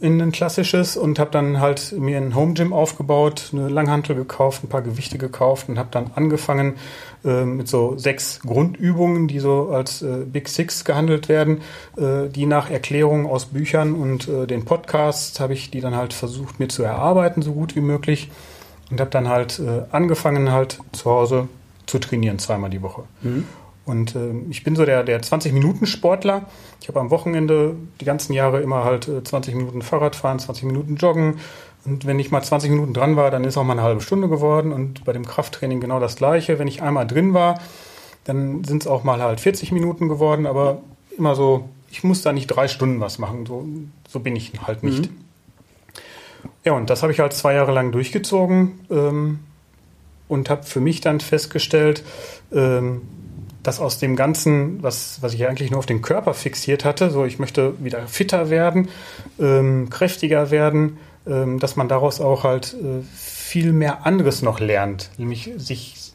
in 0.01 0.21
ein 0.23 0.31
klassisches 0.31 0.97
und 0.97 1.19
habe 1.19 1.31
dann 1.31 1.61
halt 1.61 1.93
mir 1.93 2.19
ein 2.19 2.35
Home 2.35 2.55
Gym 2.55 2.73
aufgebaut, 2.73 3.51
eine 3.53 3.69
Langhantel 3.69 4.15
gekauft, 4.15 4.63
ein 4.63 4.69
paar 4.69 4.83
Gewichte 4.83 5.19
gekauft 5.19 5.69
und 5.69 5.79
habe 5.79 5.89
dann 5.91 6.13
angefangen 6.15 6.77
äh, 7.25 7.45
mit 7.45 7.67
so 7.69 7.97
sechs 7.97 8.41
Grundübungen, 8.41 9.27
die 9.27 9.41
so 9.41 9.71
als 9.71 10.03
äh, 10.03 10.25
Big 10.25 10.49
Six 10.49 10.85
gehandelt 10.85 11.29
werden, 11.29 11.63
äh, 11.97 12.29
die 12.29 12.47
nach 12.47 12.71
Erklärungen 12.71 13.27
aus 13.27 13.47
Büchern 13.47 13.95
und 13.95 14.29
äh, 14.29 14.47
den 14.47 14.65
Podcasts 14.65 15.41
habe 15.41 15.55
ich 15.55 15.71
die 15.71 15.81
dann 15.81 15.97
halt 15.97 16.13
versucht 16.13 16.61
mir 16.61 16.69
zu 16.69 16.85
erarbeiten, 16.85 17.43
so 17.43 17.53
gut 17.53 17.75
wie 17.75 17.81
möglich 17.81 18.31
und 18.91 19.01
habe 19.01 19.11
dann 19.11 19.29
halt 19.29 19.59
äh, 19.59 19.83
angefangen 19.91 20.53
halt 20.53 20.79
zu 20.93 21.11
Hause 21.11 21.49
zu 21.87 21.99
trainieren, 21.99 22.39
zweimal 22.39 22.71
die 22.71 22.83
Woche. 22.83 23.03
Mhm. 23.23 23.47
Und 23.89 24.15
äh, 24.15 24.33
ich 24.51 24.65
bin 24.65 24.77
so 24.77 24.85
der, 24.85 25.03
der 25.03 25.23
20-Minuten-Sportler. 25.23 26.43
Ich 26.81 26.89
habe 26.89 27.01
am 27.01 27.11
Wochenende 27.11 27.75
die 28.01 28.05
ganzen 28.05 28.35
Jahre 28.35 28.61
immer 28.61 28.85
halt 28.85 29.09
äh, 29.09 29.25
20 29.25 29.55
Minuten 29.55 29.83
Fahrrad 29.83 30.15
fahren, 30.15 30.39
20 30.39 30.65
Minuten 30.65 30.97
joggen. 30.97 31.41
Und 31.85 32.05
wenn 32.05 32.19
ich 32.19 32.31
mal 32.31 32.43
20 32.43 32.71
Minuten 32.71 32.93
dran 32.93 33.17
war, 33.17 33.31
dann 33.31 33.45
ist 33.45 33.57
auch 33.57 33.65
mal 33.65 33.73
eine 33.73 33.83
halbe 33.83 34.03
Stunde 34.03 34.29
geworden. 34.29 34.73
Und 34.73 35.05
bei 35.05 35.13
dem 35.13 35.25
Krafttraining 35.25 35.81
genau 35.81 36.01
das 36.01 36.17
Gleiche. 36.17 36.59
Wenn 36.59 36.69
ich 36.69 36.83
einmal 36.83 37.07
drin 37.07 37.33
war, 37.33 37.61
dann 38.25 38.63
sind 38.65 38.83
es 38.83 38.87
auch 38.87 39.05
mal 39.05 39.23
halt 39.23 39.41
40 39.41 39.73
Minuten 39.73 40.09
geworden. 40.09 40.47
Aber 40.47 40.83
immer 41.17 41.35
so, 41.35 41.69
ich 41.91 42.05
muss 42.05 42.21
da 42.21 42.33
nicht 42.33 42.49
drei 42.49 42.69
Stunden 42.69 43.01
was 43.01 43.19
machen. 43.19 43.47
So, 43.47 43.67
so 44.07 44.21
bin 44.21 44.37
ich 44.37 44.53
halt 44.67 44.83
nicht. 44.83 45.11
Mhm. 45.11 45.17
Ja, 46.65 46.73
und 46.75 46.91
das 46.91 47.03
habe 47.03 47.13
ich 47.13 47.21
halt 47.21 47.33
zwei 47.33 47.55
Jahre 47.55 47.73
lang 47.73 47.91
durchgezogen 47.91 48.81
ähm, 48.91 49.39
und 50.29 50.51
habe 50.51 50.65
für 50.65 50.81
mich 50.81 51.01
dann 51.01 51.21
festgestellt, 51.21 52.05
ähm, 52.53 53.01
dass 53.69 53.81
aus 53.81 53.99
dem 53.99 54.17
Ganzen, 54.17 54.83
was, 54.83 55.21
was 55.21 55.35
ich 55.35 55.47
eigentlich 55.47 55.71
nur 55.71 55.81
auf 55.81 55.85
den 55.85 56.01
Körper 56.01 56.33
fixiert 56.33 56.87
hatte, 56.87 57.11
so 57.11 57.27
ich 57.27 57.39
möchte 57.39 57.75
wieder 57.85 58.07
fitter 58.07 58.49
werden, 58.49 58.89
ähm, 59.39 59.91
kräftiger 59.91 60.51
werden, 60.51 60.97
ähm, 61.27 61.59
dass 61.59 61.77
man 61.77 61.87
daraus 61.87 62.19
auch 62.23 62.45
halt 62.45 62.73
äh, 62.73 63.03
viel 63.15 63.75
mehr 63.75 64.07
anderes 64.07 64.41
noch 64.41 64.59
lernt, 64.59 65.11
nämlich 65.19 65.51
sich 65.59 66.15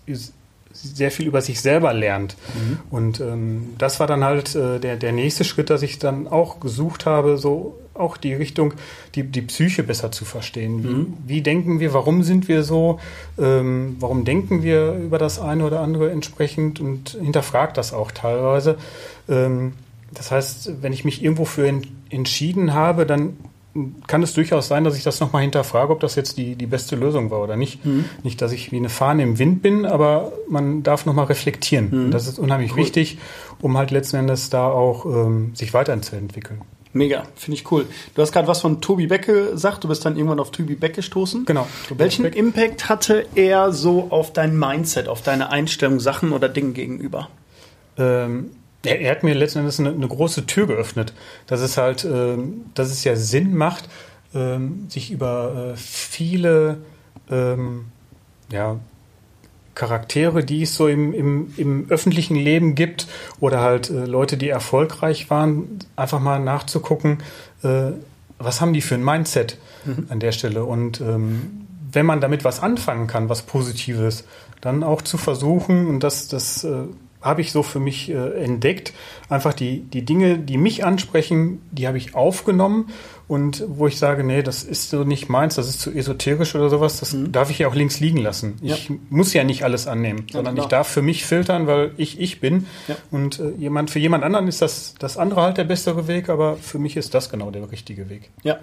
sehr 0.71 1.11
viel 1.11 1.27
über 1.27 1.41
sich 1.41 1.61
selber 1.61 1.93
lernt. 1.93 2.35
Mhm. 2.55 2.79
Und 2.89 3.19
ähm, 3.19 3.75
das 3.77 3.99
war 3.99 4.07
dann 4.07 4.23
halt 4.23 4.55
äh, 4.55 4.79
der, 4.79 4.95
der 4.95 5.11
nächste 5.11 5.43
Schritt, 5.43 5.69
dass 5.69 5.83
ich 5.83 5.99
dann 5.99 6.27
auch 6.27 6.59
gesucht 6.59 7.05
habe, 7.05 7.37
so 7.37 7.77
auch 7.93 8.17
die 8.17 8.33
Richtung, 8.33 8.73
die, 9.15 9.23
die 9.23 9.41
Psyche 9.41 9.83
besser 9.83 10.11
zu 10.11 10.25
verstehen. 10.25 10.83
Wie, 10.83 10.87
mhm. 10.87 11.13
wie 11.25 11.41
denken 11.41 11.79
wir, 11.79 11.93
warum 11.93 12.23
sind 12.23 12.47
wir 12.47 12.63
so, 12.63 12.99
ähm, 13.37 13.97
warum 13.99 14.25
denken 14.25 14.63
wir 14.63 14.95
über 14.95 15.17
das 15.17 15.39
eine 15.39 15.65
oder 15.65 15.81
andere 15.81 16.11
entsprechend 16.11 16.79
und 16.79 17.17
hinterfragt 17.21 17.77
das 17.77 17.93
auch 17.93 18.11
teilweise. 18.11 18.77
Ähm, 19.29 19.73
das 20.11 20.31
heißt, 20.31 20.81
wenn 20.81 20.93
ich 20.93 21.05
mich 21.05 21.23
irgendwo 21.23 21.45
für 21.45 21.71
entschieden 22.09 22.73
habe, 22.73 23.05
dann 23.05 23.37
kann 24.05 24.21
es 24.21 24.33
durchaus 24.33 24.67
sein, 24.67 24.83
dass 24.83 24.95
ich 24.95 25.03
das 25.03 25.19
nochmal 25.19 25.41
hinterfrage, 25.41 25.91
ob 25.91 25.99
das 25.99 26.13
jetzt 26.13 26.37
die, 26.37 26.55
die 26.55 26.67
beste 26.67 26.95
Lösung 26.95 27.31
war 27.31 27.41
oder 27.41 27.55
nicht. 27.55 27.83
Mhm. 27.83 28.05
Nicht, 28.21 28.39
dass 28.41 28.51
ich 28.51 28.71
wie 28.71 28.77
eine 28.77 28.89
Fahne 28.89 29.23
im 29.23 29.39
Wind 29.39 29.63
bin, 29.63 29.85
aber 29.85 30.31
man 30.47 30.83
darf 30.83 31.07
nochmal 31.07 31.25
reflektieren. 31.25 32.07
Mhm. 32.07 32.11
Das 32.11 32.27
ist 32.27 32.37
unheimlich 32.37 32.73
cool. 32.73 32.77
wichtig, 32.77 33.17
um 33.61 33.75
halt 33.77 33.89
letzten 33.89 34.17
Endes 34.17 34.51
da 34.51 34.67
auch 34.67 35.05
ähm, 35.05 35.55
sich 35.55 35.73
weiterzuentwickeln. 35.73 36.61
Mega, 36.93 37.23
finde 37.35 37.57
ich 37.57 37.71
cool. 37.71 37.87
Du 38.13 38.21
hast 38.21 38.31
gerade 38.31 38.47
was 38.47 38.61
von 38.61 38.79
Tobi 38.79 39.07
Beck 39.07 39.25
gesagt, 39.25 39.83
du 39.83 39.87
bist 39.87 40.05
dann 40.05 40.15
irgendwann 40.15 40.39
auf 40.39 40.51
Tobi 40.51 40.75
Beck 40.75 40.93
gestoßen. 40.93 41.45
Genau. 41.45 41.67
Tobi 41.87 41.99
Welchen 41.99 42.23
Beck. 42.23 42.35
Impact 42.35 42.87
hatte 42.87 43.25
er 43.33 43.71
so 43.71 44.07
auf 44.11 44.31
dein 44.31 44.57
Mindset, 44.57 45.07
auf 45.07 45.23
deine 45.23 45.49
Einstellung 45.49 45.99
Sachen 45.99 46.31
oder 46.31 46.49
Dingen 46.49 46.73
gegenüber? 46.73 47.29
Ähm, 47.97 48.51
er, 48.85 49.01
er, 49.01 49.11
hat 49.11 49.23
mir 49.23 49.33
letzten 49.33 49.59
Endes 49.59 49.79
eine, 49.79 49.89
eine, 49.89 50.07
große 50.07 50.45
Tür 50.45 50.67
geöffnet, 50.67 51.13
dass 51.47 51.61
es 51.61 51.77
halt, 51.77 52.05
ähm, 52.05 52.65
dass 52.75 52.91
es 52.91 53.03
ja 53.03 53.15
Sinn 53.15 53.55
macht, 53.55 53.89
ähm, 54.35 54.85
sich 54.89 55.11
über 55.11 55.73
äh, 55.73 55.77
viele 55.77 56.77
ähm, 57.29 57.85
ja, 58.51 58.79
Charaktere, 59.75 60.43
die 60.43 60.63
es 60.63 60.75
so 60.75 60.87
im, 60.87 61.13
im, 61.13 61.53
im 61.57 61.85
öffentlichen 61.89 62.35
Leben 62.35 62.75
gibt 62.75 63.07
oder 63.39 63.61
halt 63.61 63.89
äh, 63.89 64.05
Leute, 64.05 64.37
die 64.37 64.49
erfolgreich 64.49 65.29
waren, 65.29 65.79
einfach 65.95 66.19
mal 66.19 66.39
nachzugucken, 66.39 67.19
äh, 67.63 67.91
was 68.39 68.61
haben 68.61 68.73
die 68.73 68.81
für 68.81 68.95
ein 68.95 69.03
Mindset 69.03 69.57
mhm. 69.85 70.07
an 70.09 70.19
der 70.19 70.31
Stelle. 70.31 70.65
Und 70.65 71.01
ähm, 71.01 71.65
wenn 71.91 72.05
man 72.05 72.21
damit 72.21 72.43
was 72.43 72.61
anfangen 72.61 73.07
kann, 73.07 73.29
was 73.29 73.43
Positives, 73.43 74.25
dann 74.61 74.83
auch 74.83 75.01
zu 75.01 75.17
versuchen, 75.17 75.87
und 75.87 76.01
das, 76.01 76.27
das 76.27 76.63
äh, 76.63 76.83
habe 77.21 77.41
ich 77.41 77.51
so 77.51 77.63
für 77.63 77.79
mich 77.79 78.09
äh, 78.09 78.43
entdeckt, 78.43 78.93
einfach 79.29 79.53
die, 79.53 79.79
die 79.79 80.03
Dinge, 80.03 80.37
die 80.37 80.57
mich 80.57 80.85
ansprechen, 80.85 81.61
die 81.71 81.87
habe 81.87 81.97
ich 81.97 82.15
aufgenommen 82.15 82.89
und 83.27 83.63
wo 83.67 83.87
ich 83.87 83.97
sage, 83.97 84.23
nee, 84.23 84.43
das 84.43 84.63
ist 84.63 84.89
so 84.89 85.05
nicht 85.05 85.29
meins, 85.29 85.55
das 85.55 85.69
ist 85.69 85.79
zu 85.79 85.91
esoterisch 85.91 86.55
oder 86.55 86.69
sowas, 86.69 86.99
das 86.99 87.13
mhm. 87.13 87.31
darf 87.31 87.49
ich 87.49 87.59
ja 87.59 87.69
auch 87.69 87.75
links 87.75 88.01
liegen 88.01 88.17
lassen. 88.17 88.55
Ja. 88.61 88.75
Ich 88.75 88.91
muss 89.09 89.33
ja 89.33 89.45
nicht 89.45 89.63
alles 89.63 89.87
annehmen, 89.87 90.25
ja, 90.27 90.33
sondern 90.33 90.55
genau. 90.55 90.65
ich 90.65 90.69
darf 90.69 90.89
für 90.89 91.01
mich 91.01 91.25
filtern, 91.25 91.65
weil 91.65 91.91
ich 91.95 92.19
ich 92.19 92.41
bin. 92.41 92.67
Ja. 92.87 92.95
Und 93.11 93.39
äh, 93.39 93.51
jemand, 93.57 93.91
für 93.91 93.99
jemand 93.99 94.25
anderen 94.25 94.47
ist 94.49 94.61
das, 94.61 94.95
das 94.99 95.17
andere 95.17 95.41
halt 95.41 95.57
der 95.57 95.63
bessere 95.63 96.07
Weg, 96.09 96.27
aber 96.27 96.57
für 96.57 96.79
mich 96.79 96.97
ist 96.97 97.13
das 97.13 97.29
genau 97.29 97.49
der 97.49 97.71
richtige 97.71 98.09
Weg. 98.09 98.29
Ja, 98.43 98.57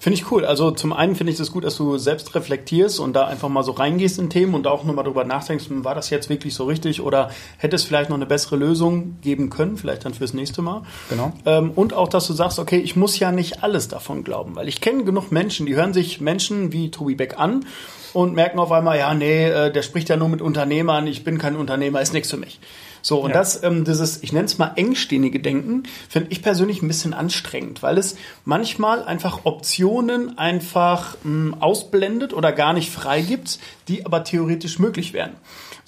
finde 0.00 0.18
ich 0.18 0.30
cool. 0.30 0.46
Also 0.46 0.70
zum 0.70 0.94
einen 0.94 1.14
finde 1.14 1.32
ich 1.32 1.38
es 1.38 1.46
das 1.46 1.52
gut, 1.52 1.64
dass 1.64 1.76
du 1.76 1.98
selbst 1.98 2.34
reflektierst 2.34 2.98
und 2.98 3.12
da 3.12 3.26
einfach 3.26 3.50
mal 3.50 3.64
so 3.64 3.72
reingehst 3.72 4.18
in 4.18 4.30
Themen 4.30 4.54
und 4.54 4.66
auch 4.66 4.84
nochmal 4.84 5.04
drüber 5.04 5.24
nachdenkst, 5.24 5.66
war 5.68 5.94
das 5.94 6.08
jetzt 6.08 6.30
wirklich 6.30 6.54
so 6.54 6.64
richtig 6.64 7.02
oder 7.02 7.30
hätte 7.58 7.76
es 7.76 7.84
vielleicht 7.84 8.08
noch 8.08 8.16
eine 8.16 8.26
bessere 8.26 8.56
Lösung 8.56 9.18
geben 9.20 9.50
können, 9.50 9.76
vielleicht 9.76 10.06
dann 10.06 10.14
fürs 10.14 10.32
nächste 10.32 10.62
Mal. 10.62 10.82
Genau. 11.10 11.32
Ähm, 11.44 11.72
und 11.74 11.92
auch, 11.92 12.08
dass 12.08 12.26
du 12.26 12.32
sagst, 12.32 12.58
okay, 12.58 12.78
ich 12.78 12.96
muss 12.96 13.18
ja 13.18 13.30
nicht 13.30 13.62
alles 13.62 13.88
davon 13.88 14.05
davon 14.06 14.22
glauben. 14.22 14.54
Weil 14.54 14.68
ich 14.68 14.80
kenne 14.80 15.04
genug 15.04 15.32
Menschen, 15.32 15.66
die 15.66 15.74
hören 15.74 15.92
sich 15.92 16.20
Menschen 16.20 16.72
wie 16.72 16.90
Tobi 16.90 17.16
Beck 17.16 17.38
an 17.38 17.66
und 18.12 18.34
merken 18.34 18.58
auf 18.60 18.70
einmal, 18.70 18.98
ja, 18.98 19.12
nee, 19.14 19.46
äh, 19.46 19.72
der 19.72 19.82
spricht 19.82 20.08
ja 20.08 20.16
nur 20.16 20.28
mit 20.28 20.40
Unternehmern, 20.40 21.06
ich 21.06 21.24
bin 21.24 21.38
kein 21.38 21.56
Unternehmer, 21.56 22.00
ist 22.00 22.12
nichts 22.12 22.30
für 22.30 22.36
mich. 22.36 22.60
So, 23.02 23.20
und 23.20 23.30
ja. 23.30 23.36
das, 23.36 23.62
ähm, 23.62 23.84
dieses, 23.84 24.22
ich 24.22 24.32
nenne 24.32 24.46
es 24.46 24.58
mal 24.58 24.72
engständige 24.76 25.40
Denken, 25.40 25.84
finde 26.08 26.30
ich 26.30 26.42
persönlich 26.42 26.82
ein 26.82 26.88
bisschen 26.88 27.14
anstrengend, 27.14 27.82
weil 27.82 27.98
es 27.98 28.16
manchmal 28.44 29.04
einfach 29.04 29.44
Optionen 29.44 30.38
einfach 30.38 31.16
mh, 31.22 31.52
hm, 31.52 31.56
ausblendet 31.60 32.32
oder 32.32 32.52
gar 32.52 32.72
nicht 32.72 32.90
freigibt, 32.90 33.58
die 33.88 34.06
aber 34.06 34.24
theoretisch 34.24 34.78
möglich 34.78 35.12
wären. 35.12 35.32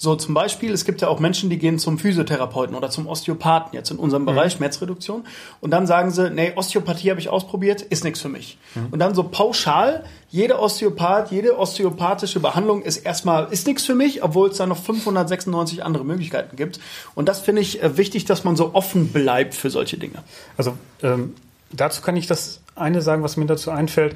So 0.01 0.15
zum 0.15 0.33
Beispiel, 0.33 0.71
es 0.71 0.85
gibt 0.85 1.01
ja 1.01 1.09
auch 1.09 1.19
Menschen, 1.19 1.49
die 1.49 1.57
gehen 1.57 1.77
zum 1.77 1.99
Physiotherapeuten 1.99 2.73
oder 2.73 2.89
zum 2.89 3.05
Osteopathen, 3.05 3.73
jetzt 3.73 3.91
in 3.91 3.97
unserem 3.97 4.21
mhm. 4.21 4.27
Bereich 4.27 4.53
Schmerzreduktion. 4.53 5.25
Und 5.59 5.71
dann 5.71 5.87
sagen 5.87 6.09
sie, 6.11 6.29
nee, 6.29 6.53
Osteopathie 6.55 7.09
habe 7.09 7.19
ich 7.19 7.27
ausprobiert, 7.27 7.81
ist 7.81 8.05
nichts 8.05 8.21
für 8.21 8.29
mich. 8.29 8.57
Mhm. 8.75 8.87
Und 8.91 8.99
dann 8.99 9.13
so 9.13 9.23
pauschal, 9.23 10.05
jede 10.29 10.57
Osteopath, 10.57 11.31
jede 11.31 11.59
osteopathische 11.59 12.39
Behandlung 12.39 12.81
ist 12.81 12.99
erstmal, 12.99 13.51
ist 13.51 13.67
nichts 13.67 13.83
für 13.83 13.93
mich, 13.93 14.23
obwohl 14.23 14.49
es 14.49 14.57
da 14.57 14.65
noch 14.65 14.77
596 14.77 15.83
andere 15.83 16.05
Möglichkeiten 16.05 16.55
gibt. 16.55 16.79
Und 17.13 17.27
das 17.27 17.41
finde 17.41 17.61
ich 17.61 17.83
äh, 17.83 17.97
wichtig, 17.97 18.23
dass 18.23 18.45
man 18.45 18.55
so 18.55 18.73
offen 18.75 19.09
bleibt 19.09 19.53
für 19.53 19.69
solche 19.69 19.97
Dinge. 19.97 20.23
Also 20.55 20.77
ähm, 21.03 21.35
dazu 21.73 22.01
kann 22.01 22.15
ich 22.15 22.25
das 22.25 22.61
eine 22.73 23.01
sagen, 23.01 23.21
was 23.21 23.35
mir 23.35 23.47
dazu 23.47 23.69
einfällt. 23.69 24.15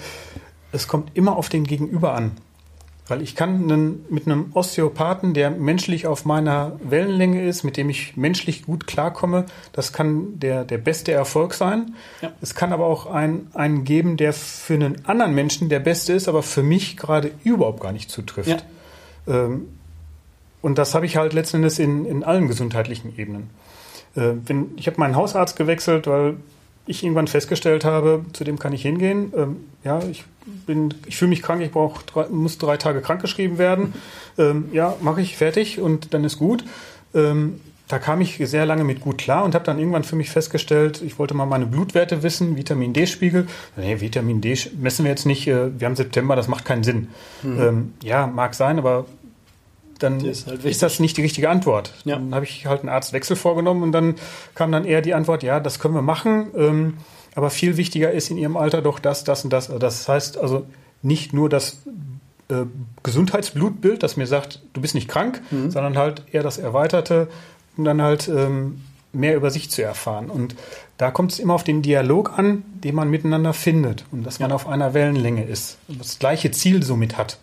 Es 0.71 0.87
kommt 0.87 1.11
immer 1.13 1.35
auf 1.35 1.49
den 1.49 1.65
Gegenüber 1.65 2.13
an. 2.13 2.31
Weil 3.07 3.21
ich 3.21 3.35
kann 3.35 3.69
einen, 3.69 4.05
mit 4.09 4.27
einem 4.27 4.51
Osteopathen, 4.53 5.33
der 5.33 5.51
menschlich 5.51 6.07
auf 6.07 6.23
meiner 6.23 6.79
Wellenlänge 6.81 7.45
ist, 7.45 7.63
mit 7.63 7.75
dem 7.75 7.89
ich 7.89 8.15
menschlich 8.15 8.65
gut 8.65 8.87
klarkomme, 8.87 9.45
das 9.73 9.91
kann 9.91 10.39
der, 10.39 10.63
der 10.63 10.77
beste 10.77 11.11
Erfolg 11.11 11.53
sein. 11.53 11.95
Ja. 12.21 12.31
Es 12.41 12.55
kann 12.55 12.71
aber 12.71 12.85
auch 12.85 13.07
einen, 13.07 13.49
einen 13.53 13.83
geben, 13.83 14.15
der 14.15 14.31
für 14.31 14.75
einen 14.75 15.03
anderen 15.05 15.35
Menschen 15.35 15.67
der 15.67 15.79
beste 15.79 16.13
ist, 16.13 16.29
aber 16.29 16.43
für 16.43 16.63
mich 16.63 16.95
gerade 16.95 17.31
überhaupt 17.43 17.81
gar 17.81 17.91
nicht 17.91 18.09
zutrifft. 18.09 18.65
Ja. 19.27 19.45
Ähm, 19.45 19.67
und 20.61 20.77
das 20.77 20.95
habe 20.95 21.05
ich 21.05 21.17
halt 21.17 21.33
letzten 21.33 21.57
Endes 21.57 21.79
in, 21.79 22.05
in 22.05 22.23
allen 22.23 22.47
gesundheitlichen 22.47 23.17
Ebenen. 23.17 23.49
Äh, 24.15 24.31
wenn, 24.45 24.71
ich 24.77 24.87
habe 24.87 24.97
meinen 24.97 25.17
Hausarzt 25.17 25.57
gewechselt, 25.57 26.07
weil 26.07 26.37
ich 26.85 27.03
irgendwann 27.03 27.27
festgestellt 27.27 27.85
habe, 27.85 28.25
zu 28.33 28.43
dem 28.43 28.59
kann 28.59 28.73
ich 28.73 28.81
hingehen. 28.81 29.31
Ähm, 29.35 29.57
ja, 29.83 30.01
ich 30.03 30.25
bin, 30.65 30.93
ich 31.07 31.17
fühle 31.17 31.29
mich 31.29 31.41
krank, 31.41 31.61
ich 31.61 31.71
brauche 31.71 32.03
drei, 32.05 32.27
muss 32.27 32.57
drei 32.57 32.77
Tage 32.77 33.01
krankgeschrieben 33.01 33.57
werden. 33.57 33.93
Ähm, 34.37 34.69
ja, 34.73 34.95
mache 35.01 35.21
ich 35.21 35.37
fertig 35.37 35.79
und 35.79 36.13
dann 36.13 36.23
ist 36.23 36.37
gut. 36.37 36.63
Ähm, 37.13 37.61
da 37.87 37.99
kam 37.99 38.21
ich 38.21 38.37
sehr 38.37 38.65
lange 38.65 38.83
mit 38.83 39.01
gut 39.01 39.17
klar 39.17 39.43
und 39.43 39.55
habe 39.55 39.65
dann 39.65 39.77
irgendwann 39.77 40.03
für 40.03 40.15
mich 40.15 40.29
festgestellt, 40.29 41.01
ich 41.05 41.19
wollte 41.19 41.33
mal 41.33 41.45
meine 41.45 41.65
Blutwerte 41.65 42.23
wissen, 42.23 42.55
Vitamin 42.55 42.93
D-Spiegel. 42.93 43.47
Nee, 43.75 43.99
Vitamin 43.99 44.41
D 44.41 44.57
messen 44.79 45.05
wir 45.05 45.11
jetzt 45.11 45.25
nicht, 45.25 45.47
äh, 45.47 45.79
wir 45.79 45.87
haben 45.87 45.95
September, 45.95 46.35
das 46.35 46.47
macht 46.47 46.65
keinen 46.65 46.83
Sinn. 46.83 47.09
Mhm. 47.43 47.93
Ja, 48.01 48.27
mag 48.27 48.55
sein, 48.55 48.77
aber 48.77 49.05
dann 50.03 50.23
ist, 50.23 50.47
halt 50.47 50.63
ist, 50.65 50.83
das 50.83 50.99
nicht 50.99 51.17
die 51.17 51.21
richtige 51.21 51.49
Antwort. 51.49 51.93
Ja. 52.05 52.15
Dann 52.15 52.35
habe 52.35 52.45
ich 52.45 52.65
halt 52.65 52.81
einen 52.81 52.89
Arztwechsel 52.89 53.35
vorgenommen 53.35 53.83
und 53.83 53.91
dann 53.91 54.15
kam 54.55 54.71
dann 54.71 54.85
eher 54.85 55.01
die 55.01 55.13
Antwort, 55.13 55.43
ja, 55.43 55.59
das 55.59 55.79
können 55.79 55.95
wir 55.95 56.01
machen. 56.01 56.47
Ähm, 56.55 56.97
aber 57.35 57.49
viel 57.49 57.77
wichtiger 57.77 58.11
ist 58.11 58.29
in 58.29 58.37
ihrem 58.37 58.57
Alter 58.57 58.81
doch 58.81 58.99
das, 58.99 59.23
das 59.23 59.43
und 59.43 59.51
das. 59.51 59.71
Das 59.79 60.07
heißt 60.07 60.37
also 60.37 60.65
nicht 61.01 61.33
nur 61.33 61.49
das 61.49 61.79
äh, 62.49 62.65
Gesundheitsblutbild, 63.01 64.03
das 64.03 64.17
mir 64.17 64.27
sagt, 64.27 64.61
du 64.73 64.81
bist 64.81 64.95
nicht 64.95 65.07
krank, 65.07 65.41
mhm. 65.51 65.71
sondern 65.71 65.97
halt 65.97 66.23
eher 66.31 66.43
das 66.43 66.57
Erweiterte, 66.57 67.27
um 67.75 67.85
dann 67.85 68.01
halt 68.01 68.27
ähm, 68.27 68.81
mehr 69.13 69.35
über 69.35 69.51
sich 69.51 69.69
zu 69.69 69.81
erfahren. 69.83 70.29
Und 70.29 70.55
da 70.97 71.11
kommt 71.11 71.31
es 71.31 71.39
immer 71.39 71.53
auf 71.53 71.63
den 71.63 71.81
Dialog 71.81 72.37
an, 72.37 72.63
den 72.83 72.95
man 72.95 73.09
miteinander 73.09 73.53
findet 73.53 74.05
und 74.11 74.23
dass 74.23 74.39
man 74.39 74.51
auf 74.51 74.67
einer 74.67 74.93
Wellenlänge 74.93 75.45
ist 75.45 75.77
und 75.87 75.99
das 75.99 76.19
gleiche 76.19 76.51
Ziel 76.51 76.83
somit 76.83 77.17
hat. 77.17 77.37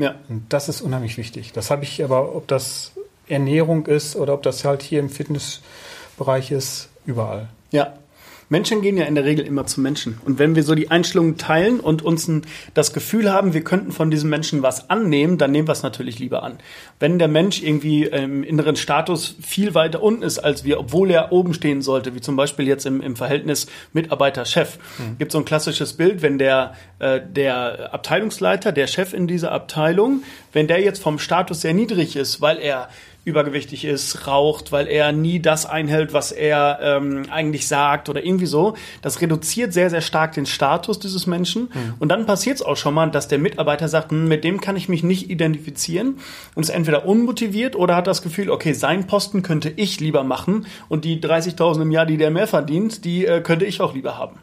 Ja. 0.00 0.14
Und 0.28 0.46
das 0.48 0.68
ist 0.68 0.80
unheimlich 0.80 1.18
wichtig. 1.18 1.52
Das 1.52 1.70
habe 1.70 1.84
ich 1.84 2.02
aber, 2.02 2.34
ob 2.34 2.48
das 2.48 2.92
Ernährung 3.28 3.86
ist 3.86 4.16
oder 4.16 4.34
ob 4.34 4.42
das 4.42 4.64
halt 4.64 4.82
hier 4.82 4.98
im 4.98 5.10
Fitnessbereich 5.10 6.50
ist, 6.50 6.88
überall. 7.04 7.48
Ja, 7.70 7.94
Menschen 8.50 8.82
gehen 8.82 8.96
ja 8.96 9.04
in 9.04 9.14
der 9.14 9.24
Regel 9.24 9.46
immer 9.46 9.64
zu 9.64 9.80
Menschen. 9.80 10.18
Und 10.24 10.40
wenn 10.40 10.56
wir 10.56 10.64
so 10.64 10.74
die 10.74 10.90
Einstellungen 10.90 11.38
teilen 11.38 11.78
und 11.78 12.02
uns 12.02 12.26
ein, 12.26 12.42
das 12.74 12.92
Gefühl 12.92 13.32
haben, 13.32 13.54
wir 13.54 13.62
könnten 13.62 13.92
von 13.92 14.10
diesem 14.10 14.28
Menschen 14.28 14.62
was 14.62 14.90
annehmen, 14.90 15.38
dann 15.38 15.52
nehmen 15.52 15.68
wir 15.68 15.72
es 15.72 15.84
natürlich 15.84 16.18
lieber 16.18 16.42
an. 16.42 16.58
Wenn 16.98 17.20
der 17.20 17.28
Mensch 17.28 17.62
irgendwie 17.62 18.06
im 18.06 18.42
inneren 18.42 18.74
Status 18.74 19.36
viel 19.40 19.74
weiter 19.74 20.02
unten 20.02 20.22
ist 20.22 20.40
als 20.40 20.64
wir, 20.64 20.80
obwohl 20.80 21.12
er 21.12 21.30
oben 21.30 21.54
stehen 21.54 21.80
sollte, 21.80 22.16
wie 22.16 22.20
zum 22.20 22.34
Beispiel 22.34 22.66
jetzt 22.66 22.86
im, 22.86 23.00
im 23.00 23.14
Verhältnis 23.14 23.68
Mitarbeiter-Chef, 23.92 24.78
mhm. 24.98 25.18
gibt 25.18 25.30
so 25.30 25.38
ein 25.38 25.44
klassisches 25.44 25.92
Bild, 25.92 26.20
wenn 26.20 26.38
der, 26.38 26.74
äh, 26.98 27.20
der 27.24 27.94
Abteilungsleiter, 27.94 28.72
der 28.72 28.88
Chef 28.88 29.12
in 29.12 29.28
dieser 29.28 29.52
Abteilung, 29.52 30.24
wenn 30.52 30.66
der 30.66 30.80
jetzt 30.80 31.00
vom 31.00 31.20
Status 31.20 31.60
sehr 31.60 31.72
niedrig 31.72 32.16
ist, 32.16 32.40
weil 32.40 32.58
er 32.58 32.88
übergewichtig 33.24 33.84
ist, 33.84 34.26
raucht, 34.26 34.72
weil 34.72 34.86
er 34.86 35.12
nie 35.12 35.40
das 35.40 35.66
einhält, 35.66 36.12
was 36.12 36.32
er 36.32 36.78
ähm, 36.82 37.24
eigentlich 37.30 37.68
sagt 37.68 38.08
oder 38.08 38.24
irgendwie 38.24 38.46
so. 38.46 38.74
Das 39.02 39.20
reduziert 39.20 39.72
sehr, 39.72 39.90
sehr 39.90 40.00
stark 40.00 40.32
den 40.32 40.46
Status 40.46 40.98
dieses 40.98 41.26
Menschen. 41.26 41.64
Mhm. 41.64 41.94
Und 41.98 42.08
dann 42.08 42.24
passiert 42.24 42.56
es 42.56 42.62
auch 42.62 42.76
schon 42.76 42.94
mal, 42.94 43.10
dass 43.10 43.28
der 43.28 43.38
Mitarbeiter 43.38 43.88
sagt, 43.88 44.10
hm, 44.10 44.26
mit 44.26 44.42
dem 44.42 44.60
kann 44.60 44.76
ich 44.76 44.88
mich 44.88 45.02
nicht 45.02 45.30
identifizieren 45.30 46.18
und 46.54 46.62
ist 46.62 46.70
entweder 46.70 47.04
unmotiviert 47.04 47.76
oder 47.76 47.96
hat 47.96 48.06
das 48.06 48.22
Gefühl, 48.22 48.50
okay, 48.50 48.72
sein 48.72 49.06
Posten 49.06 49.42
könnte 49.42 49.70
ich 49.76 50.00
lieber 50.00 50.24
machen 50.24 50.66
und 50.88 51.04
die 51.04 51.20
30.000 51.20 51.82
im 51.82 51.90
Jahr, 51.90 52.06
die 52.06 52.16
der 52.16 52.30
mehr 52.30 52.46
verdient, 52.46 53.04
die 53.04 53.26
äh, 53.26 53.42
könnte 53.42 53.66
ich 53.66 53.80
auch 53.80 53.94
lieber 53.94 54.16
haben. 54.16 54.38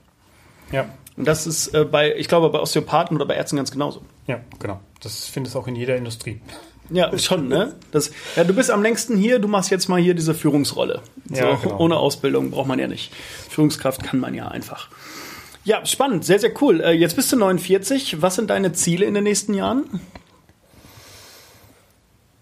Ja. 0.72 0.86
Und 1.16 1.28
das 1.28 1.48
ist 1.48 1.74
äh, 1.74 1.84
bei, 1.84 2.16
ich 2.16 2.28
glaube, 2.28 2.50
bei 2.50 2.60
Osteopathen 2.60 3.18
oder 3.18 3.26
bei 3.26 3.36
Ärzten 3.36 3.58
ganz 3.58 3.72
genauso. 3.72 4.02
Ja, 4.28 4.40
genau. 4.60 4.80
Das 5.02 5.28
findest 5.28 5.56
du 5.56 5.60
auch 5.60 5.68
in 5.68 5.76
jeder 5.76 5.96
Industrie. 5.96 6.42
Ja, 6.90 7.18
schon, 7.18 7.48
ne? 7.48 7.76
Das, 7.92 8.12
ja, 8.36 8.44
du 8.44 8.54
bist 8.54 8.72
am 8.72 8.82
längsten 8.82 9.18
hier, 9.18 9.40
du 9.40 9.48
machst 9.48 9.70
jetzt 9.72 9.90
mal 9.90 10.00
hier 10.02 10.14
diese 10.14 10.34
Führungsrolle. 10.34 11.02
Ja, 11.30 11.58
so, 11.58 11.64
genau. 11.64 11.80
Ohne 11.80 11.98
Ausbildung 11.98 12.52
braucht 12.52 12.68
man 12.68 12.80
ja 12.80 12.88
nicht. 12.88 13.14
Führungskraft 13.50 14.04
kann 14.04 14.20
man 14.20 14.34
ja 14.34 14.48
einfach. 14.48 14.90
Ja, 15.64 15.86
spannend, 15.86 16.24
sehr, 16.24 16.40
sehr 16.40 16.52
cool. 16.62 16.80
Äh, 16.80 16.92
jetzt 16.94 17.16
bist 17.16 17.32
du 17.32 17.36
49. 17.36 18.22
Was 18.22 18.36
sind 18.36 18.50
deine 18.50 18.72
Ziele 18.72 19.06
in 19.06 19.14
den 19.14 19.26
nächsten 19.26 19.54
Jahren? 19.54 20.00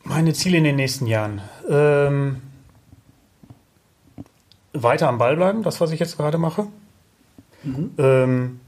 Meine 0.03 0.33
Ziele 0.33 0.59
in 0.59 0.63
den 0.63 0.75
nächsten 0.75 1.07
Jahren. 1.07 1.41
Ähm, 1.67 2.41
weiter 4.73 5.09
am 5.09 5.17
Ball 5.17 5.35
bleiben, 5.35 5.63
das, 5.63 5.81
was 5.81 5.91
ich 5.91 5.99
jetzt 5.99 6.17
gerade 6.17 6.37
mache. 6.37 6.67
Mhm. 7.63 7.91
Ähm, 7.97 8.59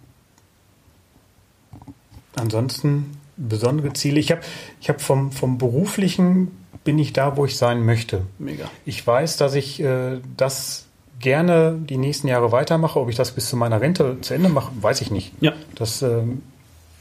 ansonsten 2.36 3.17
besondere 3.38 3.94
Ziele. 3.94 4.20
Ich 4.20 4.32
habe 4.32 4.42
ich 4.82 4.90
hab 4.90 5.02
vom, 5.02 5.32
vom 5.32 5.58
beruflichen 5.58 6.52
bin 6.84 7.00
ich 7.00 7.14
da, 7.14 7.38
wo 7.38 7.46
ich 7.46 7.58
sein 7.58 7.86
möchte. 7.86 8.22
Mega. 8.40 8.66
Ich 8.86 9.06
weiß, 9.06 9.38
dass 9.38 9.56
ich 9.56 9.82
äh, 9.82 10.20
das 10.38 10.86
gerne 11.20 11.78
die 11.78 11.98
nächsten 11.98 12.28
Jahre 12.28 12.52
weitermache. 12.52 13.00
Ob 13.00 13.10
ich 13.10 13.16
das 13.16 13.32
bis 13.32 13.50
zu 13.50 13.58
meiner 13.58 13.82
Rente 13.82 14.18
zu 14.22 14.34
Ende 14.34 14.50
mache, 14.50 14.72
weiß 14.80 15.02
ich 15.02 15.12
nicht. 15.12 15.34
Ja. 15.42 15.54
Das 15.76 16.02
ähm, 16.02 16.44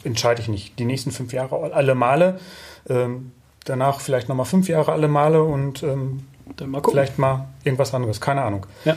entscheide 0.05 0.41
ich 0.41 0.49
nicht. 0.49 0.79
Die 0.79 0.85
nächsten 0.85 1.11
fünf 1.11 1.33
Jahre 1.33 1.73
alle 1.73 1.95
Male. 1.95 2.41
Ähm, 2.89 3.33
danach 3.65 4.01
vielleicht 4.01 4.29
nochmal 4.29 4.47
fünf 4.47 4.69
Jahre 4.69 4.93
alle 4.93 5.09
Male 5.09 5.43
und 5.43 5.83
ähm, 5.83 6.25
Dann 6.57 6.71
mal 6.71 6.83
vielleicht 6.83 7.19
mal 7.19 7.49
irgendwas 7.65 7.95
anderes. 7.95 8.21
Keine 8.21 8.43
Ahnung. 8.43 8.67
Ja. 8.85 8.97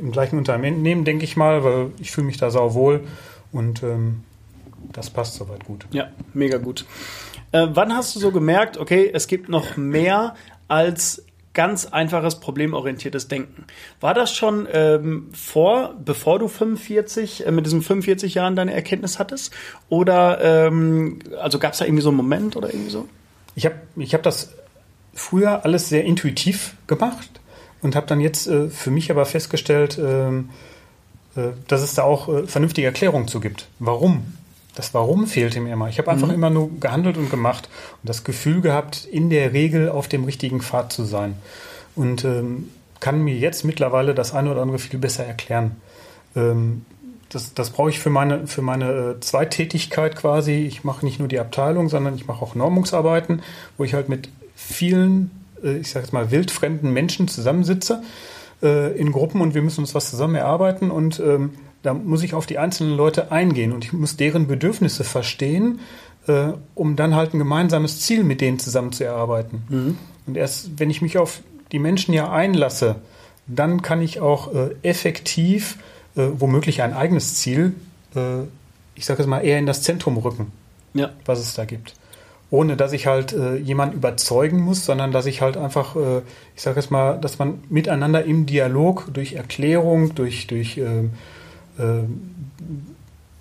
Im 0.00 0.10
gleichen 0.10 0.38
Unternehmen 0.38 1.04
denke 1.04 1.24
ich 1.24 1.36
mal, 1.36 1.62
weil 1.62 1.92
ich 2.00 2.10
fühle 2.10 2.26
mich 2.26 2.38
da 2.38 2.50
sau 2.50 2.74
wohl 2.74 3.04
und 3.52 3.82
ähm, 3.82 4.24
das 4.92 5.10
passt 5.10 5.34
soweit 5.34 5.64
gut. 5.64 5.86
Ja, 5.92 6.08
mega 6.32 6.58
gut. 6.58 6.84
Äh, 7.52 7.68
wann 7.70 7.94
hast 7.94 8.14
du 8.14 8.20
so 8.20 8.30
gemerkt, 8.30 8.78
okay, 8.78 9.10
es 9.12 9.26
gibt 9.26 9.48
noch 9.48 9.76
mehr 9.76 10.34
als 10.68 11.24
ganz 11.54 11.86
einfaches 11.86 12.40
problemorientiertes 12.40 13.28
Denken. 13.28 13.64
War 14.00 14.12
das 14.12 14.34
schon 14.34 14.66
ähm, 14.72 15.30
vor, 15.32 15.94
bevor 16.04 16.40
du 16.40 16.48
45, 16.48 17.46
äh, 17.46 17.50
mit 17.52 17.64
diesen 17.64 17.80
45 17.80 18.34
Jahren 18.34 18.56
deine 18.56 18.74
Erkenntnis 18.74 19.18
hattest? 19.18 19.52
Oder 19.88 20.66
ähm, 20.66 21.20
also 21.40 21.58
gab 21.58 21.72
es 21.72 21.78
da 21.78 21.84
irgendwie 21.84 22.02
so 22.02 22.08
einen 22.08 22.16
Moment 22.16 22.56
oder 22.56 22.74
irgendwie 22.74 22.90
so? 22.90 23.08
Ich 23.54 23.64
habe 23.66 23.76
ich 23.96 24.14
hab 24.14 24.24
das 24.24 24.52
früher 25.14 25.64
alles 25.64 25.88
sehr 25.88 26.04
intuitiv 26.04 26.74
gemacht 26.88 27.40
und 27.82 27.94
habe 27.94 28.06
dann 28.06 28.20
jetzt 28.20 28.48
äh, 28.48 28.68
für 28.68 28.90
mich 28.90 29.10
aber 29.12 29.24
festgestellt, 29.24 29.96
ähm, 29.96 30.50
äh, 31.36 31.50
dass 31.68 31.82
es 31.82 31.94
da 31.94 32.02
auch 32.02 32.28
äh, 32.28 32.46
vernünftige 32.48 32.86
Erklärungen 32.86 33.28
zu 33.28 33.38
gibt. 33.38 33.68
Warum 33.78 34.24
das 34.74 34.94
Warum 34.94 35.26
fehlte 35.26 35.60
mir 35.60 35.72
immer. 35.72 35.88
Ich 35.88 35.98
habe 35.98 36.10
einfach 36.10 36.28
mhm. 36.28 36.34
immer 36.34 36.50
nur 36.50 36.70
gehandelt 36.80 37.16
und 37.16 37.30
gemacht 37.30 37.68
und 38.02 38.08
das 38.08 38.24
Gefühl 38.24 38.60
gehabt, 38.60 39.04
in 39.04 39.30
der 39.30 39.52
Regel 39.52 39.88
auf 39.88 40.08
dem 40.08 40.24
richtigen 40.24 40.60
Pfad 40.60 40.92
zu 40.92 41.04
sein. 41.04 41.36
Und 41.94 42.24
ähm, 42.24 42.70
kann 43.00 43.22
mir 43.22 43.34
jetzt 43.34 43.64
mittlerweile 43.64 44.14
das 44.14 44.34
eine 44.34 44.50
oder 44.50 44.62
andere 44.62 44.78
viel 44.78 44.98
besser 44.98 45.24
erklären. 45.24 45.76
Ähm, 46.34 46.84
das, 47.28 47.54
das 47.54 47.70
brauche 47.70 47.90
ich 47.90 48.00
für 48.00 48.10
meine, 48.10 48.46
für 48.46 48.62
meine 48.62 48.90
äh, 48.90 49.20
Zweitätigkeit 49.20 50.16
quasi. 50.16 50.52
Ich 50.52 50.84
mache 50.84 51.04
nicht 51.04 51.18
nur 51.18 51.28
die 51.28 51.38
Abteilung, 51.38 51.88
sondern 51.88 52.14
ich 52.14 52.26
mache 52.26 52.42
auch 52.42 52.54
Normungsarbeiten, 52.54 53.42
wo 53.76 53.84
ich 53.84 53.94
halt 53.94 54.08
mit 54.08 54.28
vielen, 54.54 55.30
äh, 55.62 55.76
ich 55.78 55.90
sage 55.90 56.06
jetzt 56.06 56.12
mal, 56.12 56.30
wildfremden 56.30 56.92
Menschen 56.92 57.28
zusammensitze 57.28 58.02
äh, 58.62 58.96
in 58.96 59.12
Gruppen 59.12 59.40
und 59.40 59.54
wir 59.54 59.62
müssen 59.62 59.80
uns 59.80 59.94
was 59.94 60.10
zusammen 60.10 60.36
erarbeiten 60.36 60.90
und 60.90 61.20
ähm, 61.20 61.54
da 61.84 61.92
muss 61.92 62.22
ich 62.22 62.34
auf 62.34 62.46
die 62.46 62.58
einzelnen 62.58 62.96
Leute 62.96 63.30
eingehen 63.30 63.70
und 63.72 63.84
ich 63.84 63.92
muss 63.92 64.16
deren 64.16 64.46
Bedürfnisse 64.46 65.04
verstehen, 65.04 65.80
äh, 66.26 66.52
um 66.74 66.96
dann 66.96 67.14
halt 67.14 67.34
ein 67.34 67.38
gemeinsames 67.38 68.00
Ziel 68.00 68.24
mit 68.24 68.40
denen 68.40 68.58
zusammen 68.58 68.90
zu 68.92 69.04
erarbeiten. 69.04 69.62
Mhm. 69.68 69.98
Und 70.26 70.36
erst 70.36 70.80
wenn 70.80 70.88
ich 70.88 71.02
mich 71.02 71.18
auf 71.18 71.42
die 71.72 71.78
Menschen 71.78 72.14
ja 72.14 72.32
einlasse, 72.32 72.96
dann 73.46 73.82
kann 73.82 74.00
ich 74.00 74.20
auch 74.20 74.54
äh, 74.54 74.70
effektiv 74.82 75.78
äh, 76.16 76.28
womöglich 76.38 76.80
ein 76.80 76.94
eigenes 76.94 77.34
Ziel, 77.34 77.74
äh, 78.16 78.44
ich 78.94 79.04
sage 79.04 79.20
es 79.20 79.28
mal, 79.28 79.40
eher 79.40 79.58
in 79.58 79.66
das 79.66 79.82
Zentrum 79.82 80.16
rücken, 80.16 80.52
ja. 80.94 81.10
was 81.26 81.38
es 81.38 81.52
da 81.52 81.66
gibt. 81.66 81.94
Ohne 82.48 82.78
dass 82.78 82.94
ich 82.94 83.06
halt 83.06 83.34
äh, 83.34 83.56
jemanden 83.56 83.96
überzeugen 83.96 84.60
muss, 84.60 84.86
sondern 84.86 85.12
dass 85.12 85.26
ich 85.26 85.42
halt 85.42 85.58
einfach, 85.58 85.96
äh, 85.96 86.22
ich 86.56 86.62
sage 86.62 86.80
es 86.80 86.88
mal, 86.88 87.20
dass 87.20 87.38
man 87.38 87.62
miteinander 87.68 88.24
im 88.24 88.46
Dialog 88.46 89.12
durch 89.12 89.34
Erklärung, 89.34 90.14
durch, 90.14 90.46
durch 90.46 90.78
äh, 90.78 90.82
äh, 90.82 91.08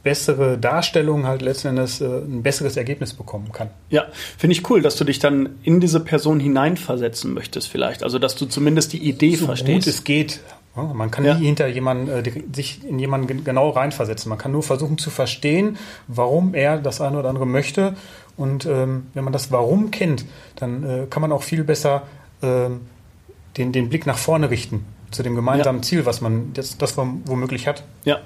bessere 0.03 0.57
Darstellung 0.57 1.25
halt 1.25 1.41
letzten 1.41 1.69
Endes 1.69 2.01
äh, 2.01 2.05
ein 2.05 2.43
besseres 2.43 2.77
Ergebnis 2.77 3.13
bekommen 3.13 3.51
kann. 3.53 3.69
Ja, 3.89 4.05
finde 4.37 4.55
ich 4.55 4.69
cool, 4.69 4.81
dass 4.81 4.97
du 4.97 5.05
dich 5.05 5.19
dann 5.19 5.49
in 5.63 5.79
diese 5.79 6.01
Person 6.01 6.39
hineinversetzen 6.39 7.33
möchtest 7.33 7.69
vielleicht. 7.69 8.03
Also, 8.03 8.19
dass 8.19 8.35
du 8.35 8.45
zumindest 8.45 8.93
die 8.93 9.07
Idee 9.07 9.35
so 9.35 9.45
verstehst. 9.45 9.85
Gut 9.85 9.93
es 9.93 10.03
geht. 10.03 10.41
Ja, 10.75 10.83
man 10.83 11.09
kann 11.09 11.23
ja. 11.23 11.35
nie 11.35 11.45
hinter 11.45 11.67
jemanden, 11.67 12.09
äh, 12.09 12.23
sich 12.53 12.83
in 12.83 12.99
jemanden 12.99 13.43
genau 13.43 13.69
reinversetzen. 13.69 14.27
Man 14.29 14.37
kann 14.37 14.51
nur 14.51 14.63
versuchen 14.63 14.97
zu 14.97 15.09
verstehen, 15.09 15.77
warum 16.07 16.53
er 16.53 16.77
das 16.79 16.99
eine 16.99 17.17
oder 17.17 17.29
andere 17.29 17.47
möchte. 17.47 17.95
Und 18.35 18.65
ähm, 18.65 19.07
wenn 19.13 19.23
man 19.23 19.31
das 19.31 19.51
Warum 19.51 19.91
kennt, 19.91 20.25
dann 20.55 20.83
äh, 20.83 21.05
kann 21.09 21.21
man 21.21 21.31
auch 21.31 21.43
viel 21.43 21.63
besser 21.63 22.03
äh, 22.41 22.69
den, 23.57 23.71
den 23.71 23.89
Blick 23.89 24.05
nach 24.05 24.17
vorne 24.17 24.49
richten 24.49 24.85
zu 25.13 25.23
dem 25.23 25.35
gemeinsamen 25.35 25.79
ja. 25.79 25.83
Ziel, 25.83 26.05
was 26.05 26.21
man 26.21 26.53
das, 26.53 26.77
das 26.77 26.97
womöglich 26.97 27.67
hat. 27.67 27.83
Ja, 28.03 28.19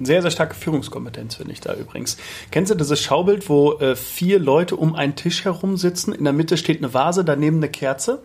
sehr, 0.00 0.22
sehr 0.22 0.30
starke 0.30 0.54
Führungskompetenz, 0.54 1.36
finde 1.36 1.52
ich 1.52 1.60
da 1.60 1.74
übrigens. 1.74 2.18
Kennst 2.50 2.70
du 2.70 2.74
dieses 2.74 3.00
Schaubild, 3.00 3.48
wo 3.48 3.74
äh, 3.74 3.96
vier 3.96 4.38
Leute 4.38 4.76
um 4.76 4.94
einen 4.94 5.16
Tisch 5.16 5.44
herum 5.44 5.76
sitzen? 5.76 6.12
In 6.12 6.24
der 6.24 6.32
Mitte 6.32 6.56
steht 6.56 6.78
eine 6.78 6.92
Vase, 6.92 7.24
daneben 7.24 7.56
eine 7.56 7.68
Kerze. 7.68 8.22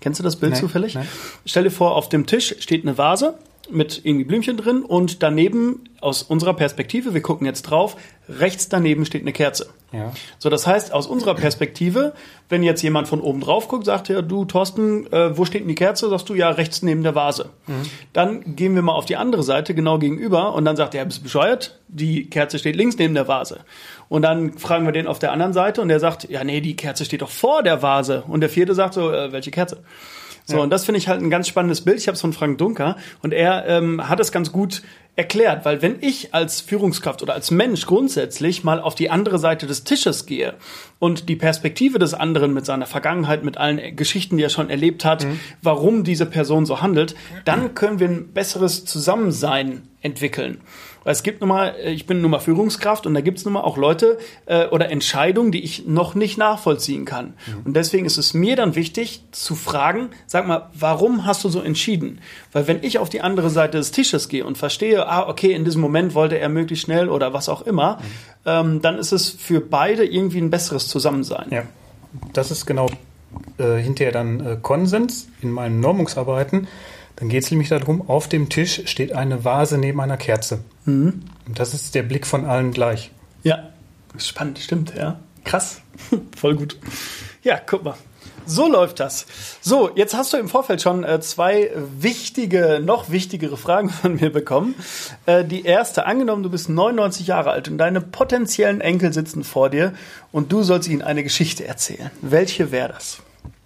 Kennst 0.00 0.20
du 0.20 0.24
das 0.24 0.36
Bild 0.36 0.52
nein, 0.52 0.60
zufällig? 0.60 0.94
Nein. 0.94 1.08
Stell 1.44 1.64
dir 1.64 1.70
vor, 1.70 1.96
auf 1.96 2.08
dem 2.08 2.26
Tisch 2.26 2.54
steht 2.60 2.84
eine 2.84 2.96
Vase 2.96 3.34
mit 3.72 4.00
irgendwie 4.04 4.24
Blümchen 4.24 4.56
drin 4.56 4.82
und 4.82 5.22
daneben 5.22 5.84
aus 6.00 6.22
unserer 6.22 6.54
Perspektive, 6.54 7.14
wir 7.14 7.20
gucken 7.20 7.46
jetzt 7.46 7.62
drauf, 7.62 7.96
rechts 8.28 8.68
daneben 8.68 9.04
steht 9.04 9.22
eine 9.22 9.32
Kerze. 9.32 9.68
Ja. 9.92 10.12
So, 10.38 10.50
das 10.50 10.66
heißt, 10.66 10.92
aus 10.92 11.06
unserer 11.06 11.34
Perspektive, 11.34 12.14
wenn 12.48 12.62
jetzt 12.62 12.80
jemand 12.82 13.08
von 13.08 13.20
oben 13.20 13.40
drauf 13.40 13.68
guckt, 13.68 13.84
sagt 13.84 14.08
ja, 14.08 14.22
du 14.22 14.44
Thorsten, 14.44 15.12
äh, 15.12 15.36
wo 15.36 15.44
steht 15.44 15.62
denn 15.62 15.68
die 15.68 15.74
Kerze? 15.74 16.08
Sagst 16.08 16.28
du, 16.28 16.34
ja, 16.34 16.50
rechts 16.50 16.82
neben 16.82 17.02
der 17.02 17.14
Vase. 17.14 17.50
Mhm. 17.66 17.82
Dann 18.12 18.56
gehen 18.56 18.74
wir 18.74 18.82
mal 18.82 18.92
auf 18.92 19.04
die 19.04 19.16
andere 19.16 19.42
Seite, 19.42 19.74
genau 19.74 19.98
gegenüber, 19.98 20.54
und 20.54 20.64
dann 20.64 20.76
sagt 20.76 20.94
er, 20.94 21.04
bist 21.04 21.18
du 21.18 21.22
bescheuert? 21.24 21.78
Die 21.88 22.30
Kerze 22.30 22.58
steht 22.58 22.76
links 22.76 22.96
neben 22.98 23.14
der 23.14 23.26
Vase. 23.26 23.60
Und 24.08 24.22
dann 24.22 24.58
fragen 24.58 24.84
wir 24.86 24.92
den 24.92 25.06
auf 25.06 25.18
der 25.18 25.32
anderen 25.32 25.52
Seite 25.52 25.82
und 25.82 25.88
der 25.88 26.00
sagt, 26.00 26.28
ja, 26.30 26.44
nee, 26.44 26.60
die 26.60 26.76
Kerze 26.76 27.04
steht 27.04 27.22
doch 27.22 27.30
vor 27.30 27.62
der 27.62 27.82
Vase. 27.82 28.24
Und 28.28 28.40
der 28.40 28.48
vierte 28.48 28.74
sagt 28.74 28.94
so, 28.94 29.12
äh, 29.12 29.32
welche 29.32 29.50
Kerze? 29.50 29.82
So, 30.50 30.56
ja. 30.56 30.62
und 30.62 30.70
das 30.70 30.84
finde 30.84 30.98
ich 30.98 31.08
halt 31.08 31.22
ein 31.22 31.30
ganz 31.30 31.48
spannendes 31.48 31.82
Bild. 31.82 31.98
Ich 31.98 32.08
habe 32.08 32.16
es 32.16 32.20
von 32.20 32.32
Frank 32.32 32.58
Dunker 32.58 32.96
und 33.22 33.32
er 33.32 33.66
ähm, 33.66 34.08
hat 34.08 34.20
es 34.20 34.32
ganz 34.32 34.52
gut 34.52 34.82
erklärt, 35.16 35.64
weil 35.64 35.82
wenn 35.82 35.96
ich 36.00 36.34
als 36.34 36.60
Führungskraft 36.60 37.22
oder 37.22 37.34
als 37.34 37.50
Mensch 37.50 37.86
grundsätzlich 37.86 38.64
mal 38.64 38.80
auf 38.80 38.94
die 38.94 39.10
andere 39.10 39.38
Seite 39.38 39.66
des 39.66 39.84
Tisches 39.84 40.24
gehe 40.26 40.54
und 40.98 41.28
die 41.28 41.36
Perspektive 41.36 41.98
des 41.98 42.14
anderen 42.14 42.54
mit 42.54 42.64
seiner 42.64 42.86
Vergangenheit, 42.86 43.44
mit 43.44 43.58
allen 43.58 43.96
Geschichten, 43.96 44.36
die 44.36 44.44
er 44.44 44.50
schon 44.50 44.70
erlebt 44.70 45.04
hat, 45.04 45.24
mhm. 45.24 45.38
warum 45.62 46.04
diese 46.04 46.26
Person 46.26 46.64
so 46.64 46.80
handelt, 46.80 47.14
dann 47.44 47.74
können 47.74 48.00
wir 48.00 48.08
ein 48.08 48.32
besseres 48.32 48.84
Zusammensein 48.84 49.82
entwickeln. 50.00 50.60
Es 51.04 51.22
gibt 51.22 51.40
nun 51.40 51.48
mal, 51.48 51.74
äh, 51.82 51.92
ich 51.92 52.06
bin 52.06 52.20
nun 52.20 52.30
mal 52.30 52.40
Führungskraft 52.40 53.06
und 53.06 53.14
da 53.14 53.20
gibt 53.20 53.38
es 53.38 53.44
nun 53.44 53.54
mal 53.54 53.62
auch 53.62 53.76
Leute 53.76 54.18
äh, 54.46 54.66
oder 54.66 54.90
Entscheidungen, 54.90 55.52
die 55.52 55.62
ich 55.62 55.86
noch 55.86 56.14
nicht 56.14 56.38
nachvollziehen 56.38 57.04
kann. 57.04 57.34
Mhm. 57.46 57.62
Und 57.64 57.76
deswegen 57.76 58.06
ist 58.06 58.18
es 58.18 58.34
mir 58.34 58.56
dann 58.56 58.74
wichtig 58.74 59.22
zu 59.30 59.54
fragen, 59.54 60.10
sag 60.26 60.46
mal, 60.46 60.70
warum 60.74 61.26
hast 61.26 61.44
du 61.44 61.48
so 61.48 61.60
entschieden? 61.60 62.20
Weil 62.52 62.66
wenn 62.66 62.82
ich 62.82 62.98
auf 62.98 63.08
die 63.08 63.20
andere 63.20 63.50
Seite 63.50 63.78
des 63.78 63.90
Tisches 63.90 64.28
gehe 64.28 64.44
und 64.44 64.58
verstehe, 64.58 65.06
ah, 65.06 65.28
okay, 65.28 65.52
in 65.52 65.64
diesem 65.64 65.80
Moment 65.80 66.14
wollte 66.14 66.38
er 66.38 66.48
möglichst 66.48 66.84
schnell 66.84 67.08
oder 67.08 67.32
was 67.32 67.48
auch 67.48 67.62
immer, 67.62 67.96
mhm. 67.96 68.00
ähm, 68.46 68.82
dann 68.82 68.98
ist 68.98 69.12
es 69.12 69.30
für 69.30 69.60
beide 69.60 70.04
irgendwie 70.04 70.38
ein 70.38 70.50
besseres 70.50 70.88
Zusammensein. 70.88 71.46
Ja, 71.50 71.62
das 72.32 72.50
ist 72.50 72.66
genau 72.66 72.88
äh, 73.58 73.76
hinterher 73.76 74.12
dann 74.12 74.40
äh, 74.44 74.56
Konsens 74.60 75.28
in 75.40 75.50
meinen 75.50 75.80
Normungsarbeiten 75.80 76.68
dann 77.20 77.28
geht 77.28 77.44
es 77.44 77.50
nämlich 77.50 77.68
darum, 77.68 78.08
auf 78.08 78.28
dem 78.28 78.48
Tisch 78.48 78.82
steht 78.86 79.12
eine 79.12 79.44
Vase 79.44 79.76
neben 79.76 80.00
einer 80.00 80.16
Kerze. 80.16 80.64
Mhm. 80.86 81.22
Und 81.46 81.58
das 81.58 81.74
ist 81.74 81.94
der 81.94 82.02
Blick 82.02 82.26
von 82.26 82.46
allen 82.46 82.72
gleich. 82.72 83.10
Ja, 83.42 83.68
spannend, 84.16 84.58
stimmt, 84.58 84.94
ja. 84.96 85.20
Krass, 85.44 85.82
voll 86.36 86.56
gut. 86.56 86.78
Ja, 87.42 87.60
guck 87.64 87.84
mal. 87.84 87.94
So 88.46 88.66
läuft 88.66 89.00
das. 89.00 89.26
So, 89.60 89.90
jetzt 89.94 90.14
hast 90.14 90.32
du 90.32 90.38
im 90.38 90.48
Vorfeld 90.48 90.80
schon 90.82 91.04
äh, 91.04 91.20
zwei 91.20 91.70
wichtige, 91.74 92.80
noch 92.82 93.10
wichtigere 93.10 93.56
Fragen 93.58 93.90
von 94.02 94.16
mir 94.16 94.32
bekommen. 94.32 94.74
Äh, 95.26 95.44
die 95.44 95.64
erste, 95.64 96.06
angenommen, 96.06 96.42
du 96.42 96.50
bist 96.50 96.70
99 96.70 97.26
Jahre 97.26 97.50
alt 97.50 97.68
und 97.68 97.76
deine 97.76 98.00
potenziellen 98.00 98.80
Enkel 98.80 99.12
sitzen 99.12 99.44
vor 99.44 99.68
dir 99.68 99.92
und 100.32 100.52
du 100.52 100.62
sollst 100.62 100.88
ihnen 100.88 101.02
eine 101.02 101.22
Geschichte 101.22 101.66
erzählen. 101.66 102.10
Welche 102.22 102.72
wäre 102.72 102.88
das? 102.88 103.18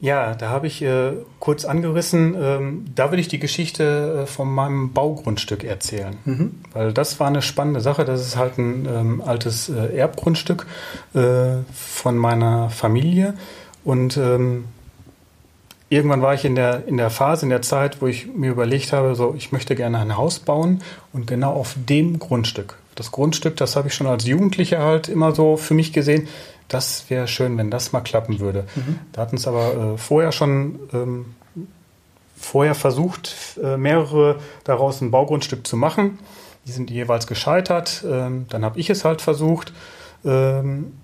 Ja, 0.04 0.34
da 0.34 0.50
habe 0.50 0.66
ich 0.66 0.82
äh, 0.82 1.12
kurz 1.40 1.64
angerissen, 1.64 2.36
ähm, 2.38 2.84
da 2.94 3.10
will 3.10 3.18
ich 3.18 3.28
die 3.28 3.38
Geschichte 3.38 4.24
äh, 4.24 4.26
von 4.26 4.52
meinem 4.52 4.92
Baugrundstück 4.92 5.64
erzählen. 5.64 6.18
Mhm. 6.26 6.56
Weil 6.74 6.92
das 6.92 7.20
war 7.20 7.28
eine 7.28 7.40
spannende 7.40 7.80
Sache. 7.80 8.04
Das 8.04 8.20
ist 8.20 8.36
halt 8.36 8.58
ein 8.58 8.86
ähm, 8.86 9.22
altes 9.24 9.70
äh, 9.70 9.96
Erbgrundstück 9.96 10.66
äh, 11.14 11.62
von 11.72 12.18
meiner 12.18 12.68
Familie. 12.68 13.32
Und 13.82 14.18
ähm, 14.18 14.66
irgendwann 15.88 16.20
war 16.20 16.34
ich 16.34 16.44
in 16.44 16.54
der, 16.54 16.86
in 16.86 16.98
der 16.98 17.08
Phase, 17.08 17.46
in 17.46 17.50
der 17.50 17.62
Zeit, 17.62 18.02
wo 18.02 18.06
ich 18.06 18.26
mir 18.26 18.50
überlegt 18.50 18.92
habe, 18.92 19.14
so, 19.14 19.34
ich 19.34 19.52
möchte 19.52 19.74
gerne 19.74 20.00
ein 20.00 20.18
Haus 20.18 20.38
bauen 20.38 20.82
und 21.14 21.26
genau 21.26 21.54
auf 21.54 21.76
dem 21.76 22.18
Grundstück. 22.18 22.76
Das 22.94 23.10
Grundstück, 23.10 23.56
das 23.56 23.74
habe 23.74 23.88
ich 23.88 23.94
schon 23.94 24.06
als 24.06 24.26
Jugendlicher 24.26 24.80
halt 24.80 25.08
immer 25.08 25.34
so 25.34 25.56
für 25.56 25.72
mich 25.72 25.94
gesehen 25.94 26.28
das 26.68 27.08
wäre 27.08 27.28
schön, 27.28 27.56
wenn 27.58 27.70
das 27.70 27.92
mal 27.92 28.00
klappen 28.00 28.40
würde. 28.40 28.66
Mhm. 28.74 28.98
Da 29.12 29.22
hatten 29.22 29.36
es 29.36 29.46
aber 29.46 29.94
äh, 29.94 29.98
vorher 29.98 30.32
schon 30.32 30.78
ähm, 30.92 31.26
vorher 32.44 32.74
versucht, 32.74 33.58
äh, 33.62 33.76
mehrere 33.76 34.36
daraus 34.64 35.00
ein 35.00 35.10
Baugrundstück 35.10 35.66
zu 35.66 35.76
machen. 35.76 36.18
Die 36.66 36.72
sind 36.72 36.90
jeweils 36.90 37.26
gescheitert. 37.26 38.04
Ähm, 38.08 38.46
dann 38.48 38.64
habe 38.64 38.78
ich 38.78 38.90
es 38.90 39.04
halt 39.04 39.22
versucht. 39.22 39.72
Ähm, 40.24 40.94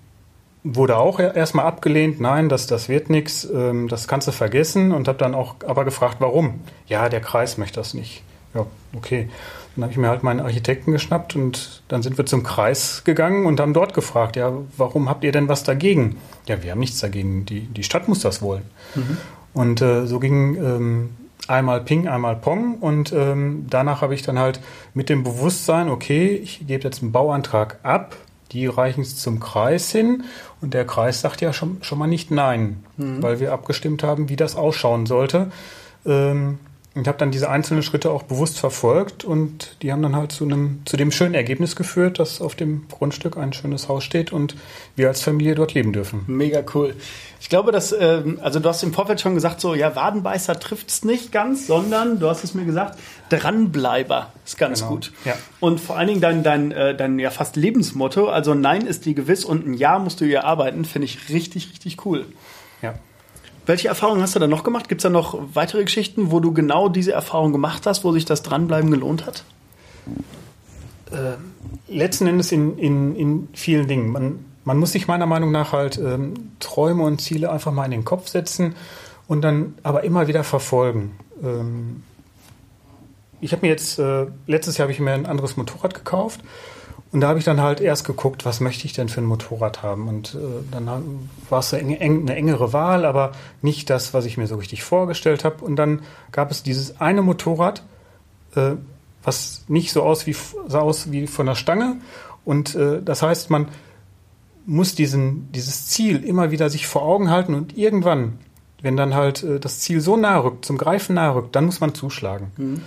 wurde 0.63 0.97
auch 0.97 1.19
erstmal 1.19 1.65
abgelehnt. 1.65 2.19
Nein, 2.21 2.49
das, 2.49 2.67
das 2.67 2.89
wird 2.89 3.09
nichts. 3.09 3.47
Ähm, 3.51 3.87
das 3.87 4.07
kannst 4.07 4.27
du 4.27 4.31
vergessen. 4.31 4.91
Und 4.91 5.07
habe 5.07 5.17
dann 5.17 5.35
auch 5.35 5.55
aber 5.67 5.85
gefragt, 5.85 6.17
warum. 6.19 6.61
Ja, 6.87 7.09
der 7.09 7.21
Kreis 7.21 7.57
möchte 7.57 7.79
das 7.79 7.93
nicht. 7.93 8.23
Ja, 8.53 8.65
okay. 8.95 9.29
Dann 9.75 9.83
habe 9.83 9.91
ich 9.91 9.97
mir 9.97 10.09
halt 10.09 10.23
meinen 10.23 10.41
Architekten 10.41 10.91
geschnappt 10.91 11.35
und 11.35 11.81
dann 11.87 12.03
sind 12.03 12.17
wir 12.17 12.25
zum 12.25 12.43
Kreis 12.43 13.03
gegangen 13.05 13.45
und 13.45 13.59
haben 13.59 13.73
dort 13.73 13.93
gefragt, 13.93 14.35
ja, 14.35 14.51
warum 14.75 15.09
habt 15.09 15.23
ihr 15.23 15.31
denn 15.31 15.47
was 15.47 15.63
dagegen? 15.63 16.17
Ja, 16.45 16.61
wir 16.61 16.71
haben 16.71 16.79
nichts 16.79 16.99
dagegen, 16.99 17.45
die, 17.45 17.61
die 17.61 17.83
Stadt 17.83 18.07
muss 18.07 18.19
das 18.19 18.41
wollen. 18.41 18.63
Mhm. 18.95 19.17
Und 19.53 19.81
äh, 19.81 20.07
so 20.07 20.19
ging 20.19 20.55
ähm, 20.55 21.09
einmal 21.47 21.81
Ping, 21.81 22.07
einmal 22.07 22.35
Pong 22.35 22.75
und 22.75 23.13
ähm, 23.13 23.65
danach 23.69 24.01
habe 24.01 24.13
ich 24.13 24.21
dann 24.23 24.39
halt 24.39 24.59
mit 24.93 25.09
dem 25.09 25.23
Bewusstsein, 25.23 25.89
okay, 25.89 26.35
ich 26.35 26.65
gebe 26.67 26.83
jetzt 26.83 27.01
einen 27.01 27.11
Bauantrag 27.11 27.79
ab, 27.83 28.15
die 28.51 28.67
reichen 28.67 29.01
es 29.01 29.17
zum 29.17 29.39
Kreis 29.39 29.91
hin 29.91 30.23
und 30.61 30.73
der 30.73 30.85
Kreis 30.85 31.21
sagt 31.21 31.41
ja 31.41 31.53
schon, 31.53 31.77
schon 31.81 31.97
mal 31.97 32.07
nicht 32.07 32.31
nein, 32.31 32.83
mhm. 32.97 33.23
weil 33.23 33.39
wir 33.39 33.53
abgestimmt 33.53 34.03
haben, 34.03 34.29
wie 34.29 34.35
das 34.35 34.55
ausschauen 34.55 35.05
sollte. 35.05 35.51
Ähm, 36.05 36.59
ich 36.93 37.07
habe 37.07 37.17
dann 37.17 37.31
diese 37.31 37.49
einzelnen 37.49 37.83
Schritte 37.83 38.11
auch 38.11 38.23
bewusst 38.23 38.59
verfolgt 38.59 39.23
und 39.23 39.77
die 39.81 39.93
haben 39.93 40.01
dann 40.01 40.13
halt 40.13 40.33
zu 40.33 40.43
einem 40.43 40.81
zu 40.83 40.97
dem 40.97 41.11
schönen 41.11 41.35
Ergebnis 41.35 41.77
geführt, 41.77 42.19
dass 42.19 42.41
auf 42.41 42.55
dem 42.55 42.85
Grundstück 42.89 43.37
ein 43.37 43.53
schönes 43.53 43.87
Haus 43.87 44.03
steht 44.03 44.33
und 44.33 44.57
wir 44.97 45.07
als 45.07 45.21
Familie 45.21 45.55
dort 45.55 45.73
leben 45.73 45.93
dürfen. 45.93 46.25
Mega 46.27 46.61
cool. 46.73 46.95
Ich 47.39 47.47
glaube, 47.47 47.71
dass 47.71 47.93
ähm, 47.97 48.39
also 48.41 48.59
du 48.59 48.67
hast 48.67 48.83
im 48.83 48.93
Vorfeld 48.93 49.21
schon 49.21 49.35
gesagt, 49.35 49.61
so 49.61 49.73
ja 49.73 49.95
Wadenbeißer 49.95 50.59
trifft's 50.59 51.05
nicht 51.05 51.31
ganz, 51.31 51.65
sondern 51.65 52.19
du 52.19 52.27
hast 52.27 52.43
es 52.43 52.53
mir 52.53 52.65
gesagt, 52.65 52.99
Dranbleiber 53.29 54.33
ist 54.45 54.57
ganz 54.57 54.79
genau. 54.79 54.91
gut. 54.91 55.13
Ja. 55.23 55.35
Und 55.61 55.79
vor 55.79 55.97
allen 55.97 56.09
Dingen 56.09 56.21
dein 56.21 56.43
dein 56.43 56.73
äh, 56.73 56.93
dein 56.93 57.19
ja 57.19 57.29
fast 57.29 57.55
Lebensmotto, 57.55 58.27
also 58.27 58.53
Nein 58.53 58.85
ist 58.85 59.05
dir 59.05 59.13
gewiss 59.13 59.45
und 59.45 59.65
ein 59.65 59.73
Ja 59.75 59.97
musst 59.97 60.19
du 60.19 60.25
hier 60.25 60.43
arbeiten, 60.43 60.83
finde 60.83 61.05
ich 61.05 61.29
richtig 61.29 61.71
richtig 61.71 62.05
cool. 62.05 62.25
Ja. 62.81 62.95
Welche 63.71 63.87
Erfahrungen 63.87 64.21
hast 64.21 64.35
du 64.35 64.39
da 64.39 64.47
noch 64.47 64.65
gemacht? 64.65 64.89
Gibt 64.89 64.99
es 64.99 65.03
da 65.03 65.09
noch 65.09 65.39
weitere 65.53 65.85
Geschichten, 65.85 66.29
wo 66.29 66.41
du 66.41 66.51
genau 66.51 66.89
diese 66.89 67.13
Erfahrung 67.13 67.53
gemacht 67.53 67.85
hast, 67.85 68.03
wo 68.03 68.11
sich 68.11 68.25
das 68.25 68.43
Dranbleiben 68.43 68.91
gelohnt 68.91 69.25
hat? 69.25 69.45
Äh, 71.09 71.37
letzten 71.87 72.27
Endes 72.27 72.51
in, 72.51 72.77
in, 72.77 73.15
in 73.15 73.47
vielen 73.53 73.87
Dingen. 73.87 74.11
Man, 74.11 74.45
man 74.65 74.77
muss 74.77 74.91
sich 74.91 75.07
meiner 75.07 75.25
Meinung 75.25 75.53
nach 75.53 75.71
halt 75.71 75.97
ähm, 75.97 76.33
Träume 76.59 77.03
und 77.03 77.21
Ziele 77.21 77.49
einfach 77.49 77.71
mal 77.71 77.85
in 77.85 77.91
den 77.91 78.03
Kopf 78.03 78.27
setzen 78.27 78.75
und 79.29 79.41
dann 79.41 79.75
aber 79.83 80.03
immer 80.03 80.27
wieder 80.27 80.43
verfolgen. 80.43 81.17
Ähm, 81.41 82.03
ich 83.39 83.53
habe 83.53 83.65
mir 83.65 83.69
jetzt, 83.69 83.99
äh, 83.99 84.25
letztes 84.47 84.77
Jahr 84.77 84.87
habe 84.87 84.91
ich 84.91 84.99
mir 84.99 85.13
ein 85.13 85.25
anderes 85.25 85.55
Motorrad 85.55 85.93
gekauft 85.93 86.41
Und 87.11 87.19
da 87.19 87.27
habe 87.27 87.39
ich 87.39 87.45
dann 87.45 87.59
halt 87.59 87.81
erst 87.81 88.05
geguckt, 88.05 88.45
was 88.45 88.61
möchte 88.61 88.85
ich 88.85 88.93
denn 88.93 89.09
für 89.09 89.19
ein 89.19 89.25
Motorrad 89.25 89.83
haben. 89.83 90.07
Und 90.07 90.35
äh, 90.35 90.63
dann 90.71 91.29
war 91.49 91.59
es 91.59 91.73
eine, 91.73 91.99
eng, 91.99 92.21
eine 92.21 92.35
engere 92.35 92.71
Wahl, 92.71 93.03
aber 93.03 93.33
nicht 93.61 93.89
das, 93.89 94.13
was 94.13 94.25
ich 94.25 94.37
mir 94.37 94.47
so 94.47 94.55
richtig 94.55 94.83
vorgestellt 94.83 95.43
habe. 95.43 95.63
Und 95.65 95.75
dann 95.75 96.03
gab 96.31 96.51
es 96.51 96.63
dieses 96.63 97.01
eine 97.01 97.21
Motorrad, 97.21 97.83
äh, 98.55 98.71
was 99.23 99.65
nicht 99.67 99.91
so 99.91 100.03
aus 100.03 100.25
wie, 100.25 100.35
sah 100.67 100.79
aus 100.79 101.11
wie 101.11 101.27
von 101.27 101.47
der 101.47 101.55
Stange. 101.55 101.97
Und 102.45 102.75
äh, 102.75 103.01
das 103.03 103.21
heißt, 103.21 103.49
man 103.49 103.67
muss 104.65 104.95
diesen, 104.95 105.51
dieses 105.51 105.87
Ziel 105.87 106.23
immer 106.23 106.51
wieder 106.51 106.69
sich 106.69 106.87
vor 106.87 107.01
Augen 107.01 107.29
halten 107.29 107.55
und 107.55 107.77
irgendwann, 107.77 108.39
wenn 108.81 108.95
dann 108.95 109.15
halt 109.15 109.43
äh, 109.43 109.59
das 109.59 109.79
Ziel 109.79 109.99
so 109.99 110.15
nah 110.15 110.37
rückt, 110.39 110.65
zum 110.65 110.77
Greifen 110.77 111.15
nah 111.15 111.31
rückt, 111.31 111.55
dann 111.55 111.65
muss 111.65 111.81
man 111.81 111.93
zuschlagen. 111.93 112.51
Mhm. 112.57 112.81